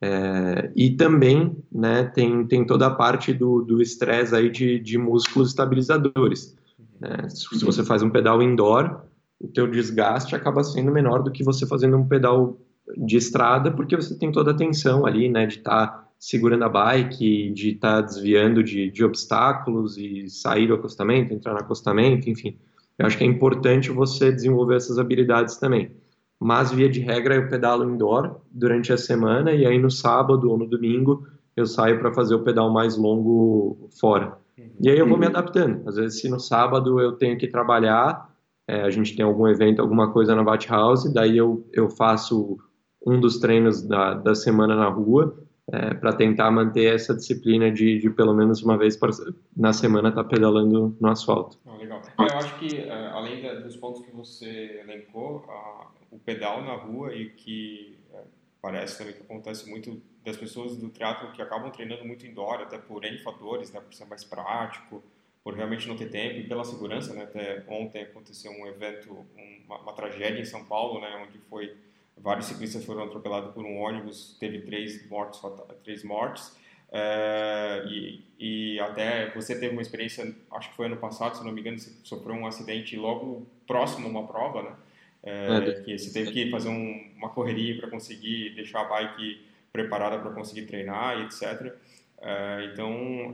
É, 0.00 0.70
e 0.76 0.90
também 0.90 1.56
né, 1.72 2.04
tem, 2.04 2.46
tem 2.46 2.66
toda 2.66 2.86
a 2.86 2.94
parte 2.94 3.32
do 3.32 3.80
estresse 3.80 4.34
aí 4.34 4.50
de, 4.50 4.78
de 4.78 4.98
músculos 4.98 5.48
estabilizadores. 5.48 6.54
Né? 7.00 7.28
Se 7.28 7.64
você 7.64 7.82
faz 7.84 8.02
um 8.02 8.10
pedal 8.10 8.42
indoor, 8.42 9.02
o 9.40 9.48
teu 9.48 9.66
desgaste 9.66 10.34
acaba 10.36 10.62
sendo 10.62 10.92
menor 10.92 11.22
do 11.22 11.30
que 11.30 11.42
você 11.42 11.66
fazendo 11.66 11.96
um 11.96 12.06
pedal 12.06 12.58
de 12.96 13.16
estrada, 13.16 13.70
porque 13.70 13.96
você 13.96 14.18
tem 14.18 14.30
toda 14.30 14.50
a 14.50 14.56
tensão 14.56 15.06
ali, 15.06 15.28
né, 15.28 15.46
de 15.46 15.58
estar 15.58 15.86
tá 15.86 16.08
segurando 16.18 16.64
a 16.64 16.68
bike, 16.68 17.50
de 17.50 17.70
estar 17.70 17.96
tá 17.96 18.00
desviando 18.00 18.62
de, 18.62 18.90
de 18.90 19.04
obstáculos 19.04 19.96
e 19.98 20.28
sair 20.28 20.66
do 20.66 20.74
acostamento, 20.74 21.32
entrar 21.32 21.52
no 21.52 21.60
acostamento, 21.60 22.28
enfim. 22.28 22.56
Eu 22.98 23.06
acho 23.06 23.18
que 23.18 23.24
é 23.24 23.26
importante 23.26 23.90
você 23.90 24.30
desenvolver 24.30 24.76
essas 24.76 24.98
habilidades 24.98 25.56
também 25.56 25.90
mas 26.44 26.70
via 26.70 26.90
de 26.90 27.00
regra 27.00 27.36
eu 27.36 27.48
pedalo 27.48 27.88
indoor 27.88 28.40
durante 28.50 28.92
a 28.92 28.98
semana 28.98 29.52
e 29.52 29.66
aí 29.66 29.78
no 29.78 29.90
sábado 29.90 30.50
ou 30.50 30.58
no 30.58 30.66
domingo 30.66 31.26
eu 31.56 31.64
saio 31.64 31.98
para 31.98 32.12
fazer 32.12 32.34
o 32.34 32.42
pedal 32.42 32.70
mais 32.70 32.98
longo 32.98 33.88
fora. 33.98 34.36
E 34.78 34.90
aí 34.90 34.98
eu 34.98 35.08
vou 35.08 35.16
me 35.16 35.24
adaptando. 35.24 35.88
Às 35.88 35.96
vezes, 35.96 36.20
se 36.20 36.28
no 36.28 36.38
sábado 36.38 37.00
eu 37.00 37.12
tenho 37.12 37.38
que 37.38 37.46
trabalhar, 37.48 38.28
é, 38.68 38.82
a 38.82 38.90
gente 38.90 39.16
tem 39.16 39.24
algum 39.24 39.48
evento, 39.48 39.80
alguma 39.80 40.12
coisa 40.12 40.34
na 40.34 40.42
Bat 40.42 40.68
House, 40.68 41.10
daí 41.14 41.38
eu, 41.38 41.66
eu 41.72 41.88
faço 41.88 42.58
um 43.06 43.20
dos 43.20 43.38
treinos 43.38 43.82
da, 43.82 44.14
da 44.14 44.34
semana 44.34 44.74
na 44.74 44.88
rua, 44.88 45.36
é, 45.72 45.94
para 45.94 46.12
tentar 46.12 46.50
manter 46.50 46.94
essa 46.94 47.14
disciplina 47.14 47.70
de, 47.70 47.98
de, 47.98 48.10
pelo 48.10 48.34
menos 48.34 48.62
uma 48.62 48.76
vez 48.76 48.98
na 49.56 49.72
semana 49.72 50.10
estar 50.10 50.22
tá 50.22 50.28
pedalando 50.28 50.96
no 51.00 51.08
asfalto. 51.08 51.58
Oh, 51.64 51.76
legal. 51.76 52.02
Eu 52.18 52.38
acho 52.38 52.58
que, 52.58 52.76
é, 52.76 53.06
além 53.08 53.62
dos 53.62 53.76
pontos 53.76 54.04
que 54.04 54.14
você 54.14 54.80
elencou, 54.82 55.44
o 56.10 56.18
pedal 56.18 56.62
na 56.62 56.74
rua 56.74 57.14
e 57.14 57.30
que 57.30 57.98
é, 58.12 58.20
parece 58.60 58.98
também 58.98 59.14
que 59.14 59.22
acontece 59.22 59.68
muito 59.68 60.00
das 60.24 60.36
pessoas 60.36 60.76
do 60.76 60.88
triatlo 60.88 61.32
que 61.32 61.42
acabam 61.42 61.70
treinando 61.70 62.04
muito 62.04 62.26
indoor, 62.26 62.60
até 62.60 62.78
por 62.78 63.04
N 63.04 63.18
fatores, 63.18 63.72
né, 63.72 63.80
por 63.80 63.92
ser 63.92 64.06
mais 64.06 64.24
prático, 64.24 65.02
por 65.42 65.54
realmente 65.54 65.86
não 65.88 65.96
ter 65.96 66.10
tempo 66.10 66.40
e 66.40 66.48
pela 66.48 66.64
segurança, 66.64 67.12
né, 67.12 67.24
até 67.24 67.62
ontem 67.68 68.02
aconteceu 68.02 68.50
um 68.52 68.66
evento, 68.66 69.14
uma, 69.66 69.78
uma 69.78 69.92
tragédia 69.92 70.40
em 70.40 70.46
São 70.46 70.64
Paulo, 70.64 71.00
né, 71.00 71.26
onde 71.26 71.38
foi 71.50 71.74
vários 72.16 72.46
ciclistas 72.46 72.84
foram 72.84 73.04
atropelados 73.04 73.52
por 73.52 73.64
um 73.64 73.78
ônibus, 73.78 74.36
teve 74.38 74.60
três 74.60 75.08
mortes, 75.08 75.40
três 75.82 76.04
mortes, 76.04 76.56
é, 76.96 77.84
e, 77.88 78.24
e, 78.38 78.80
até 78.80 79.30
você 79.30 79.58
teve 79.58 79.72
uma 79.72 79.82
experiência, 79.82 80.32
acho 80.52 80.70
que 80.70 80.76
foi 80.76 80.86
ano 80.86 80.96
passado, 80.96 81.36
se 81.36 81.44
não 81.44 81.50
me 81.50 81.60
engano, 81.60 81.78
você 81.78 81.90
sofreu 82.04 82.36
um 82.36 82.46
acidente 82.46 82.96
logo 82.96 83.46
próximo 83.66 84.06
a 84.06 84.10
uma 84.10 84.26
prova, 84.26 84.62
né? 84.62 84.76
É, 85.24 85.56
é. 85.56 85.72
que 85.80 85.98
você 85.98 86.12
teve 86.12 86.30
que 86.30 86.50
fazer 86.50 86.68
um, 86.68 87.10
uma 87.16 87.30
correria 87.30 87.80
para 87.80 87.90
conseguir 87.90 88.50
deixar 88.54 88.82
a 88.82 88.84
bike 88.84 89.44
preparada 89.72 90.18
para 90.18 90.30
conseguir 90.30 90.66
treinar 90.66 91.18
e 91.18 91.24
etc. 91.24 91.74
É, 92.20 92.70
então, 92.72 93.32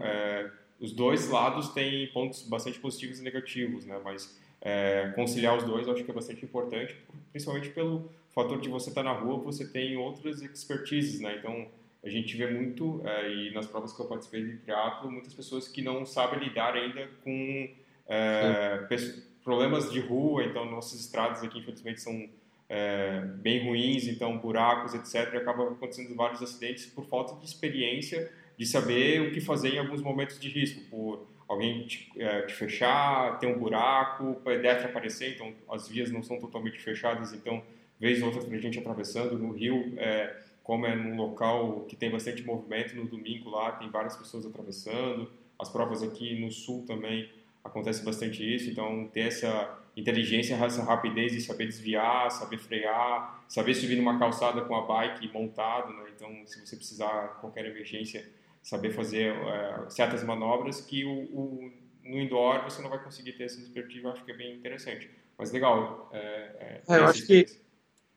os 0.80 0.92
dois 0.92 1.28
lados 1.28 1.68
têm 1.68 2.06
pontos 2.08 2.42
bastante 2.42 2.78
positivos 2.78 3.20
e 3.20 3.22
negativos, 3.22 3.84
né? 3.84 4.00
Mas 4.02 4.38
é, 4.60 5.12
conciliar 5.14 5.56
os 5.56 5.64
dois 5.64 5.86
eu 5.86 5.92
acho 5.92 6.04
que 6.04 6.10
é 6.10 6.14
bastante 6.14 6.44
importante, 6.44 6.96
principalmente 7.30 7.68
pelo 7.70 8.10
fator 8.34 8.60
de 8.60 8.68
você 8.68 8.88
estar 8.88 9.02
tá 9.02 9.12
na 9.12 9.18
rua, 9.18 9.38
você 9.38 9.66
tem 9.66 9.96
outras 9.96 10.40
expertises, 10.40 11.20
né? 11.20 11.36
Então, 11.38 11.66
a 12.02 12.08
gente 12.08 12.34
vê 12.36 12.50
muito, 12.50 13.02
é, 13.04 13.30
e 13.30 13.50
nas 13.52 13.66
provas 13.66 13.92
que 13.92 14.00
eu 14.00 14.06
participei 14.06 14.42
de 14.42 14.56
triatlo, 14.58 15.10
muitas 15.10 15.34
pessoas 15.34 15.68
que 15.68 15.82
não 15.82 16.06
sabem 16.06 16.38
lidar 16.40 16.74
ainda 16.74 17.08
com 17.22 17.68
é, 18.08 18.86
problemas 19.44 19.90
de 19.92 20.00
rua, 20.00 20.44
então 20.44 20.64
nossas 20.64 21.00
estradas 21.00 21.42
aqui 21.42 21.58
infelizmente 21.58 22.00
são 22.00 22.28
é, 22.68 23.20
bem 23.36 23.66
ruins, 23.66 24.06
então 24.06 24.38
buracos, 24.38 24.94
etc. 24.94 25.34
E 25.34 25.36
acaba 25.36 25.64
acontecendo 25.64 26.14
vários 26.14 26.40
acidentes 26.42 26.86
por 26.86 27.04
falta 27.04 27.34
de 27.34 27.44
experiência, 27.44 28.32
de 28.60 28.66
saber 28.66 29.22
o 29.22 29.32
que 29.32 29.40
fazer 29.40 29.70
em 29.70 29.78
alguns 29.78 30.02
momentos 30.02 30.38
de 30.38 30.46
risco, 30.50 30.82
por 30.90 31.26
alguém 31.48 31.86
te, 31.86 32.12
é, 32.18 32.42
te 32.42 32.52
fechar, 32.52 33.38
ter 33.38 33.46
um 33.46 33.58
buraco, 33.58 34.34
pedestre 34.44 34.84
aparecer, 34.86 35.34
então 35.34 35.54
as 35.70 35.88
vias 35.88 36.10
não 36.10 36.22
são 36.22 36.38
totalmente 36.38 36.78
fechadas, 36.78 37.32
então 37.32 37.62
vez 37.98 38.20
ou 38.20 38.26
outra 38.28 38.44
tem 38.44 38.60
gente 38.60 38.78
atravessando 38.78 39.38
no 39.38 39.50
rio, 39.52 39.94
é, 39.96 40.36
como 40.62 40.84
é 40.84 40.94
num 40.94 41.16
local 41.16 41.86
que 41.88 41.96
tem 41.96 42.10
bastante 42.10 42.44
movimento, 42.44 42.94
no 42.94 43.06
domingo 43.06 43.48
lá 43.48 43.72
tem 43.72 43.88
várias 43.88 44.14
pessoas 44.14 44.44
atravessando, 44.44 45.32
as 45.58 45.70
provas 45.70 46.02
aqui 46.02 46.38
no 46.38 46.50
sul 46.50 46.84
também 46.86 47.30
acontece 47.64 48.04
bastante 48.04 48.44
isso, 48.44 48.68
então 48.68 49.08
ter 49.10 49.20
essa 49.20 49.74
inteligência, 49.96 50.54
essa 50.54 50.84
rapidez 50.84 51.32
de 51.32 51.40
saber 51.40 51.66
desviar, 51.66 52.30
saber 52.30 52.58
frear, 52.58 53.42
saber 53.48 53.72
subir 53.72 53.96
numa 53.96 54.18
calçada 54.18 54.60
com 54.60 54.76
a 54.76 54.82
bike 54.82 55.32
montado, 55.32 55.94
né? 55.94 56.10
então 56.14 56.28
se 56.44 56.60
você 56.60 56.76
precisar 56.76 57.38
qualquer 57.40 57.64
emergência, 57.64 58.38
saber 58.62 58.90
fazer 58.90 59.34
é, 59.34 59.84
certas 59.88 60.22
manobras 60.22 60.80
que 60.80 61.04
o, 61.04 61.10
o, 61.10 61.72
no 62.04 62.18
indoor 62.18 62.62
você 62.64 62.82
não 62.82 62.90
vai 62.90 63.02
conseguir 63.02 63.32
ter 63.32 63.44
essa 63.44 63.60
expertise, 63.60 64.04
eu 64.04 64.10
acho 64.10 64.24
que 64.24 64.32
é 64.32 64.36
bem 64.36 64.56
interessante. 64.56 65.10
Mas 65.38 65.52
legal. 65.52 66.10
É, 66.12 66.80
é, 66.88 66.98
eu 66.98 67.04
acho 67.04 67.26
que, 67.26 67.46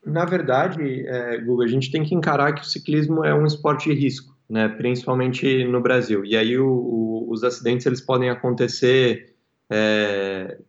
na 0.06 0.25
verdade, 0.25 1.08
é, 1.08 1.38
Google, 1.38 1.65
a 1.65 1.67
gente 1.67 1.91
tem 1.91 2.03
que 2.03 2.13
encarar 2.13 2.53
que 2.53 2.62
o 2.62 2.65
ciclismo 2.65 3.23
é 3.23 3.34
um 3.34 3.45
esporte 3.45 3.89
de 3.89 3.99
risco, 3.99 4.36
né? 4.49 4.67
principalmente 4.67 5.63
no 5.63 5.82
Brasil. 5.82 6.25
E 6.25 6.36
aí 6.36 6.58
o, 6.58 6.67
o, 6.67 7.32
os 7.32 7.43
acidentes 7.43 7.86
eles 7.86 8.01
podem 8.01 8.29
acontecer 8.29 9.32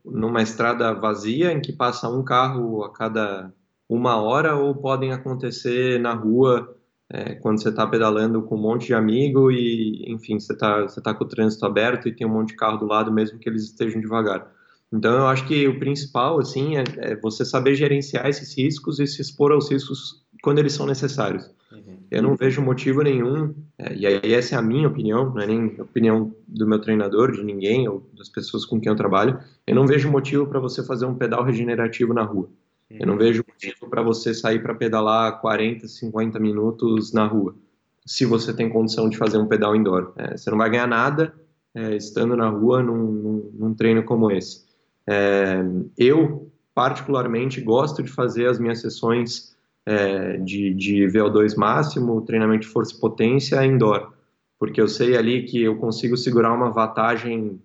numa 0.02 0.40
estrada 0.40 0.94
vazia 0.94 1.52
em 1.52 1.60
que 1.60 1.74
passa 1.74 2.08
um 2.08 2.24
carro 2.24 2.84
a 2.84 2.90
cada 2.90 3.52
uma 3.86 4.16
hora 4.16 4.56
ou 4.56 4.74
podem 4.74 5.12
acontecer 5.12 6.00
na 6.00 6.14
rua 6.14 6.74
é, 7.14 7.36
quando 7.36 7.62
você 7.62 7.68
está 7.68 7.86
pedalando 7.86 8.42
com 8.42 8.56
um 8.56 8.60
monte 8.60 8.86
de 8.86 8.94
amigo 8.94 9.48
e, 9.48 10.04
enfim, 10.08 10.40
você 10.40 10.52
está 10.52 10.82
você 10.82 11.00
tá 11.00 11.14
com 11.14 11.22
o 11.22 11.28
trânsito 11.28 11.64
aberto 11.64 12.08
e 12.08 12.12
tem 12.12 12.26
um 12.26 12.30
monte 12.30 12.48
de 12.48 12.56
carro 12.56 12.76
do 12.76 12.86
lado, 12.86 13.12
mesmo 13.12 13.38
que 13.38 13.48
eles 13.48 13.62
estejam 13.62 14.00
devagar. 14.00 14.50
Então, 14.92 15.12
eu 15.12 15.26
acho 15.28 15.46
que 15.46 15.68
o 15.68 15.78
principal, 15.78 16.40
assim, 16.40 16.76
é, 16.76 16.82
é 16.96 17.16
você 17.16 17.44
saber 17.44 17.76
gerenciar 17.76 18.26
esses 18.26 18.58
riscos 18.58 18.98
e 18.98 19.06
se 19.06 19.22
expor 19.22 19.52
aos 19.52 19.70
riscos 19.70 20.24
quando 20.42 20.58
eles 20.58 20.72
são 20.72 20.86
necessários. 20.86 21.48
Uhum. 21.70 21.98
Eu 22.10 22.22
não 22.22 22.34
vejo 22.34 22.60
motivo 22.60 23.02
nenhum, 23.02 23.54
é, 23.78 23.94
e 23.94 24.06
aí 24.06 24.34
essa 24.34 24.56
é 24.56 24.58
a 24.58 24.62
minha 24.62 24.88
opinião, 24.88 25.32
não 25.32 25.40
é 25.40 25.46
nem 25.46 25.76
a 25.78 25.82
opinião 25.82 26.34
do 26.48 26.66
meu 26.66 26.80
treinador, 26.80 27.30
de 27.30 27.44
ninguém, 27.44 27.88
ou 27.88 28.10
das 28.18 28.28
pessoas 28.28 28.64
com 28.64 28.80
quem 28.80 28.90
eu 28.90 28.96
trabalho, 28.96 29.38
eu 29.64 29.74
não 29.76 29.86
vejo 29.86 30.10
motivo 30.10 30.48
para 30.48 30.58
você 30.58 30.84
fazer 30.84 31.06
um 31.06 31.14
pedal 31.14 31.44
regenerativo 31.44 32.12
na 32.12 32.24
rua. 32.24 32.50
Uhum. 32.94 32.98
Eu 33.00 33.06
não 33.06 33.16
vejo 33.16 33.44
motivo 33.46 33.88
para 33.88 34.02
você 34.02 34.32
sair 34.32 34.62
para 34.62 34.74
pedalar 34.74 35.40
40, 35.40 35.86
50 35.88 36.38
minutos 36.38 37.12
na 37.12 37.26
rua, 37.26 37.54
se 38.06 38.24
você 38.24 38.52
tem 38.52 38.68
condição 38.68 39.08
de 39.08 39.16
fazer 39.16 39.38
um 39.38 39.46
pedal 39.46 39.74
indoor. 39.74 40.12
É, 40.16 40.36
você 40.36 40.50
não 40.50 40.58
vai 40.58 40.70
ganhar 40.70 40.86
nada 40.86 41.34
é, 41.74 41.96
estando 41.96 42.36
na 42.36 42.48
rua 42.48 42.82
num, 42.82 43.12
num, 43.12 43.50
num 43.54 43.74
treino 43.74 44.04
como 44.04 44.30
esse. 44.30 44.64
É, 45.06 45.62
eu, 45.98 46.50
particularmente, 46.74 47.60
gosto 47.60 48.02
de 48.02 48.10
fazer 48.10 48.46
as 48.46 48.58
minhas 48.58 48.80
sessões 48.80 49.54
é, 49.86 50.38
de, 50.38 50.72
de 50.74 51.06
VO2 51.06 51.56
máximo, 51.56 52.22
treinamento 52.22 52.62
de 52.62 52.68
força 52.68 52.94
e 52.94 53.00
potência 53.00 53.64
indoor, 53.66 54.12
porque 54.58 54.80
eu 54.80 54.88
sei 54.88 55.16
ali 55.16 55.42
que 55.44 55.62
eu 55.62 55.76
consigo 55.76 56.16
segurar 56.16 56.52
uma 56.52 56.70
vantagem 56.70 57.60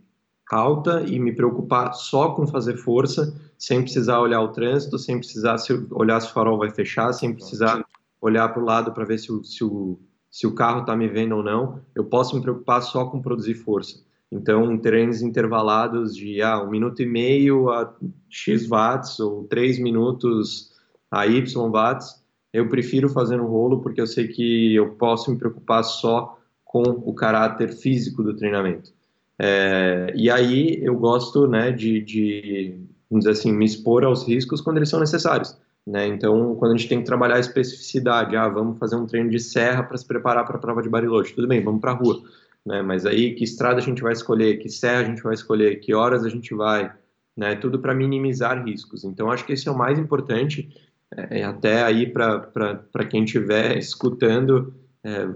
alta 0.52 1.04
e 1.06 1.20
me 1.20 1.32
preocupar 1.32 1.94
só 1.94 2.32
com 2.32 2.48
fazer 2.48 2.76
força, 2.78 3.34
sem 3.60 3.82
precisar 3.82 4.22
olhar 4.22 4.42
o 4.42 4.54
trânsito, 4.54 4.98
sem 4.98 5.18
precisar 5.18 5.58
se, 5.58 5.74
olhar 5.92 6.22
se 6.22 6.30
o 6.30 6.34
farol 6.34 6.58
vai 6.58 6.72
fechar, 6.72 7.12
sem 7.12 7.34
precisar 7.34 7.86
olhar 8.22 8.48
para 8.48 8.64
o 8.64 8.66
lado 8.66 8.94
para 8.94 9.04
ver 9.04 9.20
se 9.20 9.32
o, 9.32 9.44
se 9.44 9.64
o, 9.66 10.00
se 10.32 10.48
o 10.48 10.56
carro 10.56 10.80
está 10.82 10.96
me 10.96 11.10
vendo 11.10 11.36
ou 11.36 11.44
não. 11.44 11.82
Eu 11.94 12.06
posso 12.06 12.38
me 12.38 12.42
preocupar 12.42 12.82
só 12.82 13.06
com 13.06 13.22
produzir 13.22 13.56
força. 13.56 14.00
Então, 14.32 14.78
treinos 14.78 15.22
intervalados 15.22 16.16
de 16.16 16.42
ah, 16.42 16.64
um 16.64 16.70
minuto 16.70 17.02
e 17.02 17.06
meio 17.06 17.70
a 17.70 17.94
X 18.30 18.66
watts 18.68 19.20
ou 19.20 19.44
três 19.44 19.78
minutos 19.78 20.72
a 21.12 21.28
Y 21.28 21.70
watts, 21.70 22.24
eu 22.54 22.70
prefiro 22.70 23.10
fazer 23.10 23.38
no 23.38 23.48
rolo 23.48 23.82
porque 23.82 24.00
eu 24.00 24.08
sei 24.08 24.28
que 24.28 24.74
eu 24.76 24.92
posso 24.92 25.32
me 25.32 25.38
preocupar 25.38 25.84
só 25.84 26.40
com 26.64 26.84
o 26.84 27.14
caráter 27.14 27.74
físico 27.74 28.24
do 28.24 28.36
treinamento. 28.36 28.94
É, 29.38 30.14
e 30.16 30.30
aí 30.30 30.80
eu 30.84 30.96
gosto 30.96 31.48
né, 31.48 31.72
de, 31.72 32.02
de, 32.02 32.78
vamos 33.10 33.26
dizer 33.26 33.40
assim, 33.40 33.52
me 33.52 33.66
expor 33.66 34.04
aos 34.04 34.28
riscos 34.28 34.62
quando 34.62 34.78
eles 34.78 34.90
são 34.90 35.00
necessários. 35.00 35.58
Né? 35.86 36.08
Então, 36.08 36.56
quando 36.56 36.74
a 36.74 36.78
gente 36.78 36.88
tem 36.88 37.00
que 37.00 37.06
trabalhar 37.06 37.36
a 37.36 37.40
especificidade, 37.40 38.36
ah, 38.36 38.48
vamos 38.48 38.78
fazer 38.78 38.96
um 38.96 39.06
treino 39.06 39.30
de 39.30 39.40
serra 39.40 39.84
para 39.84 39.98
se 39.98 40.06
preparar 40.06 40.46
para 40.46 40.58
a 40.58 40.60
prova 40.60 40.82
de 40.82 40.90
Bariloche, 40.90 41.34
tudo 41.34 41.48
bem, 41.48 41.64
vamos 41.64 41.82
para 41.82 41.92
a 41.92 41.96
rua. 41.96 42.22
Né? 42.66 42.82
Mas 42.82 43.06
aí, 43.06 43.34
que 43.34 43.44
estrada 43.44 43.80
a 43.80 43.84
gente 43.84 44.02
vai 44.02 44.14
escolher, 44.14 44.58
que 44.60 44.70
serra 44.70 45.02
a 45.02 45.04
gente 45.06 45.24
vai 45.24 45.34
escolher, 45.34 45.80
que 45.80 45.94
horas 45.94 46.24
a 46.24 46.30
gente 46.30 46.54
vai, 46.54 46.92
né? 47.36 47.56
tudo 47.56 47.80
para 47.80 47.96
minimizar 47.96 48.64
riscos. 48.64 49.04
Então, 49.04 49.32
acho 49.32 49.46
que 49.46 49.54
esse 49.54 49.68
é 49.68 49.72
o 49.72 49.78
mais 49.78 49.98
importante 49.98 50.70
é, 51.12 51.44
até 51.44 51.82
aí 51.84 52.06
para 52.08 53.06
quem 53.10 53.24
estiver 53.24 53.78
escutando, 53.78 54.74
é, 55.04 55.28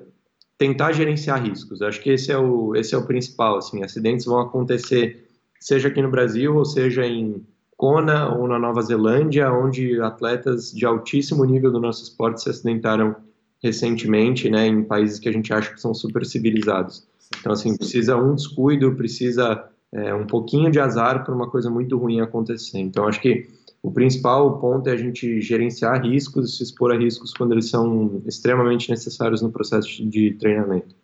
tentar 0.57 0.91
gerenciar 0.91 1.43
riscos. 1.43 1.81
Acho 1.81 1.99
que 1.99 2.11
esse 2.11 2.31
é 2.31 2.37
o, 2.37 2.75
esse 2.75 2.93
é 2.93 2.97
o 2.97 3.05
principal. 3.05 3.57
Assim, 3.57 3.83
acidentes 3.83 4.25
vão 4.25 4.39
acontecer, 4.39 5.27
seja 5.59 5.87
aqui 5.87 6.01
no 6.01 6.11
Brasil, 6.11 6.55
ou 6.55 6.65
seja 6.65 7.05
em 7.05 7.43
Kona 7.83 8.33
ou 8.33 8.47
na 8.47 8.57
Nova 8.57 8.81
Zelândia, 8.81 9.51
onde 9.51 9.99
atletas 9.99 10.71
de 10.71 10.85
altíssimo 10.85 11.43
nível 11.43 11.69
do 11.69 11.81
nosso 11.81 12.01
esporte 12.01 12.41
se 12.41 12.49
acidentaram 12.49 13.13
recentemente, 13.61 14.49
né, 14.49 14.65
em 14.65 14.85
países 14.85 15.19
que 15.19 15.27
a 15.27 15.31
gente 15.33 15.51
acha 15.51 15.73
que 15.73 15.81
são 15.81 15.93
super 15.93 16.25
civilizados. 16.25 17.05
Então, 17.37 17.51
assim, 17.51 17.75
precisa 17.75 18.15
um 18.15 18.35
descuido, 18.35 18.95
precisa 18.95 19.65
é, 19.91 20.15
um 20.15 20.25
pouquinho 20.25 20.71
de 20.71 20.79
azar 20.79 21.25
para 21.25 21.35
uma 21.35 21.49
coisa 21.49 21.69
muito 21.69 21.97
ruim 21.97 22.21
acontecer. 22.21 22.79
Então, 22.79 23.05
acho 23.05 23.19
que 23.19 23.49
o 23.81 23.91
principal 23.91 24.61
ponto 24.61 24.87
é 24.87 24.93
a 24.93 24.97
gente 24.97 25.41
gerenciar 25.41 26.05
riscos 26.05 26.53
e 26.53 26.55
se 26.55 26.63
expor 26.63 26.93
a 26.93 26.97
riscos 26.97 27.33
quando 27.33 27.51
eles 27.51 27.69
são 27.69 28.21
extremamente 28.25 28.89
necessários 28.89 29.41
no 29.41 29.51
processo 29.51 30.07
de 30.07 30.31
treinamento. 30.35 30.95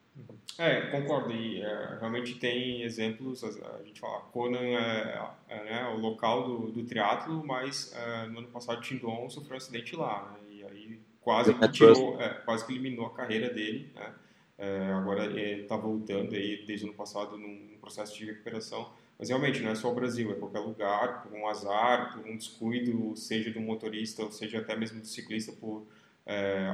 É, 0.60 0.82
concordo. 0.88 1.32
E 1.32 1.62
é, 1.62 1.98
realmente 2.02 2.36
tem 2.36 2.82
exemplos, 2.82 3.46
a, 3.46 3.82
gente 3.86 3.98
fala, 4.02 4.20
Conan 4.24 4.60
é, 4.60 5.32
é 5.48 5.64
né, 5.64 5.94
o 5.96 5.98
local 5.98 6.46
do, 6.46 6.72
do 6.74 6.84
triatlo, 6.84 7.42
mas 7.48 7.94
é, 7.96 8.28
no 8.28 8.40
ano 8.40 8.50
passado 8.50 8.82
Tindon 8.82 9.30
sofreu 9.30 9.54
um 9.54 9.58
acidente 9.58 9.96
lá, 9.96 10.34
né, 10.34 10.40
e 10.52 10.64
aí 10.66 11.00
quase 11.22 11.54
que, 11.54 11.68
tirou, 11.70 12.22
é, 12.22 12.34
quase 12.44 12.66
que 12.66 12.74
eliminou 12.74 13.06
a 13.06 13.14
carreira 13.14 13.50
dele, 13.50 13.90
né, 13.96 14.14
é, 14.58 14.92
agora 14.92 15.32
está 15.40 15.78
voltando 15.78 16.36
aí 16.36 16.66
desde 16.66 16.86
o 16.86 16.90
ano 16.90 16.98
passado 16.98 17.38
num 17.38 17.78
processo 17.80 18.18
de 18.18 18.26
recuperação, 18.26 18.92
mas 19.18 19.30
realmente 19.30 19.62
não 19.62 19.72
é 19.72 19.76
só 19.76 19.90
o 19.90 19.96
Brasil, 19.96 20.30
é 20.30 20.36
qualquer 20.36 20.60
lugar, 20.60 21.24
por 21.24 21.32
um 21.32 21.48
azar, 21.48 22.18
por 22.18 22.28
um 22.28 22.36
descuido, 22.36 23.16
seja 23.16 23.50
do 23.50 23.62
motorista 23.62 24.24
ou 24.24 24.32
seja 24.32 24.58
até 24.58 24.76
mesmo 24.76 25.00
do 25.00 25.08
ciclista 25.08 25.54
por 25.54 25.88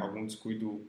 algum 0.02 0.26
descuido 0.26 0.86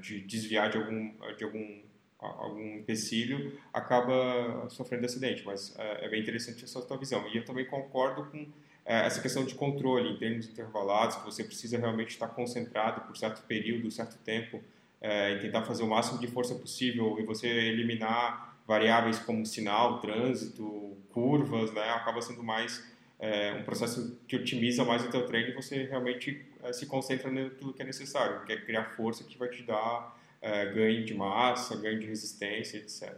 de 0.00 0.20
desviar 0.20 0.70
de 0.70 0.78
algum, 0.78 1.12
de 1.36 1.44
algum, 1.44 1.80
algum 2.26 2.76
empecilho, 2.76 3.58
acaba 3.72 4.68
sofrendo 4.70 5.06
acidente. 5.06 5.42
Mas 5.44 5.74
é, 5.78 6.06
é 6.06 6.08
bem 6.08 6.20
interessante 6.20 6.64
essa 6.64 6.80
tua 6.82 6.96
visão. 6.96 7.26
E 7.28 7.36
eu 7.36 7.44
também 7.44 7.64
concordo 7.64 8.24
com 8.26 8.46
é, 8.84 9.06
essa 9.06 9.20
questão 9.20 9.44
de 9.44 9.54
controle 9.54 10.10
em 10.10 10.16
termos 10.16 10.46
intervalados, 10.48 11.16
que 11.16 11.24
você 11.24 11.42
precisa 11.42 11.78
realmente 11.78 12.10
estar 12.10 12.28
concentrado 12.28 13.02
por 13.02 13.16
certo 13.16 13.42
período, 13.46 13.90
certo 13.90 14.18
tempo, 14.18 14.62
é, 15.00 15.34
e 15.34 15.40
tentar 15.40 15.62
fazer 15.62 15.82
o 15.82 15.86
máximo 15.86 16.18
de 16.18 16.26
força 16.26 16.54
possível 16.54 17.18
e 17.18 17.24
você 17.24 17.46
eliminar 17.46 18.56
variáveis 18.66 19.18
como 19.18 19.44
sinal, 19.44 20.00
trânsito, 20.00 20.96
curvas, 21.12 21.72
né, 21.72 21.90
acaba 21.90 22.20
sendo 22.20 22.42
mais 22.42 22.84
é, 23.18 23.52
um 23.54 23.62
processo 23.62 24.18
que 24.26 24.36
otimiza 24.36 24.84
mais 24.84 25.04
o 25.04 25.10
teu 25.10 25.26
treino 25.26 25.50
e 25.50 25.52
você 25.52 25.84
realmente 25.84 26.44
é, 26.62 26.72
se 26.72 26.86
concentra 26.86 27.30
naquilo 27.30 27.72
que 27.72 27.82
é 27.82 27.84
necessário, 27.84 28.44
que 28.44 28.52
é 28.52 28.60
criar 28.60 28.84
força 28.96 29.24
que 29.24 29.38
vai 29.38 29.48
te 29.48 29.62
dar 29.62 30.18
é, 30.44 30.66
ganho 30.66 31.04
de 31.04 31.14
massa, 31.14 31.74
ganho 31.76 31.98
de 31.98 32.06
resistência, 32.06 32.76
etc. 32.76 33.14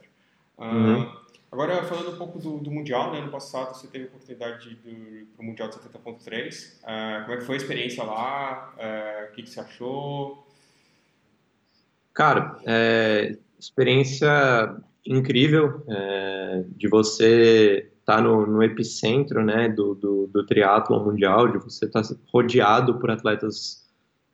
Ah, 0.56 0.72
uhum. 0.72 1.12
Agora, 1.50 1.82
falando 1.84 2.12
um 2.12 2.16
pouco 2.16 2.38
do, 2.38 2.58
do, 2.58 2.70
Mundial, 2.70 3.12
né? 3.12 3.18
ano 3.18 3.30
passado 3.30 3.74
você 3.74 3.88
teve 3.88 4.04
a 4.04 4.08
oportunidade 4.08 4.76
de 4.76 5.26
para 5.34 5.42
o 5.42 5.46
Mundial 5.46 5.68
de 5.68 5.76
70.3. 5.76 6.74
Uh, 6.82 7.22
como 7.24 7.34
é 7.34 7.36
que 7.38 7.44
foi 7.44 7.54
a 7.56 7.58
experiência 7.58 8.04
lá? 8.04 8.74
Uh, 8.76 9.30
o 9.30 9.34
que, 9.34 9.42
que 9.42 9.50
você 9.50 9.60
achou? 9.60 10.46
Cara, 12.14 12.58
é, 12.64 13.36
experiência 13.58 14.76
incrível 15.04 15.84
é, 15.88 16.64
de 16.68 16.88
você 16.88 17.90
estar 18.00 18.16
tá 18.16 18.22
no, 18.22 18.46
no, 18.46 18.62
epicentro 18.62 19.44
né, 19.44 19.68
do, 19.68 19.94
do, 19.94 20.26
do 20.28 20.46
triatlon 20.46 21.04
mundial, 21.04 21.48
de 21.48 21.58
você 21.58 21.84
estar 21.84 22.02
tá 22.02 22.14
rodeado 22.32 22.98
por 22.98 23.10
atletas 23.10 23.85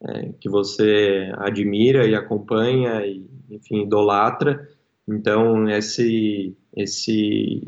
é, 0.05 0.31
que 0.41 0.49
você 0.49 1.33
admira 1.37 2.07
e 2.07 2.15
acompanha 2.15 3.07
e, 3.07 3.25
enfim, 3.51 3.83
idolatra. 3.83 4.69
Então, 5.07 5.69
esse 5.69 6.57
esse 6.75 7.63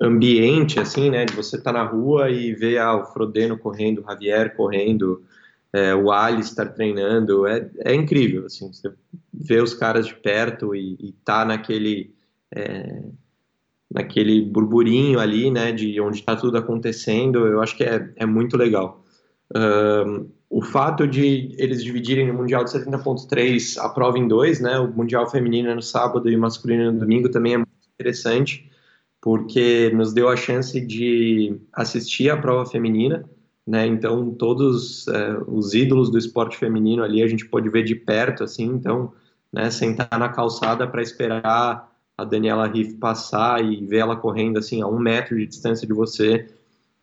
ambiente, 0.00 0.78
assim, 0.78 1.10
né, 1.10 1.24
de 1.24 1.34
você 1.34 1.56
estar 1.56 1.72
tá 1.72 1.78
na 1.78 1.84
rua 1.84 2.30
e 2.30 2.52
ver 2.54 2.78
ah, 2.78 2.96
o 2.96 3.06
Frodeno 3.06 3.58
correndo, 3.58 4.00
o 4.00 4.04
Javier 4.04 4.56
correndo, 4.56 5.22
é, 5.72 5.94
o 5.94 6.10
Ali 6.10 6.40
estar 6.40 6.66
treinando, 6.66 7.46
é, 7.46 7.68
é 7.84 7.94
incrível, 7.94 8.46
assim, 8.46 8.72
você 8.72 8.92
vê 9.32 9.60
os 9.60 9.74
caras 9.74 10.06
de 10.06 10.14
perto 10.14 10.74
e, 10.74 10.96
e 11.00 11.12
tá 11.24 11.44
naquele, 11.44 12.14
é, 12.54 13.02
naquele 13.90 14.40
burburinho 14.42 15.18
ali, 15.18 15.50
né, 15.50 15.72
de 15.72 16.00
onde 16.00 16.18
está 16.20 16.36
tudo 16.36 16.56
acontecendo, 16.56 17.46
eu 17.46 17.60
acho 17.60 17.76
que 17.76 17.84
é, 17.84 18.10
é 18.16 18.26
muito 18.26 18.56
legal. 18.56 19.04
O 20.50 20.62
fato 20.62 21.06
de 21.06 21.54
eles 21.58 21.84
dividirem 21.84 22.30
o 22.30 22.34
Mundial 22.34 22.64
de 22.64 22.70
70.3 22.70 23.76
a 23.78 23.88
prova 23.88 24.18
em 24.18 24.26
dois, 24.26 24.60
né, 24.60 24.78
o 24.78 24.88
Mundial 24.88 25.28
feminino 25.30 25.74
no 25.74 25.82
sábado 25.82 26.28
e 26.30 26.36
o 26.36 26.40
masculino 26.40 26.90
no 26.90 26.98
domingo 26.98 27.28
também 27.28 27.54
é 27.54 27.62
interessante, 27.94 28.70
porque 29.20 29.90
nos 29.94 30.14
deu 30.14 30.28
a 30.28 30.36
chance 30.36 30.80
de 30.80 31.60
assistir 31.72 32.30
a 32.30 32.36
prova 32.36 32.64
feminina, 32.64 33.28
né? 33.66 33.86
Então 33.86 34.32
todos 34.32 35.06
é, 35.08 35.38
os 35.46 35.74
ídolos 35.74 36.10
do 36.10 36.16
esporte 36.16 36.56
feminino 36.56 37.02
ali 37.02 37.22
a 37.22 37.26
gente 37.26 37.44
pode 37.46 37.68
ver 37.68 37.82
de 37.84 37.94
perto, 37.94 38.44
assim. 38.44 38.64
Então, 38.64 39.12
né? 39.52 39.70
Sentar 39.70 40.18
na 40.18 40.28
calçada 40.30 40.86
para 40.86 41.02
esperar 41.02 41.92
a 42.16 42.24
Daniela 42.24 42.66
Riff 42.66 42.94
passar 42.94 43.62
e 43.62 43.84
ver 43.84 43.98
ela 43.98 44.16
correndo 44.16 44.58
assim 44.58 44.80
a 44.80 44.86
um 44.86 44.98
metro 44.98 45.36
de 45.36 45.46
distância 45.46 45.86
de 45.86 45.92
você 45.92 46.48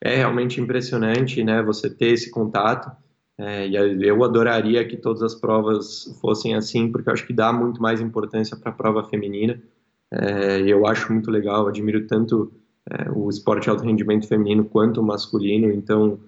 é 0.05 0.17
realmente 0.17 0.61
impressionante, 0.61 1.43
né? 1.43 1.63
Você 1.63 1.89
ter 1.89 2.13
esse 2.13 2.29
contato. 2.29 2.91
É, 3.37 3.67
e 3.67 4.07
eu 4.07 4.23
adoraria 4.23 4.85
que 4.87 4.95
todas 4.95 5.21
as 5.23 5.33
provas 5.33 6.17
fossem 6.21 6.55
assim, 6.55 6.91
porque 6.91 7.09
eu 7.09 7.13
acho 7.13 7.25
que 7.25 7.33
dá 7.33 7.51
muito 7.51 7.81
mais 7.81 7.99
importância 7.99 8.55
para 8.55 8.69
a 8.69 8.73
prova 8.73 9.03
feminina. 9.03 9.59
É, 10.11 10.61
eu 10.61 10.85
acho 10.85 11.11
muito 11.11 11.31
legal, 11.31 11.67
admiro 11.67 12.05
tanto 12.05 12.53
é, 12.89 13.09
o 13.11 13.27
esporte 13.29 13.69
alto 13.69 13.83
rendimento 13.83 14.27
feminino 14.27 14.63
quanto 14.63 15.01
o 15.01 15.03
masculino, 15.03 15.71
então 15.71 16.19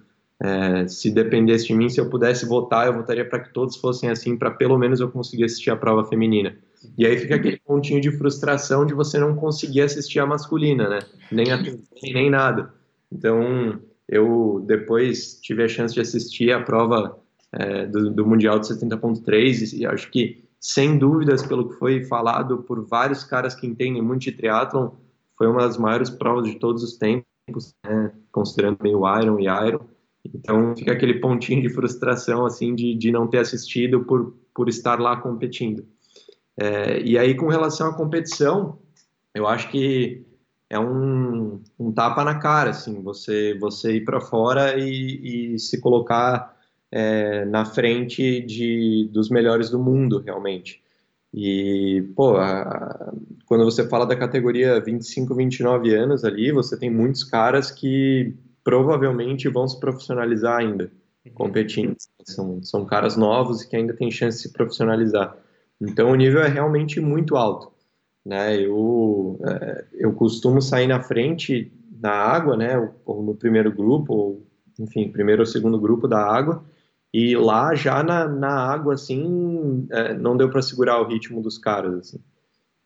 é, 0.42 0.86
se 0.88 1.10
dependesse 1.10 1.68
de 1.68 1.74
mim, 1.74 1.88
se 1.88 2.00
eu 2.00 2.10
pudesse 2.10 2.44
votar, 2.46 2.88
eu 2.88 2.94
votaria 2.94 3.26
para 3.26 3.40
que 3.40 3.52
todos 3.54 3.76
fossem 3.76 4.10
assim, 4.10 4.36
para 4.36 4.50
pelo 4.50 4.76
menos 4.76 4.98
eu 4.98 5.08
conseguir 5.08 5.44
assistir 5.44 5.70
a 5.70 5.76
prova 5.76 6.04
feminina. 6.04 6.56
E 6.96 7.06
aí 7.06 7.16
fica 7.16 7.36
aquele 7.36 7.58
pontinho 7.58 8.00
de 8.00 8.10
frustração 8.10 8.84
de 8.84 8.92
você 8.92 9.18
não 9.18 9.34
conseguir 9.36 9.82
assistir 9.82 10.18
a 10.18 10.26
masculina, 10.26 10.88
né? 10.88 10.98
Nem 11.30 11.50
a 11.52 11.62
nem 12.12 12.28
nada. 12.28 12.76
Então, 13.10 13.80
eu 14.08 14.64
depois 14.66 15.40
tive 15.40 15.62
a 15.62 15.68
chance 15.68 15.94
de 15.94 16.00
assistir 16.00 16.52
a 16.52 16.62
prova 16.62 17.18
é, 17.52 17.86
do, 17.86 18.10
do 18.10 18.26
Mundial 18.26 18.58
de 18.58 18.68
70.3 18.68 19.78
e 19.78 19.86
acho 19.86 20.10
que 20.10 20.48
sem 20.60 20.98
dúvidas, 20.98 21.46
pelo 21.46 21.68
que 21.68 21.76
foi 21.76 22.04
falado 22.04 22.58
por 22.64 22.84
vários 22.84 23.22
caras 23.22 23.54
que 23.54 23.66
entendem 23.66 24.02
muito 24.02 24.22
de 24.22 24.32
triatlon, 24.32 24.90
foi 25.36 25.46
uma 25.46 25.60
das 25.60 25.78
maiores 25.78 26.10
provas 26.10 26.48
de 26.48 26.58
todos 26.58 26.82
os 26.82 26.96
tempos, 26.96 27.74
né? 27.86 28.12
considerando 28.32 28.78
bem 28.82 28.94
o 28.94 29.18
Iron 29.20 29.38
e 29.38 29.44
Iron. 29.44 29.80
Então 30.24 30.74
fica 30.76 30.92
aquele 30.92 31.20
pontinho 31.20 31.62
de 31.62 31.70
frustração 31.70 32.44
assim 32.44 32.74
de, 32.74 32.94
de 32.94 33.12
não 33.12 33.28
ter 33.28 33.38
assistido 33.38 34.04
por, 34.04 34.36
por 34.52 34.68
estar 34.68 35.00
lá 35.00 35.16
competindo. 35.16 35.86
É, 36.60 37.00
e 37.02 37.16
aí 37.16 37.36
com 37.36 37.46
relação 37.46 37.88
à 37.88 37.94
competição, 37.94 38.78
eu 39.32 39.46
acho 39.46 39.70
que 39.70 40.26
é 40.70 40.78
um, 40.78 41.62
um 41.78 41.92
tapa 41.92 42.24
na 42.24 42.38
cara, 42.38 42.70
assim, 42.70 43.02
você 43.02 43.56
você 43.58 43.96
ir 43.96 44.04
para 44.04 44.20
fora 44.20 44.78
e, 44.78 45.54
e 45.54 45.58
se 45.58 45.80
colocar 45.80 46.56
é, 46.90 47.44
na 47.46 47.64
frente 47.64 48.40
de, 48.42 49.08
dos 49.12 49.30
melhores 49.30 49.70
do 49.70 49.78
mundo, 49.78 50.20
realmente. 50.20 50.82
E, 51.32 52.02
pô, 52.16 52.36
a, 52.36 53.12
quando 53.46 53.64
você 53.64 53.86
fala 53.88 54.06
da 54.06 54.16
categoria 54.16 54.80
25, 54.80 55.34
29 55.34 55.94
anos 55.94 56.24
ali, 56.24 56.52
você 56.52 56.78
tem 56.78 56.90
muitos 56.90 57.24
caras 57.24 57.70
que 57.70 58.34
provavelmente 58.64 59.48
vão 59.48 59.66
se 59.66 59.78
profissionalizar 59.78 60.58
ainda, 60.58 60.90
uhum. 61.24 61.32
competindo. 61.32 61.96
São, 62.24 62.62
são 62.62 62.84
caras 62.84 63.16
novos 63.16 63.62
e 63.62 63.68
que 63.68 63.76
ainda 63.76 63.94
têm 63.94 64.10
chance 64.10 64.38
de 64.38 64.42
se 64.44 64.52
profissionalizar. 64.52 65.36
Então, 65.80 66.10
o 66.10 66.14
nível 66.14 66.42
é 66.42 66.48
realmente 66.48 67.00
muito 67.00 67.36
alto. 67.36 67.72
Né? 68.24 68.60
Eu, 68.60 69.38
é, 69.44 69.84
eu 69.94 70.12
costumo 70.12 70.60
sair 70.60 70.86
na 70.86 71.02
frente 71.02 71.72
na 72.00 72.10
água, 72.10 72.56
né? 72.56 72.76
Ou 73.04 73.22
no 73.22 73.34
primeiro 73.34 73.72
grupo, 73.72 74.12
ou, 74.14 74.46
enfim, 74.78 75.10
primeiro 75.10 75.42
ou 75.42 75.46
segundo 75.46 75.80
grupo 75.80 76.06
da 76.06 76.20
água, 76.20 76.64
e 77.12 77.36
lá 77.36 77.74
já 77.74 78.02
na, 78.02 78.28
na 78.28 78.54
água, 78.54 78.94
assim, 78.94 79.86
é, 79.90 80.14
não 80.14 80.36
deu 80.36 80.50
para 80.50 80.62
segurar 80.62 81.00
o 81.00 81.06
ritmo 81.08 81.40
dos 81.42 81.58
caras, 81.58 81.94
assim. 81.94 82.20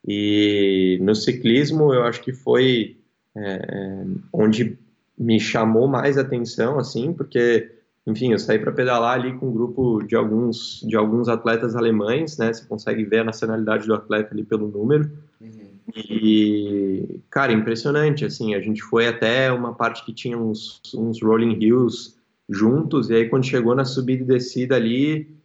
E 0.07 0.99
no 1.03 1.14
ciclismo, 1.14 1.93
eu 1.93 2.05
acho 2.05 2.22
que 2.22 2.33
foi 2.33 2.97
é, 3.37 4.05
onde 4.33 4.78
me 5.18 5.39
chamou 5.39 5.87
mais 5.87 6.18
atenção, 6.18 6.78
assim, 6.78 7.12
porque, 7.12 7.70
enfim, 8.07 8.32
eu 8.32 8.38
saí 8.38 8.59
para 8.59 8.72
pedalar 8.72 9.14
ali 9.14 9.32
com 9.38 9.48
um 9.48 9.53
grupo 9.53 10.03
de 10.03 10.16
alguns, 10.16 10.80
de 10.86 10.96
alguns 10.96 11.28
atletas 11.28 11.76
alemães, 11.76 12.36
né? 12.36 12.53
Você 12.53 12.66
consegue 12.66 13.05
ver 13.05 13.20
a 13.20 13.24
nacionalidade 13.24 13.86
do 13.86 13.94
atleta 13.94 14.34
ali 14.34 14.42
pelo 14.42 14.66
número. 14.66 15.11
Uhum. 15.40 15.72
E, 15.94 17.20
cara, 17.30 17.53
impressionante, 17.53 18.24
assim, 18.24 18.55
a 18.55 18.61
gente 18.61 18.82
foi 18.82 19.07
até 19.07 19.53
uma 19.53 19.72
parte 19.74 20.05
que 20.05 20.12
tinha 20.12 20.36
uns, 20.36 20.80
uns 20.94 21.22
rolling 21.22 21.57
hills 21.62 22.16
juntos, 22.48 23.09
e 23.09 23.14
aí 23.14 23.28
quando 23.28 23.46
chegou 23.46 23.74
na 23.74 23.84
subida 23.84 24.24
e 24.24 24.26
descida 24.26 24.74
ali, 24.74 25.36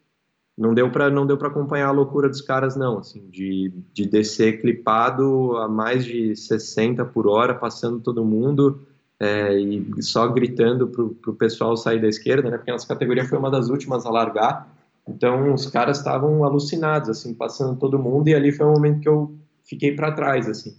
não 0.57 0.73
deu 0.73 0.91
para 0.91 1.11
não 1.11 1.27
deu 1.27 1.37
para 1.37 1.49
acompanhar 1.49 1.89
a 1.89 1.91
loucura 1.91 2.27
dos 2.27 2.41
caras 2.41 2.75
não, 2.75 2.97
assim, 2.97 3.27
de, 3.29 3.71
de 3.93 4.07
descer 4.07 4.61
clipado 4.61 5.55
a 5.57 5.67
mais 5.67 6.03
de 6.03 6.35
60 6.35 7.05
por 7.05 7.27
hora, 7.27 7.53
passando 7.53 7.99
todo 7.99 8.25
mundo 8.25 8.81
é, 9.20 9.57
e 9.59 10.01
só 10.01 10.28
gritando 10.28 10.88
pro, 10.88 11.09
pro 11.15 11.36
pessoal 11.36 11.76
sair 11.76 11.99
da 11.99 12.07
esquerda, 12.07 12.49
né? 12.49 12.57
Porque 12.57 12.70
a 12.70 12.74
nossa 12.74 12.88
categoria 12.88 13.26
foi 13.26 13.38
uma 13.38 13.49
das 13.49 13.70
últimas 13.70 14.05
a 14.05 14.09
largar, 14.09 14.72
então 15.07 15.53
os 15.53 15.65
caras 15.68 15.97
estavam 15.97 16.43
alucinados, 16.43 17.09
assim, 17.09 17.34
passando 17.34 17.80
todo 17.80 17.97
mundo 17.97 18.28
e 18.28 18.36
ali 18.36 18.51
foi 18.51 18.65
um 18.65 18.74
momento 18.74 18.99
que 18.99 19.09
eu 19.09 19.36
fiquei 19.63 19.95
para 19.95 20.11
trás, 20.11 20.47
assim. 20.47 20.76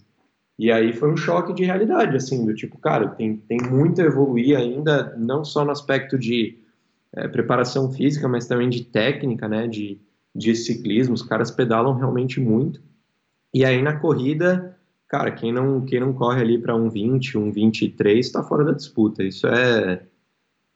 E 0.57 0.71
aí 0.71 0.93
foi 0.93 1.11
um 1.11 1.17
choque 1.17 1.53
de 1.53 1.63
realidade, 1.63 2.15
assim, 2.15 2.45
do 2.45 2.53
tipo, 2.53 2.77
cara, 2.77 3.07
tem, 3.09 3.37
tem 3.37 3.59
muito 3.61 4.01
a 4.01 4.05
evoluir 4.05 4.57
ainda, 4.57 5.15
não 5.17 5.43
só 5.43 5.63
no 5.63 5.71
aspecto 5.71 6.17
de 6.17 6.57
é, 7.13 7.27
preparação 7.27 7.91
física, 7.91 8.27
mas 8.27 8.45
também 8.45 8.69
de 8.69 8.83
técnica, 8.83 9.47
né, 9.47 9.67
de, 9.67 9.99
de 10.35 10.53
ciclismo, 10.55 11.13
os 11.13 11.23
caras 11.23 11.49
pedalam 11.49 11.95
realmente 11.95 12.39
muito. 12.39 12.81
E 13.53 13.65
aí 13.65 13.81
na 13.81 13.95
corrida, 13.95 14.77
cara, 15.09 15.31
quem 15.31 15.51
não, 15.51 15.81
quem 15.81 15.99
não 15.99 16.13
corre 16.13 16.41
ali 16.41 16.57
para 16.57 16.75
um 16.75 16.89
20, 16.89 17.37
um 17.37 17.51
23, 17.51 18.25
está 18.25 18.43
fora 18.43 18.63
da 18.63 18.71
disputa. 18.71 19.23
Isso 19.23 19.47
é 19.47 20.03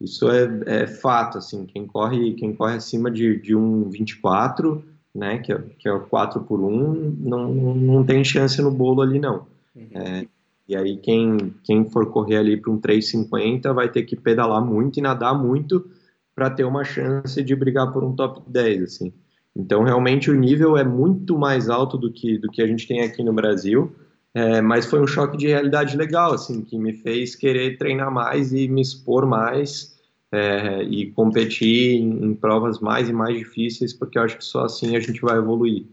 isso 0.02 0.30
é, 0.30 0.64
é, 0.66 0.88
fato, 0.88 1.38
assim, 1.38 1.66
quem 1.66 1.88
corre, 1.88 2.34
quem 2.34 2.54
corre 2.54 2.76
acima 2.76 3.10
de, 3.10 3.40
de 3.40 3.56
um 3.56 3.90
24, 3.90 4.84
né, 5.16 5.38
que 5.38 5.54
é, 5.54 5.58
que 5.80 5.88
é 5.88 5.94
o 5.94 6.02
4 6.02 6.42
por 6.42 6.60
1, 6.60 7.16
não, 7.22 7.54
não 7.54 8.04
tem 8.04 8.22
chance 8.22 8.62
no 8.62 8.70
bolo 8.70 9.02
ali, 9.02 9.18
não. 9.18 9.48
Uhum. 9.74 9.88
É, 9.94 10.28
e 10.68 10.76
aí 10.76 10.98
quem, 10.98 11.54
quem 11.64 11.90
for 11.90 12.12
correr 12.12 12.36
ali 12.36 12.58
para 12.58 12.72
um 12.72 12.82
3,50 12.82 13.74
vai 13.74 13.88
ter 13.90 14.04
que 14.04 14.18
pedalar 14.18 14.62
muito 14.66 15.00
e 15.00 15.02
nadar 15.02 15.38
muito 15.38 15.90
para 16.36 16.50
ter 16.50 16.66
uma 16.66 16.84
chance 16.84 17.42
de 17.42 17.56
brigar 17.56 17.94
por 17.94 18.04
um 18.04 18.14
top 18.14 18.42
10, 18.46 18.84
assim. 18.84 19.14
Então, 19.56 19.84
realmente, 19.84 20.32
o 20.32 20.36
nível 20.36 20.76
é 20.76 20.84
muito 20.84 21.38
mais 21.38 21.70
alto 21.70 21.98
do 21.98 22.12
que, 22.12 22.38
do 22.40 22.50
que 22.50 22.62
a 22.62 22.68
gente 22.68 22.88
tem 22.88 23.02
aqui 23.02 23.24
no 23.24 23.32
Brasil, 23.32 23.94
é, 24.34 24.62
mas 24.62 24.86
foi 24.86 25.00
um 25.00 25.08
choque 25.08 25.38
de 25.38 25.48
realidade 25.48 25.96
legal, 25.96 26.34
assim, 26.34 26.64
que 26.64 26.78
me 26.78 26.94
fez 26.94 27.36
querer 27.36 27.78
treinar 27.78 28.12
mais 28.12 28.52
e 28.52 28.68
me 28.68 28.82
expor 28.82 29.26
mais 29.26 30.00
é, 30.32 30.82
e 30.84 31.12
competir 31.12 31.96
em, 31.96 32.26
em, 32.26 32.34
provas 32.34 32.80
mais 32.80 33.08
e 33.08 33.14
mais 33.14 33.38
difíceis, 33.38 33.94
porque 33.94 34.18
eu 34.18 34.24
acho 34.24 34.38
que 34.38 34.44
só 34.44 34.66
assim 34.66 34.96
a 34.96 35.00
gente 35.00 35.22
vai 35.22 35.38
evoluir. 35.38 35.86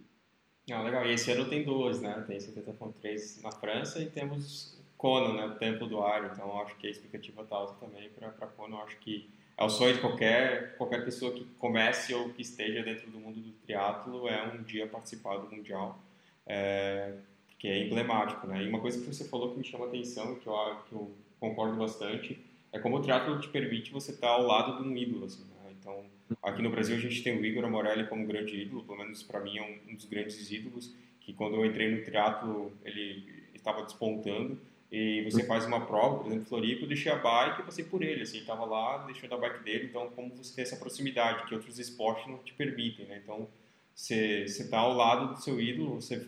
Ah, 0.73 0.83
legal. 0.83 1.05
E 1.05 1.13
esse 1.13 1.31
ano 1.31 1.45
tem 1.47 1.65
duas, 1.65 2.01
né? 2.01 2.25
Tem 2.27 2.39
70.3 2.39 3.43
na 3.43 3.51
França 3.51 3.99
e 3.99 4.07
temos 4.07 4.79
Kona, 4.97 5.35
né? 5.35 5.47
O 5.47 5.59
Templo 5.59 5.87
do 5.87 6.01
Ar. 6.01 6.31
Então, 6.33 6.61
acho 6.63 6.77
que 6.77 6.87
a 6.87 6.91
expectativa 6.91 7.43
está 7.43 7.57
alta 7.57 7.75
também 7.85 8.09
para 8.11 8.47
Kona. 8.47 8.77
Eu 8.77 8.83
acho 8.83 8.97
que 8.99 9.29
é 9.61 9.65
o 9.65 9.69
sonho 9.69 9.93
de 9.93 10.01
qualquer, 10.01 10.75
qualquer 10.79 11.05
pessoa 11.05 11.33
que 11.33 11.45
comece 11.59 12.15
ou 12.15 12.31
que 12.31 12.41
esteja 12.41 12.83
dentro 12.83 13.11
do 13.11 13.21
mundo 13.21 13.41
do 13.41 13.53
triatlo 13.67 14.27
é 14.27 14.43
um 14.55 14.63
dia 14.63 14.87
participar 14.87 15.37
do 15.37 15.55
Mundial, 15.55 15.99
é, 16.47 17.13
que 17.61 17.69
é 17.69 17.85
emblemático, 17.85 18.47
né? 18.47 18.65
E 18.65 18.69
uma 18.69 18.81
coisa 18.81 18.99
que 18.99 19.07
você 19.07 19.29
falou 19.29 19.53
que 19.53 19.59
me 19.59 19.65
chama 19.65 19.85
atenção, 19.85 20.35
que 20.37 20.47
eu, 20.47 20.55
que 20.89 20.93
eu 20.95 21.15
concordo 21.39 21.77
bastante, 21.77 22.41
é 22.73 22.79
como 22.79 22.97
o 22.97 23.03
triatlo 23.03 23.39
te 23.39 23.49
permite 23.49 23.93
você 23.93 24.13
estar 24.13 24.29
ao 24.29 24.47
lado 24.47 24.83
de 24.83 24.89
um 24.89 24.97
ídolo, 24.97 25.27
assim, 25.27 25.45
né? 25.45 25.71
Então, 25.79 26.07
aqui 26.43 26.63
no 26.63 26.71
Brasil 26.71 26.97
a 26.97 26.99
gente 26.99 27.23
tem 27.23 27.39
o 27.39 27.45
Igor 27.45 27.63
Amorelli 27.67 28.07
como 28.07 28.27
grande 28.27 28.57
ídolo, 28.57 28.83
pelo 28.83 28.97
menos 28.97 29.23
para 29.23 29.41
mim 29.41 29.59
é 29.59 29.63
um, 29.63 29.93
um 29.93 29.95
dos 29.95 30.07
grandes 30.07 30.51
ídolos, 30.51 30.95
que 31.21 31.35
quando 31.35 31.57
eu 31.57 31.67
entrei 31.67 31.95
no 31.95 32.03
triatlo 32.03 32.73
ele 32.83 33.27
estava 33.55 33.83
despontando, 33.83 34.59
e 34.91 35.23
você 35.23 35.45
faz 35.45 35.67
uma 35.67 35.85
prova, 35.85 36.17
por 36.17 36.29
exemplo, 36.29 36.47
Floripa, 36.47 36.85
eu 36.85 36.89
deixei 36.89 37.13
a 37.13 37.17
bike 37.17 37.61
e 37.61 37.65
passei 37.65 37.85
por 37.85 38.03
ele, 38.03 38.23
assim, 38.23 38.39
estava 38.39 38.65
lá, 38.65 39.05
deixei 39.05 39.29
da 39.29 39.37
bike 39.37 39.63
dele, 39.63 39.85
então 39.85 40.09
como 40.17 40.35
você 40.35 40.55
tem 40.57 40.63
essa 40.63 40.77
proximidade 40.77 41.47
que 41.47 41.55
outros 41.55 41.79
esportes 41.79 42.27
não 42.27 42.39
te 42.39 42.55
permitem, 42.55 43.05
né? 43.05 43.21
Então, 43.23 43.47
você 43.95 44.45
está 44.45 44.79
ao 44.79 44.95
lado 44.95 45.35
do 45.35 45.43
seu 45.43 45.61
ídolo, 45.61 46.01
você 46.01 46.27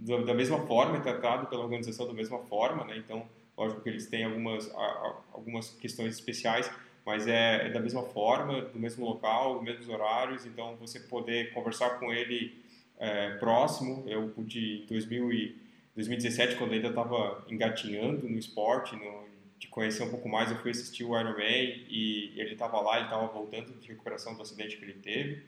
da 0.00 0.34
mesma 0.34 0.66
forma 0.66 0.96
é 0.96 1.00
tratado 1.00 1.46
pela 1.46 1.62
organização 1.62 2.06
da 2.06 2.12
mesma 2.12 2.38
forma, 2.38 2.84
né? 2.84 2.96
Então, 2.96 3.26
lógico 3.56 3.82
que 3.82 3.88
eles 3.88 4.06
têm 4.06 4.24
algumas 4.24 4.70
algumas 5.32 5.70
questões 5.70 6.14
especiais, 6.14 6.70
mas 7.04 7.26
é, 7.26 7.66
é 7.66 7.70
da 7.70 7.80
mesma 7.80 8.02
forma, 8.02 8.62
do 8.62 8.78
mesmo 8.78 9.04
local, 9.04 9.62
mesmos 9.62 9.88
horários, 9.88 10.46
então 10.46 10.76
você 10.76 11.00
poder 11.00 11.52
conversar 11.52 11.98
com 11.98 12.12
ele 12.12 12.62
é, 12.98 13.30
próximo, 13.36 14.04
eu 14.06 14.28
pude 14.28 14.82
em 14.82 14.86
2000 14.86 15.32
e 15.32 15.60
2017, 15.94 16.56
quando 16.56 16.72
ainda 16.72 16.88
estava 16.88 17.44
engatinhando 17.50 18.28
no 18.28 18.38
esporte, 18.38 18.94
no, 18.94 19.24
de 19.58 19.68
conhecer 19.68 20.02
um 20.02 20.10
pouco 20.10 20.28
mais, 20.28 20.50
eu 20.50 20.56
fui 20.58 20.70
assistir 20.70 21.04
o 21.04 21.18
Ironman 21.18 21.84
e 21.88 22.32
ele 22.36 22.52
estava 22.52 22.80
lá, 22.80 22.96
ele 22.96 23.04
estava 23.04 23.26
voltando 23.26 23.72
de 23.80 23.88
recuperação 23.88 24.34
do 24.34 24.42
acidente 24.42 24.76
que 24.76 24.84
ele 24.84 24.94
teve. 24.94 25.42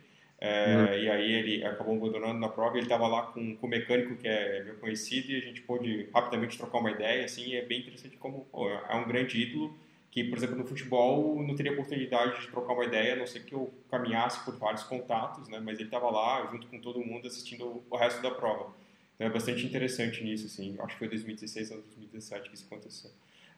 É, 0.44 0.74
uhum. 0.74 0.94
E 0.94 1.08
aí 1.08 1.32
ele 1.34 1.64
acabou 1.64 1.94
abandonando 1.94 2.40
na 2.40 2.48
prova. 2.48 2.76
Ele 2.76 2.86
estava 2.86 3.06
lá 3.06 3.22
com, 3.26 3.56
com 3.56 3.66
o 3.66 3.70
mecânico 3.70 4.16
que 4.16 4.26
é 4.26 4.64
meu 4.64 4.74
conhecido 4.74 5.30
e 5.30 5.36
a 5.36 5.40
gente 5.40 5.62
pôde 5.62 6.08
rapidamente 6.12 6.58
trocar 6.58 6.78
uma 6.78 6.90
ideia. 6.90 7.24
Assim, 7.24 7.54
é 7.54 7.62
bem 7.62 7.78
interessante 7.78 8.16
como 8.16 8.44
pô, 8.50 8.68
é 8.68 8.96
um 8.96 9.06
grande 9.06 9.40
ídolo 9.40 9.72
que, 10.10 10.24
por 10.24 10.36
exemplo, 10.36 10.56
no 10.56 10.66
futebol 10.66 11.40
não 11.40 11.54
teria 11.54 11.72
oportunidade 11.72 12.40
de 12.40 12.48
trocar 12.48 12.72
uma 12.72 12.84
ideia, 12.84 13.12
a 13.12 13.16
não 13.16 13.26
ser 13.26 13.44
que 13.44 13.54
eu 13.54 13.72
caminhasse 13.88 14.44
por 14.44 14.56
vários 14.56 14.82
contatos, 14.82 15.48
né? 15.48 15.60
Mas 15.62 15.78
ele 15.78 15.86
estava 15.86 16.10
lá 16.10 16.44
junto 16.50 16.66
com 16.66 16.80
todo 16.80 16.98
mundo 16.98 17.28
assistindo 17.28 17.80
o 17.88 17.96
resto 17.96 18.20
da 18.20 18.32
prova. 18.32 18.74
Então 19.14 19.28
é 19.28 19.30
bastante 19.30 19.64
interessante 19.64 20.24
nisso, 20.24 20.46
assim. 20.46 20.74
Acho 20.80 20.94
que 20.94 20.98
foi 20.98 21.08
2016 21.08 21.70
ou 21.70 21.76
2017 21.82 22.48
que 22.48 22.56
isso 22.56 22.66
aconteceu. 22.66 23.12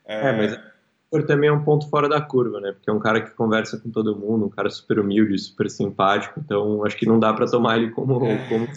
É, 0.04 0.28
é 0.28 0.32
mas 0.32 0.60
por 1.10 1.24
também 1.24 1.48
é 1.48 1.52
um 1.52 1.62
ponto 1.62 1.88
fora 1.88 2.08
da 2.08 2.20
curva, 2.20 2.60
né? 2.60 2.72
Porque 2.72 2.90
é 2.90 2.92
um 2.92 2.98
cara 2.98 3.20
que 3.20 3.30
conversa 3.30 3.78
com 3.78 3.90
todo 3.90 4.16
mundo, 4.16 4.46
um 4.46 4.50
cara 4.50 4.68
super 4.70 4.98
humilde, 4.98 5.38
super 5.38 5.70
simpático. 5.70 6.40
Então 6.40 6.84
acho 6.84 6.96
que 6.96 7.06
não 7.06 7.18
dá 7.18 7.32
para 7.32 7.46
tomar 7.46 7.78
ele 7.78 7.90
como, 7.90 8.24
é. 8.26 8.48
como 8.48 8.68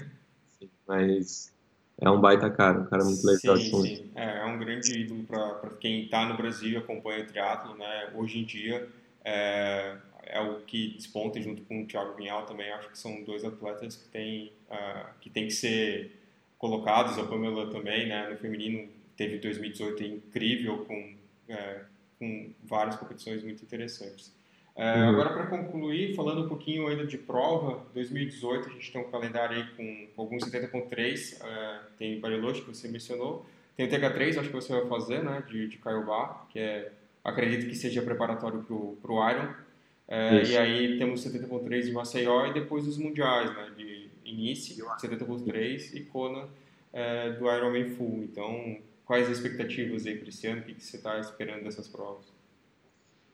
mas 0.88 1.54
é 2.00 2.10
um 2.10 2.22
baita 2.22 2.50
cara, 2.50 2.80
um 2.80 2.86
cara 2.86 3.04
muito 3.04 3.26
legal. 3.26 3.58
Sim, 3.58 3.84
sim. 3.84 4.12
É, 4.16 4.40
é, 4.40 4.46
um 4.46 4.58
grande 4.58 5.00
ídolo 5.00 5.24
para 5.24 5.72
quem 5.80 6.04
está 6.04 6.28
no 6.28 6.38
Brasil 6.38 6.72
e 6.72 6.78
acompanha 6.78 7.24
o 7.24 7.28
triatlo, 7.28 7.76
né? 7.76 8.10
Hoje 8.16 8.40
em 8.40 8.46
dia 8.46 8.88
é, 9.26 9.96
é 10.24 10.42
o 10.42 10.62
que 10.62 10.90
desponta 10.96 11.42
junto 11.42 11.64
com 11.64 11.82
o 11.82 11.88
Thiago 11.88 12.16
Vinhal 12.16 12.46
também. 12.46 12.72
Acho 12.72 12.90
que 12.90 12.98
são 12.98 13.24
dois 13.24 13.44
atletas 13.44 13.96
que 13.96 14.08
têm 14.10 14.52
uh, 14.70 15.08
que 15.20 15.30
tem 15.30 15.46
que 15.46 15.54
ser 15.54 16.18
colocados, 16.58 17.18
a 17.18 17.24
Pamela 17.24 17.70
também, 17.70 18.08
né, 18.08 18.30
no 18.30 18.38
feminino 18.38 18.90
teve 19.16 19.38
2018 19.38 20.04
incrível 20.04 20.86
com, 20.86 21.16
é, 21.50 21.82
com 22.20 22.52
várias 22.64 22.96
competições 22.96 23.44
muito 23.44 23.64
interessantes. 23.64 24.36
É, 24.76 24.96
uhum. 24.96 25.10
Agora, 25.10 25.34
para 25.34 25.48
concluir, 25.48 26.16
falando 26.16 26.46
um 26.46 26.48
pouquinho 26.48 26.88
ainda 26.88 27.06
de 27.06 27.18
prova, 27.18 27.84
2018 27.96 28.70
a 28.70 28.72
gente 28.72 28.92
tem 28.92 29.02
um 29.02 29.10
calendário 29.10 29.58
aí 29.58 29.68
com, 29.76 30.08
com 30.16 30.22
alguns 30.22 30.44
70.3, 30.44 31.44
é, 31.44 31.80
tem 31.98 32.20
Bariloche, 32.20 32.62
que 32.62 32.68
você 32.68 32.88
mencionou, 32.88 33.44
tem 33.76 33.88
o 33.88 33.90
TH3, 33.90 34.38
acho 34.38 34.50
que 34.50 34.56
você 34.56 34.72
vai 34.72 34.88
fazer, 34.88 35.24
né, 35.24 35.44
de, 35.48 35.68
de 35.68 35.78
Caiobá, 35.78 36.46
que 36.52 36.60
é, 36.60 36.92
acredito 37.24 37.68
que 37.68 37.76
seja 37.76 38.04
preparatório 38.04 38.64
para 39.02 39.12
o 39.12 39.30
Iron, 39.32 39.54
é, 40.08 40.44
e 40.44 40.58
aí 40.58 40.98
temos 40.98 41.26
70.3 41.26 41.82
de 41.86 41.92
Maceió 41.92 42.46
e 42.46 42.54
depois 42.54 42.88
os 42.88 42.98
mundiais, 42.98 43.54
né, 43.56 43.72
de 43.76 44.08
Inice, 44.24 44.80
70.3 44.82 45.96
e 45.96 46.02
Kona 46.02 46.48
é, 46.94 47.32
do 47.32 47.52
Ironman 47.52 47.90
Full. 47.96 48.24
Então, 48.24 48.78
quais 49.08 49.30
as 49.30 49.38
expectativas 49.38 50.06
aí 50.06 50.16
para 50.16 50.28
esse 50.28 50.46
ano? 50.46 50.62
O 50.62 50.64
que 50.64 50.84
você 50.84 50.98
está 50.98 51.18
esperando 51.20 51.64
dessas 51.64 51.88
provas? 51.88 52.26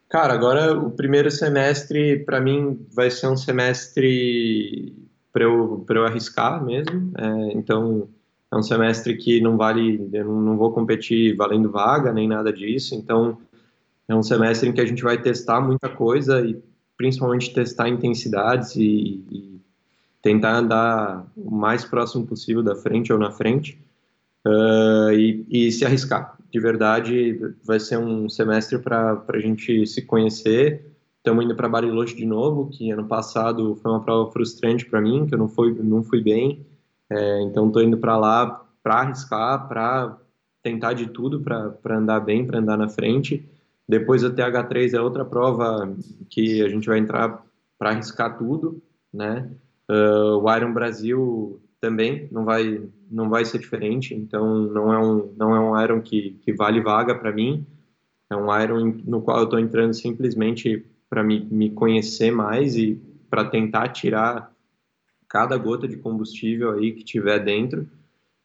Cara, 0.08 0.34
agora 0.34 0.78
o 0.78 0.92
primeiro 0.92 1.32
semestre, 1.32 2.20
para 2.20 2.40
mim, 2.40 2.86
vai 2.94 3.10
ser 3.10 3.28
um 3.28 3.36
semestre 3.36 4.94
para 5.34 5.44
eu, 5.44 5.84
eu 5.90 6.06
arriscar 6.06 6.64
mesmo. 6.64 7.12
É, 7.18 7.54
então, 7.54 8.08
é 8.52 8.56
um 8.56 8.62
semestre 8.62 9.18
que 9.18 9.42
não 9.42 9.58
vale, 9.58 10.08
eu 10.14 10.26
não 10.26 10.56
vou 10.56 10.72
competir 10.72 11.36
valendo 11.36 11.72
vaga 11.72 12.14
nem 12.14 12.28
nada 12.28 12.54
disso. 12.54 12.94
Então, 12.94 13.40
é 14.08 14.14
um 14.14 14.22
semestre 14.22 14.70
em 14.70 14.74
que 14.74 14.82
a 14.82 14.86
gente 14.86 15.02
vai 15.02 15.20
testar 15.20 15.60
muita 15.60 15.90
coisa 15.90 16.42
e 16.42 16.62
principalmente 16.96 17.52
testar 17.52 17.90
intensidades 17.90 18.76
e, 18.76 19.24
e 19.32 19.62
tentar 20.22 20.58
andar 20.58 21.26
o 21.36 21.50
mais 21.50 21.84
próximo 21.84 22.28
possível 22.28 22.62
da 22.62 22.76
frente 22.76 23.12
ou 23.12 23.18
na 23.18 23.32
frente 23.32 23.82
uh, 24.46 25.12
e, 25.12 25.46
e, 25.50 25.72
se 25.72 25.86
arriscar. 25.86 26.38
De 26.52 26.60
verdade, 26.60 27.39
vai 27.64 27.80
ser 27.80 27.98
um 27.98 28.30
semestre 28.30 28.78
para 28.78 29.24
a 29.28 29.39
gente 29.39 29.86
se 29.88 30.04
conhecer. 30.04 30.86
Estamos 31.18 31.46
indo 31.46 31.56
para 31.56 31.70
Bariloche 31.70 32.16
de 32.16 32.26
novo, 32.26 32.70
que 32.70 32.91
ano 32.91 33.08
passado 33.08 33.76
foi 33.82 33.91
uma 33.91 34.04
prova 34.04 34.32
frustrante 34.32 34.86
para 34.86 35.02
mim, 35.02 35.26
que 35.26 35.34
eu 35.34 35.39
não 35.39 35.48
fui, 35.48 35.74
não 35.82 36.04
fui 36.04 36.22
bem. 36.22 36.66
É, 37.10 37.41
então, 37.41 37.68
estou 37.68 37.82
indo 37.82 37.98
para 37.98 38.18
lá 38.18 38.66
para 38.84 38.96
arriscar, 38.96 39.68
para 39.68 40.18
tentar 40.62 40.94
de 40.94 41.08
tudo 41.08 41.41
para 41.41 41.98
andar 41.98 42.20
bem, 42.20 42.46
para 42.46 42.60
andar 42.60 42.78
na 42.78 42.89
frente. 42.89 43.50
Depois 43.88 44.24
a 44.24 44.30
TH3 44.30 44.94
é 44.94 45.02
outra 45.02 45.26
prova 45.26 45.94
que 46.30 46.62
a 46.62 46.70
gente 46.70 46.88
vai 46.88 47.00
entrar 47.00 47.44
para 47.78 47.91
arriscar 47.91 48.38
tudo, 48.38 48.82
né? 49.14 49.50
Uh, 49.89 50.38
o 50.38 50.56
Iron 50.56 50.74
Brasil 50.74 51.62
também 51.84 52.30
não 52.32 52.46
vai 52.46 52.82
não 53.12 53.30
vai 53.30 53.44
ser 53.44 53.60
diferente, 53.60 54.16
então 54.16 54.58
não 54.58 54.94
é 54.94 54.98
um 54.98 55.34
não 55.36 55.54
é 55.54 55.60
um 55.60 55.84
Iron 55.84 56.02
que, 56.02 56.40
que 56.42 56.54
vale 56.54 56.80
vaga 56.80 57.14
para 57.14 57.34
mim, 57.34 57.68
é 58.30 58.36
um 58.38 58.48
Iron 58.62 59.02
no 59.04 59.22
qual 59.22 59.40
eu 59.40 59.44
estou 59.44 59.60
entrando 59.60 59.94
simplesmente 59.94 60.86
para 61.10 61.22
me, 61.22 61.42
me 61.42 61.70
conhecer 61.72 62.32
mais 62.32 62.78
e 62.78 62.96
para 63.30 63.44
tentar 63.44 63.90
tirar 63.90 64.50
cada 65.28 65.58
gota 65.58 65.86
de 65.86 65.98
combustível 65.98 66.72
aí 66.72 66.94
que 66.94 67.04
tiver 67.04 67.40
dentro. 67.40 67.86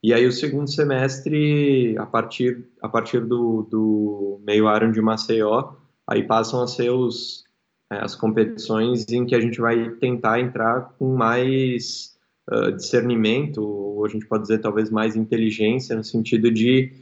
E 0.02 0.12
aí 0.12 0.26
o 0.26 0.32
segundo 0.32 0.68
semestre, 0.68 1.96
a 1.96 2.06
partir 2.06 2.66
a 2.82 2.88
partir 2.88 3.20
do, 3.24 3.62
do 3.70 4.40
meio 4.44 4.74
Iron 4.74 4.90
de 4.90 5.00
Maceió, 5.00 5.74
aí 6.08 6.24
passam 6.24 6.60
a 6.60 6.66
ser 6.66 6.90
os 6.90 7.44
é, 7.90 7.98
as 7.98 8.16
competições 8.16 9.06
em 9.08 9.24
que 9.24 9.34
a 9.36 9.40
gente 9.40 9.60
vai 9.60 9.90
tentar 9.90 10.40
entrar 10.40 10.94
com 10.98 11.14
mais 11.14 12.17
uh, 12.50 12.72
discernimento, 12.72 13.62
ou 13.62 14.04
a 14.04 14.08
gente 14.08 14.26
pode 14.26 14.42
dizer 14.42 14.58
talvez 14.58 14.90
mais 14.90 15.16
inteligência, 15.16 15.96
no 15.96 16.04
sentido 16.04 16.50
de, 16.50 16.92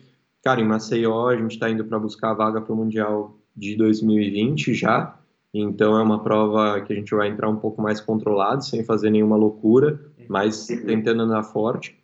cara, 0.42 0.60
em 0.60 0.66
Maceió 0.66 1.28
a 1.28 1.36
gente 1.36 1.52
está 1.52 1.70
indo 1.70 1.84
para 1.84 1.98
buscar 1.98 2.30
a 2.30 2.34
vaga 2.34 2.60
para 2.60 2.72
o 2.72 2.76
Mundial 2.76 3.38
de 3.56 3.76
2020 3.76 4.74
já, 4.74 5.18
então 5.52 5.98
é 5.98 6.02
uma 6.02 6.22
prova 6.22 6.80
que 6.82 6.92
a 6.92 6.96
gente 6.96 7.14
vai 7.14 7.28
entrar 7.28 7.48
um 7.48 7.56
pouco 7.56 7.80
mais 7.80 8.00
controlado, 8.00 8.64
sem 8.64 8.84
fazer 8.84 9.10
nenhuma 9.10 9.36
loucura, 9.36 9.98
mas 10.28 10.66
tentando 10.66 11.22
andar 11.22 11.42
forte. 11.44 11.96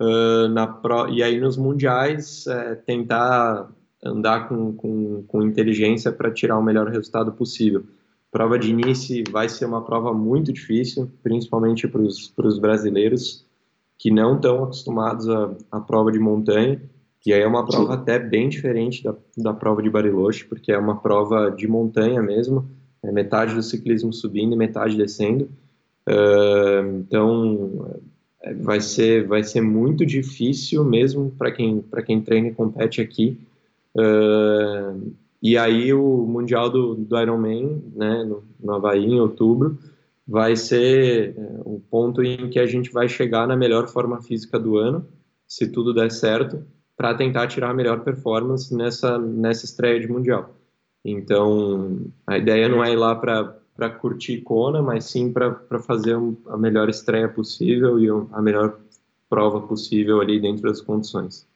Uh, 0.00 0.48
na 0.48 0.66
pro... 0.66 1.08
E 1.08 1.22
aí 1.22 1.40
nos 1.40 1.56
mundiais, 1.56 2.46
é, 2.46 2.74
tentar 2.74 3.70
andar 4.04 4.48
com, 4.48 4.72
com, 4.72 5.22
com 5.26 5.42
inteligência 5.42 6.10
para 6.10 6.30
tirar 6.30 6.58
o 6.58 6.62
melhor 6.62 6.88
resultado 6.88 7.32
possível. 7.32 7.84
Prova 8.32 8.58
de 8.58 8.70
início 8.70 9.22
vai 9.30 9.46
ser 9.46 9.66
uma 9.66 9.84
prova 9.84 10.14
muito 10.14 10.54
difícil, 10.54 11.08
principalmente 11.22 11.86
para 11.86 12.00
os 12.00 12.58
brasileiros 12.58 13.46
que 13.98 14.10
não 14.10 14.36
estão 14.36 14.64
acostumados 14.64 15.28
à, 15.28 15.54
à 15.70 15.80
prova 15.80 16.10
de 16.10 16.18
montanha. 16.18 16.80
E 17.26 17.32
aí 17.32 17.42
é 17.42 17.46
uma 17.46 17.64
prova 17.64 17.92
Sim. 17.94 18.00
até 18.00 18.18
bem 18.18 18.48
diferente 18.48 19.04
da, 19.04 19.14
da 19.36 19.52
prova 19.52 19.82
de 19.82 19.90
Bariloche, 19.90 20.46
porque 20.46 20.72
é 20.72 20.78
uma 20.78 20.96
prova 20.96 21.50
de 21.50 21.68
montanha 21.68 22.22
mesmo, 22.22 22.68
é 23.02 23.12
metade 23.12 23.54
do 23.54 23.62
ciclismo 23.62 24.12
subindo 24.14 24.54
e 24.54 24.56
metade 24.56 24.96
descendo. 24.96 25.44
Uh, 26.08 26.98
então 27.00 27.86
é, 28.42 28.54
vai 28.54 28.80
ser 28.80 29.26
vai 29.26 29.44
ser 29.44 29.60
muito 29.60 30.04
difícil 30.06 30.82
mesmo 30.84 31.30
para 31.38 31.52
quem 31.52 31.80
para 31.80 32.02
quem 32.02 32.20
treina 32.22 32.48
e 32.48 32.54
compete 32.54 33.02
aqui. 33.02 33.38
Uh, 33.94 35.12
e 35.42 35.58
aí 35.58 35.92
o 35.92 36.24
mundial 36.26 36.70
do, 36.70 36.94
do 36.94 37.20
Ironman, 37.20 37.82
né, 37.94 38.22
no, 38.22 38.44
no 38.60 38.74
Havaí 38.74 39.04
em 39.04 39.20
outubro, 39.20 39.76
vai 40.26 40.54
ser 40.54 41.34
o 41.64 41.80
ponto 41.90 42.22
em 42.22 42.48
que 42.48 42.60
a 42.60 42.66
gente 42.66 42.92
vai 42.92 43.08
chegar 43.08 43.46
na 43.46 43.56
melhor 43.56 43.88
forma 43.88 44.22
física 44.22 44.58
do 44.58 44.76
ano, 44.76 45.06
se 45.46 45.66
tudo 45.66 45.92
der 45.92 46.10
certo, 46.10 46.64
para 46.96 47.14
tentar 47.14 47.48
tirar 47.48 47.70
a 47.70 47.74
melhor 47.74 48.04
performance 48.04 48.74
nessa 48.74 49.18
nessa 49.18 49.64
estreia 49.64 49.98
de 49.98 50.06
mundial. 50.06 50.54
Então, 51.04 52.06
a 52.26 52.38
ideia 52.38 52.68
não 52.68 52.84
é 52.84 52.92
ir 52.92 52.96
lá 52.96 53.16
para 53.16 53.90
curtir 53.98 54.42
Kona, 54.42 54.80
mas 54.80 55.06
sim 55.06 55.32
para 55.32 55.80
fazer 55.80 56.16
a 56.46 56.56
melhor 56.56 56.88
estreia 56.88 57.28
possível 57.28 57.98
e 57.98 58.08
a 58.08 58.40
melhor 58.40 58.78
prova 59.28 59.60
possível 59.60 60.20
ali 60.20 60.38
dentro 60.40 60.62
das 60.62 60.80
condições. 60.80 61.46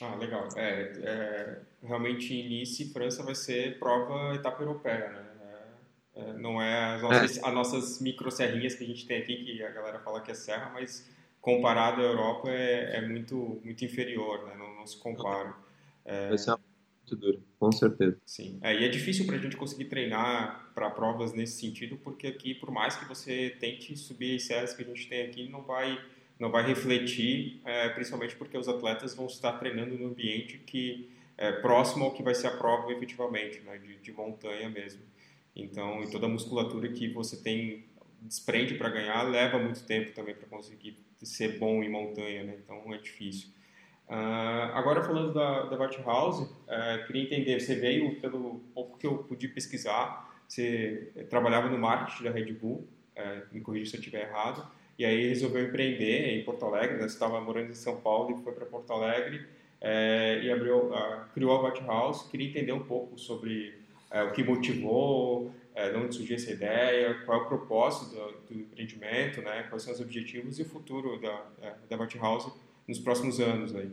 Ah, 0.00 0.14
legal. 0.16 0.48
É, 0.56 0.92
é, 1.02 1.60
realmente, 1.82 2.34
início 2.34 2.92
França 2.92 3.22
vai 3.22 3.34
ser 3.34 3.78
prova 3.78 4.34
etapa 4.34 4.62
europeia, 4.62 5.08
né? 5.10 5.26
É, 6.14 6.20
é 6.20 6.32
não 6.34 6.60
é 6.60 6.94
as 6.94 7.02
nossas, 7.02 7.36
é. 7.36 7.46
as 7.46 7.54
nossas 7.54 8.00
micro 8.00 8.30
serrinhas 8.30 8.74
que 8.74 8.84
a 8.84 8.86
gente 8.86 9.06
tem 9.06 9.22
aqui, 9.22 9.44
que 9.44 9.62
a 9.62 9.70
galera 9.70 10.00
fala 10.00 10.20
que 10.20 10.30
é 10.30 10.34
serra, 10.34 10.70
mas 10.72 11.08
comparado 11.40 12.00
à 12.00 12.04
Europa 12.04 12.50
é, 12.50 12.96
é 12.96 13.00
muito, 13.06 13.60
muito 13.64 13.84
inferior, 13.84 14.46
né? 14.46 14.54
Não, 14.56 14.74
não 14.74 14.86
se 14.86 14.98
compara. 14.98 15.54
É... 16.04 16.28
Vai 16.28 16.38
ser 16.38 16.56
muito 17.04 17.16
duro, 17.16 17.42
com 17.58 17.70
certeza. 17.70 18.18
Sim, 18.24 18.58
é, 18.62 18.74
e 18.74 18.84
é 18.84 18.88
difícil 18.88 19.26
para 19.26 19.36
a 19.36 19.38
gente 19.38 19.56
conseguir 19.56 19.84
treinar 19.84 20.70
para 20.74 20.90
provas 20.90 21.32
nesse 21.32 21.60
sentido, 21.60 21.98
porque 21.98 22.26
aqui, 22.26 22.54
por 22.54 22.70
mais 22.70 22.96
que 22.96 23.04
você 23.04 23.54
tente 23.60 23.96
subir 23.96 24.36
as 24.36 24.44
séries 24.44 24.72
que 24.72 24.82
a 24.82 24.86
gente 24.86 25.08
tem 25.08 25.26
aqui, 25.26 25.48
não 25.48 25.62
vai, 25.62 26.02
não 26.44 26.50
vai 26.50 26.66
refletir, 26.66 27.58
é, 27.64 27.88
principalmente 27.88 28.36
porque 28.36 28.58
os 28.58 28.68
atletas 28.68 29.14
vão 29.14 29.24
estar 29.24 29.52
treinando 29.52 29.96
no 29.96 30.08
ambiente 30.08 30.58
que 30.58 31.10
é 31.38 31.50
próximo 31.50 32.04
ao 32.04 32.12
que 32.12 32.22
vai 32.22 32.34
ser 32.34 32.48
a 32.48 32.50
prova 32.50 32.92
efetivamente, 32.92 33.60
né, 33.60 33.78
de, 33.78 33.96
de 33.96 34.12
montanha 34.12 34.68
mesmo. 34.68 35.00
Então, 35.56 36.02
e 36.02 36.10
toda 36.10 36.26
a 36.26 36.28
musculatura 36.28 36.86
que 36.88 37.08
você 37.08 37.38
tem 37.38 37.84
desprende 38.20 38.74
para 38.74 38.90
ganhar 38.90 39.22
leva 39.22 39.58
muito 39.58 39.84
tempo 39.84 40.12
também 40.12 40.34
para 40.34 40.46
conseguir 40.46 40.98
ser 41.22 41.58
bom 41.58 41.82
em 41.82 41.88
montanha, 41.88 42.44
né? 42.44 42.58
Então 42.62 42.92
é 42.92 42.98
difícil. 42.98 43.48
Uh, 44.06 44.74
agora 44.74 45.02
falando 45.02 45.32
da, 45.32 45.62
da 45.64 45.76
House, 46.04 46.40
uh, 46.40 47.06
queria 47.06 47.22
entender, 47.22 47.58
você 47.58 47.74
veio 47.74 48.20
pelo 48.20 48.60
pouco 48.74 48.98
que 48.98 49.06
eu 49.06 49.18
pude 49.18 49.48
pesquisar, 49.48 50.30
você 50.46 51.10
trabalhava 51.30 51.70
no 51.70 51.78
marketing 51.78 52.24
da 52.24 52.30
Red 52.30 52.52
Bull, 52.52 52.86
uh, 53.16 53.54
me 53.54 53.62
corrija 53.62 53.90
se 53.90 53.96
eu 53.96 54.00
estiver 54.00 54.28
errado, 54.28 54.70
e 54.98 55.04
aí 55.04 55.28
resolveu 55.28 55.64
empreender 55.64 56.38
em 56.38 56.44
Porto 56.44 56.64
Alegre, 56.64 56.98
né? 56.98 57.06
estava 57.06 57.40
morando 57.40 57.70
em 57.70 57.74
São 57.74 57.96
Paulo 57.96 58.38
e 58.38 58.42
foi 58.42 58.52
para 58.52 58.66
Porto 58.66 58.92
Alegre 58.92 59.44
e 60.42 60.50
abriu, 60.50 60.90
criou 61.34 61.52
a 61.52 61.66
White 61.66 61.84
House. 61.84 62.22
Queria 62.30 62.48
entender 62.48 62.72
um 62.72 62.84
pouco 62.84 63.18
sobre 63.18 63.74
o 64.10 64.32
que 64.32 64.42
motivou, 64.42 65.50
de 65.74 65.96
onde 65.96 66.14
surgiu 66.14 66.36
essa 66.36 66.50
ideia, 66.50 67.14
qual 67.26 67.40
é 67.40 67.42
o 67.42 67.46
propósito 67.46 68.14
do, 68.14 68.54
do 68.54 68.60
empreendimento, 68.60 69.42
né? 69.42 69.64
quais 69.68 69.82
são 69.82 69.92
os 69.92 70.00
objetivos 70.00 70.58
e 70.58 70.62
o 70.62 70.64
futuro 70.64 71.20
da, 71.20 71.42
da 71.90 72.00
White 72.00 72.16
House 72.18 72.50
nos 72.88 72.98
próximos 72.98 73.40
anos 73.40 73.74
aí. 73.74 73.90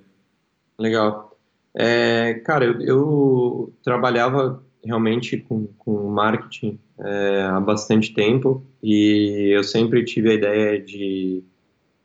Legal. 0.78 1.38
É, 1.74 2.36
cara, 2.46 2.66
eu, 2.66 2.82
eu, 2.82 3.74
trabalhava 3.84 4.64
realmente 4.84 5.38
com, 5.38 5.68
com 5.78 6.10
marketing 6.10 6.80
é, 7.00 7.44
há 7.44 7.60
bastante 7.60 8.14
tempo 8.14 8.64
e 8.82 9.50
eu 9.56 9.64
sempre 9.64 10.04
tive 10.04 10.32
a 10.32 10.34
ideia 10.34 10.82
de, 10.82 11.44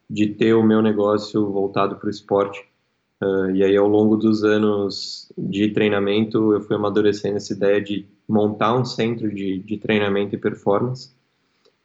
de 0.09 0.29
ter 0.29 0.55
o 0.55 0.63
meu 0.63 0.83
negócio 0.83 1.51
voltado 1.51 1.97
para 1.97 2.07
o 2.07 2.11
esporte. 2.11 2.65
Uh, 3.23 3.51
e 3.53 3.65
aí, 3.65 3.75
ao 3.75 3.89
longo 3.89 4.15
dos 4.15 4.45
anos 4.45 5.33
de 5.39 5.71
treinamento, 5.71 6.53
eu 6.53 6.61
fui 6.61 6.77
amadurecendo 6.77 7.39
essa 7.39 7.55
ideia 7.55 7.81
de 7.81 8.07
montar 8.29 8.77
um 8.77 8.85
centro 8.85 9.35
de, 9.35 9.59
de 9.61 9.79
treinamento 9.79 10.35
e 10.35 10.39
performance. 10.39 11.17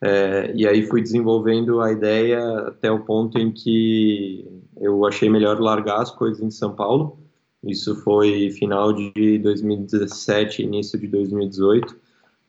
É, 0.03 0.51
e 0.55 0.67
aí 0.67 0.81
fui 0.87 1.01
desenvolvendo 1.01 1.79
a 1.79 1.91
ideia 1.91 2.67
até 2.67 2.91
o 2.91 3.01
ponto 3.01 3.37
em 3.37 3.51
que 3.51 4.45
eu 4.75 5.05
achei 5.05 5.29
melhor 5.29 5.59
largar 5.59 6.01
as 6.01 6.09
coisas 6.09 6.41
em 6.41 6.49
São 6.49 6.75
Paulo. 6.75 7.19
Isso 7.63 7.95
foi 8.03 8.49
final 8.51 8.91
de 8.91 9.37
2017, 9.39 10.63
início 10.63 10.99
de 10.99 11.07
2018, 11.07 11.95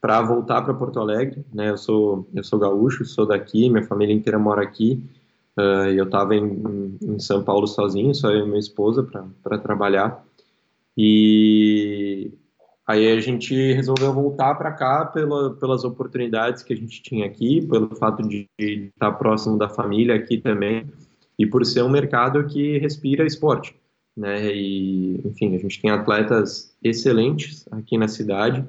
para 0.01 0.23
voltar 0.23 0.63
para 0.63 0.75
Porto 0.75 0.99
Alegre. 0.99 1.45
Né? 1.53 1.71
Eu 1.71 1.77
sou 1.77 2.27
eu 2.35 2.43
sou 2.43 2.59
gaúcho, 2.59 3.05
sou 3.05 3.27
daqui, 3.27 3.69
minha 3.69 3.85
família 3.85 4.15
inteira 4.15 4.39
mora 4.39 4.63
aqui. 4.63 5.05
Uh, 5.57 5.93
eu 5.95 6.05
estava 6.05 6.35
em, 6.35 6.99
em, 7.03 7.19
São 7.19 7.45
Paulo 7.45 7.67
sozinho, 7.67 8.15
só 8.15 8.31
eu 8.31 8.47
e 8.47 8.49
minha 8.49 8.59
esposa 8.59 9.07
para 9.43 9.59
trabalhar. 9.59 10.25
E 10.97 12.33
Aí 12.87 13.11
a 13.13 13.21
gente 13.21 13.55
resolveu 13.73 14.13
voltar 14.13 14.55
para 14.57 14.73
cá 14.73 15.05
pela, 15.07 15.55
pelas 15.55 15.85
oportunidades 15.85 16.63
que 16.63 16.73
a 16.73 16.77
gente 16.77 17.01
tinha 17.01 17.25
aqui, 17.25 17.65
pelo 17.67 17.95
fato 17.95 18.23
de 18.23 18.49
estar 18.59 19.13
próximo 19.13 19.57
da 19.57 19.69
família 19.69 20.17
aqui 20.17 20.37
também, 20.39 20.91
e 21.39 21.47
por 21.47 21.65
ser 21.65 21.83
um 21.83 21.89
mercado 21.89 22.45
que 22.47 22.79
respira 22.79 23.25
esporte. 23.25 23.75
Né? 24.17 24.55
E, 24.55 25.21
enfim, 25.25 25.55
a 25.55 25.59
gente 25.59 25.81
tem 25.81 25.91
atletas 25.91 26.77
excelentes 26.83 27.67
aqui 27.71 27.97
na 27.97 28.09
cidade. 28.09 28.65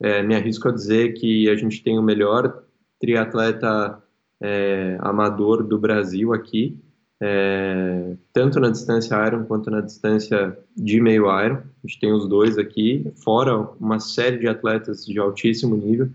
É, 0.00 0.22
me 0.22 0.34
arrisco 0.34 0.68
a 0.68 0.72
dizer 0.72 1.14
que 1.14 1.48
a 1.48 1.54
gente 1.54 1.82
tem 1.82 1.98
o 1.98 2.02
melhor 2.02 2.64
triatleta 2.98 4.02
é, 4.40 4.96
amador 5.00 5.62
do 5.62 5.78
Brasil 5.78 6.32
aqui, 6.32 6.76
é, 7.20 8.16
tanto 8.32 8.58
na 8.58 8.68
distância 8.68 9.14
Iron 9.26 9.44
quanto 9.44 9.70
na 9.70 9.80
distância 9.80 10.58
de 10.76 11.00
meio 11.00 11.26
Iron. 11.44 11.58
A 11.58 11.86
gente 11.86 12.00
tem 12.00 12.12
os 12.12 12.28
dois 12.28 12.58
aqui, 12.58 13.06
fora 13.22 13.56
uma 13.78 14.00
série 14.00 14.38
de 14.38 14.48
atletas 14.48 15.06
de 15.06 15.18
altíssimo 15.20 15.76
nível. 15.76 16.10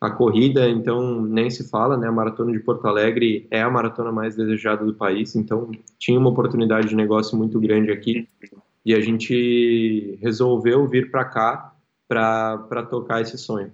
A 0.00 0.10
corrida, 0.10 0.68
então, 0.68 1.22
nem 1.22 1.48
se 1.48 1.68
fala, 1.70 1.96
né? 1.96 2.06
A 2.06 2.12
maratona 2.12 2.52
de 2.52 2.60
Porto 2.60 2.86
Alegre 2.86 3.46
é 3.50 3.62
a 3.62 3.70
maratona 3.70 4.12
mais 4.12 4.36
desejada 4.36 4.84
do 4.84 4.94
país, 4.94 5.34
então 5.34 5.70
tinha 5.98 6.18
uma 6.18 6.28
oportunidade 6.28 6.88
de 6.88 6.96
negócio 6.96 7.36
muito 7.36 7.58
grande 7.58 7.90
aqui 7.90 8.28
e 8.84 8.94
a 8.94 9.00
gente 9.00 10.18
resolveu 10.20 10.86
vir 10.86 11.10
para 11.10 11.24
cá 11.24 11.74
para 12.08 12.86
tocar 12.88 13.20
esse 13.22 13.36
sonho. 13.36 13.72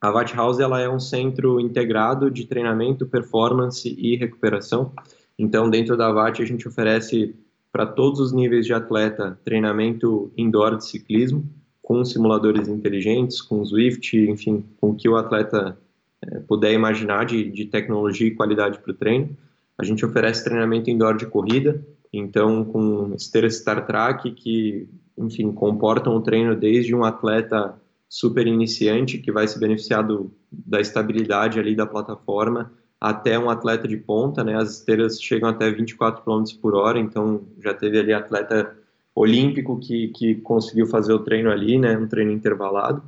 A 0.00 0.10
Watt 0.10 0.34
House 0.34 0.60
ela 0.60 0.80
é 0.80 0.88
um 0.88 1.00
centro 1.00 1.60
integrado 1.60 2.30
de 2.30 2.46
treinamento, 2.46 3.06
performance 3.06 3.94
e 3.98 4.16
recuperação. 4.16 4.92
Então, 5.36 5.68
dentro 5.68 5.96
da 5.96 6.10
VAT, 6.12 6.40
a 6.40 6.46
gente 6.46 6.68
oferece 6.68 7.34
para 7.70 7.84
todos 7.84 8.20
os 8.20 8.32
níveis 8.32 8.64
de 8.64 8.72
atleta 8.72 9.38
treinamento 9.44 10.32
indoor 10.36 10.76
de 10.76 10.86
ciclismo, 10.86 11.44
com 11.88 12.04
simuladores 12.04 12.68
inteligentes, 12.68 13.40
com 13.40 13.64
Swift, 13.64 14.14
enfim, 14.14 14.62
com 14.78 14.90
o 14.90 14.94
que 14.94 15.08
o 15.08 15.16
atleta 15.16 15.74
é, 16.20 16.38
puder 16.40 16.74
imaginar 16.74 17.24
de, 17.24 17.50
de 17.50 17.64
tecnologia 17.64 18.26
e 18.26 18.34
qualidade 18.34 18.78
para 18.78 18.90
o 18.90 18.94
treino. 18.94 19.34
A 19.78 19.82
gente 19.82 20.04
oferece 20.04 20.44
treinamento 20.44 20.90
indoor 20.90 21.16
de 21.16 21.24
corrida, 21.24 21.82
então 22.12 22.62
com 22.62 23.14
esteiras 23.14 23.56
Star 23.56 23.86
Track 23.86 24.32
que, 24.32 24.86
enfim, 25.16 25.50
comportam 25.50 26.14
o 26.14 26.20
treino 26.20 26.54
desde 26.54 26.94
um 26.94 27.04
atleta 27.04 27.74
super 28.06 28.46
iniciante 28.46 29.16
que 29.16 29.32
vai 29.32 29.48
se 29.48 29.58
beneficiar 29.58 30.06
do, 30.06 30.30
da 30.52 30.82
estabilidade 30.82 31.58
ali 31.58 31.74
da 31.74 31.86
plataforma 31.86 32.70
até 33.00 33.38
um 33.38 33.48
atleta 33.48 33.88
de 33.88 33.96
ponta, 33.96 34.44
né? 34.44 34.56
As 34.56 34.72
esteiras 34.72 35.22
chegam 35.22 35.48
até 35.48 35.70
24 35.70 36.22
km 36.22 36.44
por 36.60 36.74
hora, 36.74 36.98
então 36.98 37.46
já 37.58 37.72
teve 37.72 37.98
ali 37.98 38.12
atleta 38.12 38.76
olímpico 39.18 39.78
que, 39.78 40.08
que 40.08 40.34
conseguiu 40.36 40.86
fazer 40.86 41.12
o 41.12 41.18
treino 41.18 41.50
ali, 41.50 41.78
né? 41.78 41.96
Um 41.96 42.06
treino 42.06 42.30
intervalado. 42.30 43.02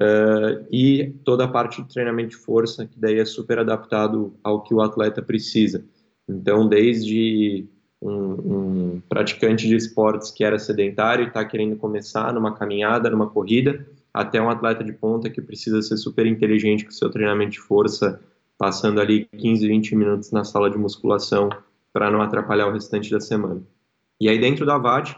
Uh, 0.00 0.64
e 0.70 1.14
toda 1.24 1.44
a 1.44 1.48
parte 1.48 1.82
de 1.82 1.88
treinamento 1.88 2.30
de 2.30 2.36
força, 2.36 2.86
que 2.86 2.98
daí 2.98 3.18
é 3.18 3.24
super 3.24 3.58
adaptado 3.58 4.34
ao 4.42 4.62
que 4.62 4.72
o 4.72 4.80
atleta 4.80 5.20
precisa. 5.20 5.84
Então, 6.28 6.66
desde 6.66 7.66
um, 8.00 8.94
um 8.96 9.02
praticante 9.08 9.66
de 9.66 9.76
esportes 9.76 10.30
que 10.30 10.44
era 10.44 10.58
sedentário 10.58 11.24
e 11.24 11.28
está 11.28 11.44
querendo 11.44 11.76
começar 11.76 12.32
numa 12.32 12.54
caminhada, 12.54 13.10
numa 13.10 13.28
corrida, 13.28 13.86
até 14.14 14.40
um 14.40 14.48
atleta 14.48 14.82
de 14.82 14.92
ponta 14.92 15.28
que 15.28 15.40
precisa 15.40 15.82
ser 15.82 15.96
super 15.96 16.26
inteligente 16.26 16.84
com 16.84 16.90
seu 16.90 17.10
treinamento 17.10 17.52
de 17.52 17.60
força, 17.60 18.20
passando 18.56 19.00
ali 19.00 19.26
15, 19.36 19.66
20 19.66 19.96
minutos 19.96 20.30
na 20.30 20.44
sala 20.44 20.70
de 20.70 20.78
musculação 20.78 21.50
para 21.92 22.10
não 22.10 22.22
atrapalhar 22.22 22.68
o 22.68 22.72
restante 22.72 23.10
da 23.10 23.20
semana. 23.20 23.62
E 24.20 24.28
aí 24.28 24.38
dentro 24.38 24.64
da 24.64 24.78
VAT, 24.78 25.16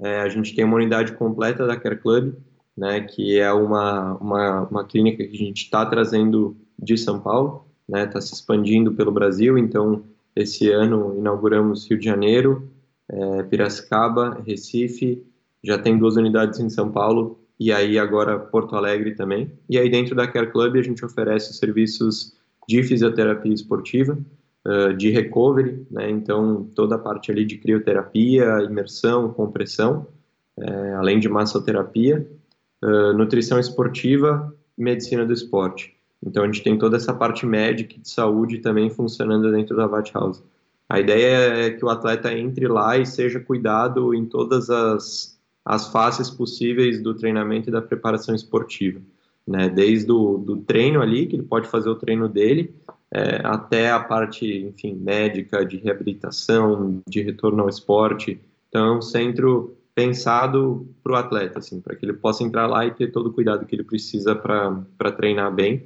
é, 0.00 0.20
a 0.20 0.28
gente 0.28 0.54
tem 0.54 0.64
uma 0.64 0.76
unidade 0.76 1.12
completa 1.12 1.66
da 1.66 1.76
Care 1.76 1.96
Club, 1.96 2.34
né, 2.76 3.00
que 3.00 3.38
é 3.38 3.52
uma, 3.52 4.16
uma, 4.16 4.60
uma 4.68 4.84
clínica 4.84 5.24
que 5.24 5.34
a 5.34 5.38
gente 5.38 5.64
está 5.64 5.84
trazendo 5.84 6.56
de 6.78 6.96
São 6.96 7.20
Paulo, 7.20 7.66
está 7.88 7.98
né, 7.98 8.06
tá 8.06 8.20
se 8.20 8.32
expandindo 8.32 8.94
pelo 8.94 9.12
Brasil, 9.12 9.58
então 9.58 10.04
esse 10.34 10.70
ano 10.70 11.14
inauguramos 11.18 11.88
Rio 11.88 11.98
de 11.98 12.04
Janeiro, 12.04 12.70
é, 13.08 13.42
Piracicaba, 13.44 14.42
Recife, 14.46 15.22
já 15.62 15.78
tem 15.78 15.98
duas 15.98 16.16
unidades 16.16 16.58
em 16.58 16.70
São 16.70 16.90
Paulo 16.90 17.38
e 17.60 17.70
aí 17.70 17.98
agora 17.98 18.38
Porto 18.38 18.74
Alegre 18.74 19.14
também. 19.14 19.52
E 19.68 19.78
aí 19.78 19.88
dentro 19.88 20.14
da 20.14 20.26
Care 20.26 20.50
Club 20.50 20.76
a 20.76 20.82
gente 20.82 21.04
oferece 21.04 21.52
serviços 21.52 22.32
de 22.68 22.82
fisioterapia 22.82 23.52
esportiva, 23.52 24.18
de 24.96 25.10
recovery, 25.10 25.84
né? 25.90 26.08
Então 26.08 26.68
toda 26.74 26.94
a 26.94 26.98
parte 26.98 27.30
ali 27.32 27.44
de 27.44 27.58
crioterapia, 27.58 28.62
imersão, 28.62 29.32
compressão, 29.32 30.06
é, 30.56 30.94
além 30.94 31.18
de 31.18 31.28
massoterapia, 31.28 32.26
nutrição 33.14 33.58
esportiva, 33.58 34.54
medicina 34.76 35.24
do 35.24 35.32
esporte. 35.32 35.96
Então 36.24 36.44
a 36.44 36.46
gente 36.46 36.62
tem 36.62 36.78
toda 36.78 36.96
essa 36.96 37.12
parte 37.12 37.44
médica 37.44 37.98
de 38.00 38.08
saúde 38.08 38.58
também 38.58 38.88
funcionando 38.90 39.50
dentro 39.50 39.76
da 39.76 39.86
Vat 39.86 40.12
House. 40.12 40.42
A 40.88 41.00
ideia 41.00 41.66
é 41.66 41.70
que 41.70 41.84
o 41.84 41.88
atleta 41.88 42.32
entre 42.32 42.68
lá 42.68 42.98
e 42.98 43.06
seja 43.06 43.40
cuidado 43.40 44.14
em 44.14 44.26
todas 44.26 44.70
as, 44.70 45.38
as 45.64 45.88
faces 45.88 46.30
possíveis 46.30 47.00
do 47.00 47.14
treinamento 47.14 47.68
e 47.68 47.72
da 47.72 47.80
preparação 47.80 48.34
esportiva. 48.34 49.00
Né? 49.46 49.68
Desde 49.68 50.12
o 50.12 50.38
do 50.38 50.58
treino 50.58 51.00
ali, 51.00 51.26
que 51.26 51.36
ele 51.36 51.42
pode 51.42 51.66
fazer 51.66 51.88
o 51.88 51.94
treino 51.94 52.28
dele, 52.28 52.74
é, 53.12 53.40
até 53.44 53.90
a 53.90 54.00
parte, 54.00 54.46
enfim, 54.46 54.94
médica, 54.94 55.64
de 55.64 55.76
reabilitação, 55.76 57.00
de 57.06 57.20
retorno 57.22 57.62
ao 57.62 57.68
esporte. 57.68 58.40
Então, 58.68 58.86
é 58.86 58.98
um 58.98 59.02
centro 59.02 59.76
pensado 59.94 60.88
para 61.02 61.12
o 61.12 61.16
atleta, 61.16 61.58
assim, 61.58 61.80
para 61.80 61.94
que 61.94 62.04
ele 62.06 62.14
possa 62.14 62.42
entrar 62.42 62.66
lá 62.66 62.86
e 62.86 62.90
ter 62.90 63.12
todo 63.12 63.26
o 63.26 63.32
cuidado 63.32 63.66
que 63.66 63.74
ele 63.74 63.84
precisa 63.84 64.34
para 64.34 65.12
treinar 65.12 65.52
bem 65.52 65.82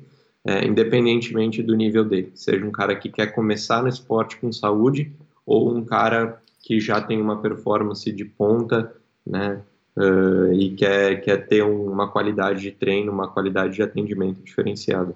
é, 0.47 0.65
independentemente 0.65 1.61
do 1.61 1.75
nível 1.75 2.05
dele. 2.05 2.31
Seja 2.35 2.65
um 2.65 2.71
cara 2.71 2.95
que 2.95 3.11
quer 3.11 3.35
começar 3.35 3.83
no 3.83 3.89
esporte 3.89 4.37
com 4.37 4.53
saúde 4.53 5.13
ou 5.45 5.75
um 5.75 5.85
cara 5.85 6.41
que 6.63 6.79
já 6.79 7.01
tem 7.01 7.21
uma 7.21 7.43
performance 7.43 8.11
de 8.13 8.25
ponta, 8.25 8.95
né, 9.27 9.61
uh, 9.97 10.53
e 10.53 10.71
quer, 10.71 11.21
quer 11.21 11.49
ter 11.49 11.63
uma 11.63 12.09
qualidade 12.09 12.61
de 12.61 12.71
treino, 12.71 13.11
uma 13.11 13.29
qualidade 13.29 13.75
de 13.75 13.83
atendimento 13.83 14.41
diferenciada. 14.43 15.15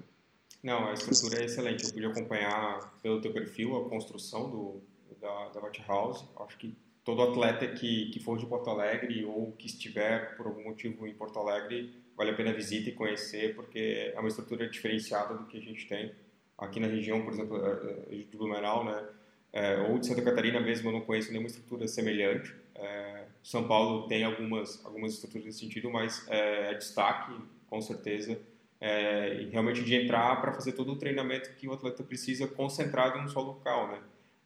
Não, 0.62 0.88
a 0.88 0.92
estrutura 0.94 1.42
é 1.42 1.46
excelente. 1.46 1.84
Eu 1.84 1.92
pude 1.92 2.06
acompanhar 2.06 2.98
pelo 3.02 3.20
teu 3.20 3.32
perfil 3.32 3.76
a 3.76 3.88
construção 3.88 4.50
do, 4.50 4.82
da, 5.20 5.48
da 5.48 5.60
White 5.60 5.82
House. 5.86 6.24
Acho 6.38 6.58
que 6.58 6.76
todo 7.04 7.22
atleta 7.22 7.66
que, 7.68 8.10
que 8.10 8.20
for 8.20 8.38
de 8.38 8.46
Porto 8.46 8.68
Alegre 8.70 9.24
ou 9.24 9.52
que 9.52 9.66
estiver 9.66 10.36
por 10.36 10.46
algum 10.46 10.64
motivo 10.64 11.06
em 11.06 11.14
Porto 11.14 11.38
Alegre 11.38 11.94
vale 12.16 12.32
a 12.32 12.34
pena 12.34 12.52
visitar 12.52 12.90
e 12.90 12.92
conhecer, 12.92 13.54
porque 13.54 14.12
é 14.14 14.18
uma 14.18 14.28
estrutura 14.28 14.68
diferenciada 14.68 15.34
do 15.34 15.46
que 15.46 15.56
a 15.56 15.60
gente 15.60 15.88
tem 15.88 16.12
aqui 16.58 16.78
na 16.78 16.86
região, 16.86 17.22
por 17.22 17.32
exemplo, 17.32 17.56
é, 17.56 18.14
é, 18.14 18.16
de 18.16 18.36
Blumenau, 18.36 18.84
né? 18.84 19.08
É, 19.52 19.78
ou 19.88 19.98
de 19.98 20.06
Santa 20.06 20.22
Catarina 20.22 20.60
mesmo, 20.60 20.90
eu 20.90 20.92
não 20.92 21.00
conheço 21.00 21.30
nenhuma 21.30 21.48
estrutura 21.48 21.88
semelhante. 21.88 22.54
É, 22.74 23.24
São 23.42 23.66
Paulo 23.66 24.06
tem 24.06 24.22
algumas, 24.22 24.84
algumas 24.84 25.14
estruturas 25.14 25.46
nesse 25.46 25.60
sentido, 25.60 25.90
mas 25.90 26.28
é, 26.28 26.72
é 26.72 26.74
destaque, 26.74 27.32
com 27.68 27.80
certeza, 27.80 28.38
é, 28.80 29.46
realmente 29.50 29.84
de 29.84 29.94
entrar 29.94 30.40
para 30.40 30.52
fazer 30.52 30.72
todo 30.72 30.92
o 30.92 30.96
treinamento 30.96 31.52
que 31.54 31.68
o 31.68 31.72
atleta 31.72 32.02
precisa 32.02 32.46
concentrado 32.46 33.18
em 33.18 33.22
um 33.22 33.28
só 33.28 33.40
local, 33.40 33.88
né? 33.88 33.98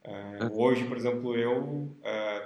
É, 0.02 0.44
hoje, 0.52 0.84
por 0.84 0.96
exemplo, 0.96 1.34
eu 1.34 1.88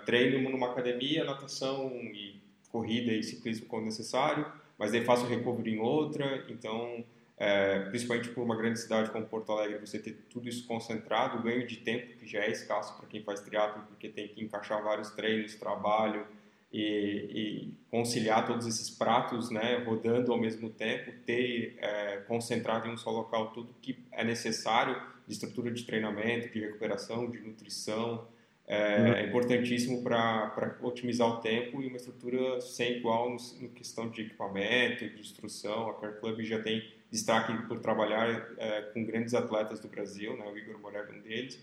treino 0.06 0.48
numa 0.48 0.70
academia, 0.70 1.24
natação 1.24 1.90
e 1.92 2.40
corrida 2.70 3.12
e 3.12 3.22
ciclismo 3.22 3.66
quando 3.66 3.86
necessário, 3.86 4.46
mas 4.78 4.94
aí 4.94 5.04
faço 5.04 5.26
recovery 5.26 5.74
em 5.74 5.78
outra, 5.80 6.44
então, 6.48 7.04
é, 7.36 7.80
principalmente 7.88 8.28
por 8.28 8.42
uma 8.42 8.56
grande 8.56 8.78
cidade 8.78 9.10
como 9.10 9.26
Porto 9.26 9.50
Alegre, 9.50 9.78
você 9.84 9.98
ter 9.98 10.12
tudo 10.30 10.48
isso 10.48 10.66
concentrado, 10.66 11.38
o 11.38 11.42
ganho 11.42 11.66
de 11.66 11.78
tempo, 11.78 12.16
que 12.18 12.28
já 12.28 12.40
é 12.40 12.50
escasso 12.50 12.96
para 12.96 13.08
quem 13.08 13.22
faz 13.22 13.40
triatlo, 13.40 13.82
porque 13.88 14.08
tem 14.08 14.28
que 14.28 14.44
encaixar 14.44 14.82
vários 14.82 15.10
treinos, 15.10 15.54
trabalho 15.56 16.24
e, 16.72 16.80
e 16.80 17.74
conciliar 17.90 18.46
todos 18.46 18.66
esses 18.66 18.90
pratos, 18.90 19.50
né, 19.50 19.82
rodando 19.86 20.32
ao 20.32 20.38
mesmo 20.38 20.68
tempo, 20.68 21.12
ter 21.24 21.76
é, 21.80 22.18
concentrado 22.28 22.86
em 22.86 22.92
um 22.92 22.96
só 22.96 23.10
local 23.10 23.52
tudo 23.52 23.74
que 23.80 23.98
é 24.12 24.22
necessário 24.22 25.00
de 25.26 25.32
estrutura 25.32 25.70
de 25.70 25.84
treinamento, 25.84 26.52
de 26.52 26.60
recuperação, 26.60 27.30
de 27.30 27.40
nutrição, 27.40 28.26
é, 28.66 28.98
uhum. 29.00 29.12
é 29.14 29.26
importantíssimo 29.26 30.02
para 30.02 30.76
otimizar 30.82 31.26
o 31.26 31.36
tempo 31.40 31.80
e 31.80 31.86
uma 31.86 31.96
estrutura 31.96 32.60
sem 32.60 32.98
igual 32.98 33.30
no, 33.30 33.68
questão 33.70 34.10
de 34.10 34.22
equipamento, 34.22 35.08
de 35.08 35.20
instrução. 35.20 35.88
A 35.88 35.94
Care 35.94 36.20
Club 36.20 36.42
já 36.42 36.60
tem 36.60 36.86
destaque 37.10 37.50
por 37.66 37.80
trabalhar 37.80 38.28
é, 38.58 38.82
com 38.92 39.02
grandes 39.04 39.32
atletas 39.32 39.80
do 39.80 39.88
Brasil, 39.88 40.36
né? 40.36 40.44
o 40.46 40.56
Igor 40.58 40.78
Moreira 40.78 41.08
é 41.10 41.16
um 41.16 41.20
deles, 41.22 41.58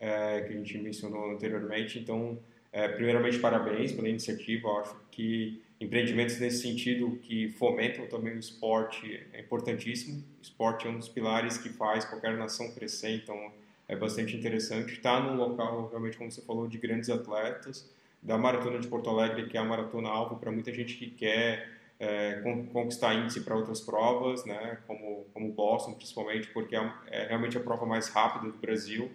é, 0.00 0.40
que 0.40 0.52
a 0.52 0.56
gente 0.56 0.78
mencionou 0.78 1.30
anteriormente. 1.30 1.96
Então, 1.96 2.36
é, 2.72 2.88
primeiramente, 2.88 3.38
parabéns 3.38 3.92
pela 3.92 4.08
iniciativa. 4.08 4.68
Eu 4.68 4.76
acho 4.78 4.96
que 5.10 5.62
empreendimentos 5.80 6.38
nesse 6.38 6.62
sentido 6.62 7.18
que 7.22 7.48
fomentam 7.50 8.06
também 8.06 8.34
o 8.34 8.38
esporte 8.38 9.26
é 9.32 9.40
importantíssimo. 9.40 10.18
O 10.38 10.42
esporte 10.42 10.86
é 10.86 10.90
um 10.90 10.98
dos 10.98 11.08
pilares 11.08 11.56
que 11.56 11.68
faz 11.68 12.04
qualquer 12.04 12.36
nação 12.36 12.70
crescer, 12.72 13.10
então 13.10 13.52
é 13.88 13.96
bastante 13.96 14.36
interessante. 14.36 14.92
Está 14.92 15.20
num 15.20 15.36
local, 15.36 15.88
realmente, 15.88 16.16
como 16.16 16.30
você 16.30 16.42
falou, 16.42 16.66
de 16.66 16.78
grandes 16.78 17.08
atletas, 17.08 17.88
da 18.22 18.36
Maratona 18.36 18.78
de 18.78 18.88
Porto 18.88 19.08
Alegre, 19.08 19.46
que 19.46 19.56
é 19.56 19.60
a 19.60 19.64
maratona 19.64 20.08
alvo 20.08 20.36
para 20.36 20.50
muita 20.50 20.72
gente 20.72 20.96
que 20.96 21.08
quer 21.08 21.78
é, 22.00 22.42
conquistar 22.72 23.14
índice 23.14 23.40
para 23.40 23.56
outras 23.56 23.80
provas, 23.80 24.44
né, 24.44 24.78
como, 24.86 25.26
como 25.32 25.52
Boston, 25.52 25.94
principalmente, 25.94 26.48
porque 26.48 26.76
é, 26.76 26.92
é 27.06 27.26
realmente 27.28 27.56
a 27.56 27.60
prova 27.60 27.86
mais 27.86 28.08
rápida 28.08 28.52
do 28.52 28.58
Brasil, 28.58 29.10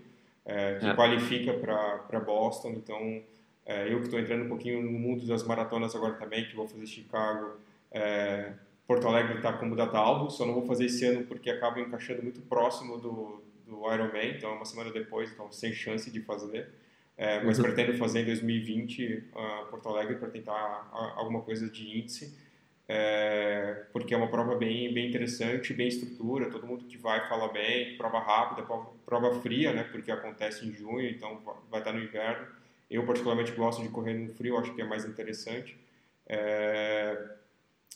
é, 0.45 0.75
que 0.79 0.85
é. 0.87 0.93
qualifica 0.93 1.53
para 1.53 2.19
Boston. 2.19 2.71
Então, 2.71 3.21
é, 3.65 3.91
eu 3.91 3.99
que 3.99 4.05
estou 4.05 4.19
entrando 4.19 4.45
um 4.45 4.49
pouquinho 4.49 4.81
no 4.81 4.91
mundo 4.91 5.25
das 5.25 5.43
maratonas 5.43 5.95
agora 5.95 6.13
também, 6.13 6.45
que 6.45 6.55
vou 6.55 6.67
fazer 6.67 6.85
Chicago, 6.85 7.57
é, 7.91 8.53
Porto 8.85 9.07
Alegre 9.07 9.37
está 9.37 9.53
como 9.53 9.75
data 9.75 9.97
alvo, 9.97 10.29
só 10.29 10.45
não 10.45 10.53
vou 10.53 10.65
fazer 10.65 10.85
esse 10.85 11.05
ano 11.05 11.25
porque 11.25 11.49
acaba 11.49 11.79
encaixando 11.79 12.21
muito 12.21 12.41
próximo 12.41 12.97
do, 12.97 13.41
do 13.65 13.93
Ironman, 13.93 14.35
então 14.35 14.51
é 14.51 14.53
uma 14.53 14.65
semana 14.65 14.91
depois, 14.91 15.31
então 15.31 15.51
sem 15.51 15.73
chance 15.73 16.11
de 16.11 16.21
fazer. 16.21 16.69
É, 17.15 17.43
mas 17.43 17.59
uhum. 17.59 17.65
pretendo 17.65 17.97
fazer 17.97 18.21
em 18.21 18.25
2020 18.25 19.29
uh, 19.35 19.69
Porto 19.69 19.87
Alegre 19.87 20.15
para 20.15 20.29
tentar 20.29 20.89
uh, 20.91 21.19
alguma 21.19 21.41
coisa 21.41 21.69
de 21.69 21.99
índice, 21.99 22.35
é, 22.87 23.85
porque 23.93 24.13
é 24.13 24.17
uma 24.17 24.29
prova 24.29 24.55
bem, 24.55 24.91
bem 24.93 25.09
interessante, 25.09 25.73
bem 25.73 25.87
estrutura, 25.87 26.49
todo 26.49 26.65
mundo 26.65 26.85
que 26.85 26.97
vai 26.97 27.27
fala 27.29 27.51
bem, 27.53 27.95
prova 27.97 28.19
rápida, 28.19 28.63
prova, 28.63 28.89
prova 29.05 29.41
fria, 29.41 29.71
né, 29.71 29.83
porque 29.83 30.11
acontece 30.11 30.67
em 30.67 30.73
junho, 30.73 31.07
então 31.07 31.39
vai 31.69 31.79
estar 31.81 31.93
no 31.93 32.03
inverno. 32.03 32.47
Eu 32.93 33.05
particularmente 33.05 33.51
gosto 33.53 33.81
de 33.81 33.89
correr 33.89 34.13
no 34.13 34.33
frio, 34.33 34.57
acho 34.57 34.73
que 34.73 34.81
é 34.81 34.85
mais 34.85 35.03
interessante. 35.03 35.75
É, 36.27 37.17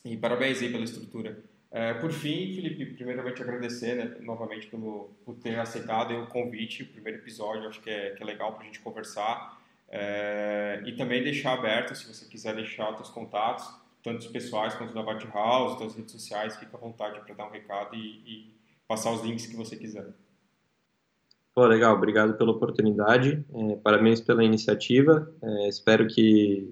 e 0.04 0.18
parabéns 0.18 0.62
aí 0.62 0.72
pela 0.72 0.84
estrutura. 0.84 1.38
É, 1.70 1.94
por 1.94 2.12
fim, 2.12 2.54
Felipe, 2.56 2.86
primeiramente 2.86 3.42
agradecer 3.42 3.96
né, 3.96 4.18
novamente 4.22 4.68
pelo, 4.68 5.12
por 5.24 5.36
ter 5.36 5.60
aceitado 5.60 6.16
o 6.16 6.28
convite, 6.28 6.84
o 6.84 6.88
primeiro 6.88 7.20
episódio, 7.20 7.68
acho 7.68 7.80
que 7.82 7.90
é, 7.90 8.12
que 8.12 8.24
é 8.24 8.26
legal 8.26 8.54
para 8.54 8.64
a 8.64 8.66
gente 8.66 8.80
conversar. 8.80 9.62
É, 9.90 10.82
e 10.86 10.94
também 10.94 11.24
deixar 11.24 11.54
aberto, 11.54 11.94
se 11.94 12.08
você 12.08 12.26
quiser 12.26 12.56
deixar 12.56 12.90
os 12.90 12.98
seus 12.98 13.10
contatos, 13.10 13.70
tanto 14.04 14.20
os 14.20 14.28
pessoais 14.28 14.74
quanto 14.76 14.94
da 14.94 15.04
Bat 15.04 15.28
House, 15.28 15.80
das 15.80 15.96
redes 15.96 16.12
sociais, 16.12 16.56
fica 16.56 16.76
à 16.76 16.80
vontade 16.80 17.20
para 17.22 17.36
dar 17.36 17.48
um 17.48 17.52
recado 17.52 17.96
e, 17.96 18.22
e, 18.26 18.58
passar 18.88 19.12
os 19.12 19.22
links 19.22 19.46
que 19.46 19.56
você 19.56 19.76
quiser. 19.76 20.08
Pô, 21.58 21.66
legal, 21.66 21.96
obrigado 21.96 22.38
pela 22.38 22.52
oportunidade, 22.52 23.44
é, 23.52 23.76
parabéns 23.78 24.22
pela 24.22 24.44
iniciativa, 24.44 25.28
é, 25.42 25.68
espero 25.68 26.06
que, 26.06 26.72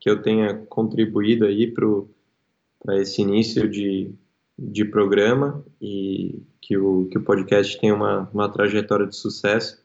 que 0.00 0.10
eu 0.10 0.20
tenha 0.20 0.54
contribuído 0.68 1.44
aí 1.44 1.72
para 1.72 3.00
esse 3.00 3.22
início 3.22 3.70
de, 3.70 4.12
de 4.58 4.84
programa 4.84 5.64
e 5.80 6.42
que 6.60 6.76
o, 6.76 7.06
que 7.06 7.16
o 7.16 7.22
podcast 7.22 7.80
tenha 7.80 7.94
uma, 7.94 8.28
uma 8.34 8.48
trajetória 8.48 9.06
de 9.06 9.14
sucesso. 9.14 9.80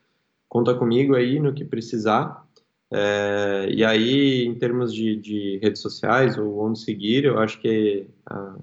Conta 0.50 0.74
comigo 0.74 1.14
aí 1.14 1.40
no 1.40 1.54
que 1.54 1.64
precisar. 1.64 2.44
É, 2.92 3.68
e 3.70 3.86
aí, 3.86 4.46
em 4.46 4.56
termos 4.56 4.92
de, 4.92 5.16
de, 5.16 5.60
redes 5.62 5.80
sociais 5.80 6.40
ou 6.40 6.58
onde 6.58 6.80
seguir, 6.80 7.26
eu 7.26 7.38
acho 7.38 7.62
que 7.62 8.08
a, 8.26 8.56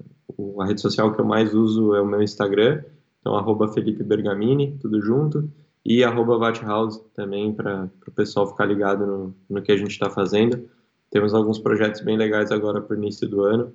a, 0.59 0.65
rede 0.65 0.81
social 0.81 1.13
que 1.13 1.21
eu 1.21 1.25
mais 1.25 1.53
uso 1.53 1.95
é 1.95 2.01
o 2.01 2.05
meu 2.05 2.21
Instagram, 2.21 2.83
então 3.21 3.37
arroba 3.37 3.69
Felipe 3.69 4.03
Bergamini, 4.03 4.77
tudo 4.81 5.01
junto, 5.01 5.49
e 5.85 6.03
arroba 6.03 6.37
Vathouse 6.37 7.01
também 7.13 7.53
para 7.53 7.89
o 8.07 8.11
pessoal 8.11 8.47
ficar 8.47 8.65
ligado 8.65 9.05
no, 9.05 9.35
no 9.49 9.61
que 9.61 9.71
a 9.71 9.77
gente 9.77 9.91
está 9.91 10.09
fazendo. 10.09 10.69
Temos 11.09 11.33
alguns 11.33 11.59
projetos 11.59 12.01
bem 12.01 12.17
legais 12.17 12.51
agora 12.51 12.79
para 12.81 12.95
o 12.95 12.97
início 12.97 13.27
do 13.27 13.41
ano, 13.41 13.73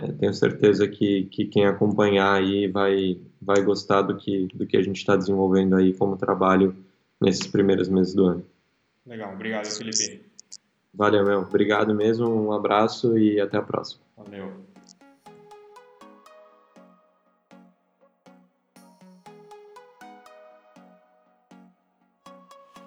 é, 0.00 0.12
tenho 0.12 0.32
certeza 0.32 0.88
que, 0.88 1.24
que 1.24 1.44
quem 1.44 1.66
acompanhar 1.66 2.34
aí 2.34 2.66
vai, 2.68 3.20
vai 3.40 3.62
gostar 3.62 4.02
do 4.02 4.16
que, 4.16 4.48
do 4.54 4.66
que 4.66 4.76
a 4.76 4.82
gente 4.82 4.96
está 4.96 5.16
desenvolvendo 5.16 5.76
aí 5.76 5.92
como 5.92 6.16
trabalho 6.16 6.74
nesses 7.20 7.46
primeiros 7.46 7.88
meses 7.88 8.14
do 8.14 8.26
ano. 8.26 8.46
Legal, 9.06 9.34
obrigado, 9.34 9.66
Felipe. 9.66 10.22
Valeu, 10.94 11.24
meu. 11.24 11.40
Obrigado 11.40 11.94
mesmo, 11.94 12.28
um 12.28 12.52
abraço 12.52 13.18
e 13.18 13.40
até 13.40 13.56
a 13.56 13.62
próxima. 13.62 14.02
Valeu. 14.16 14.71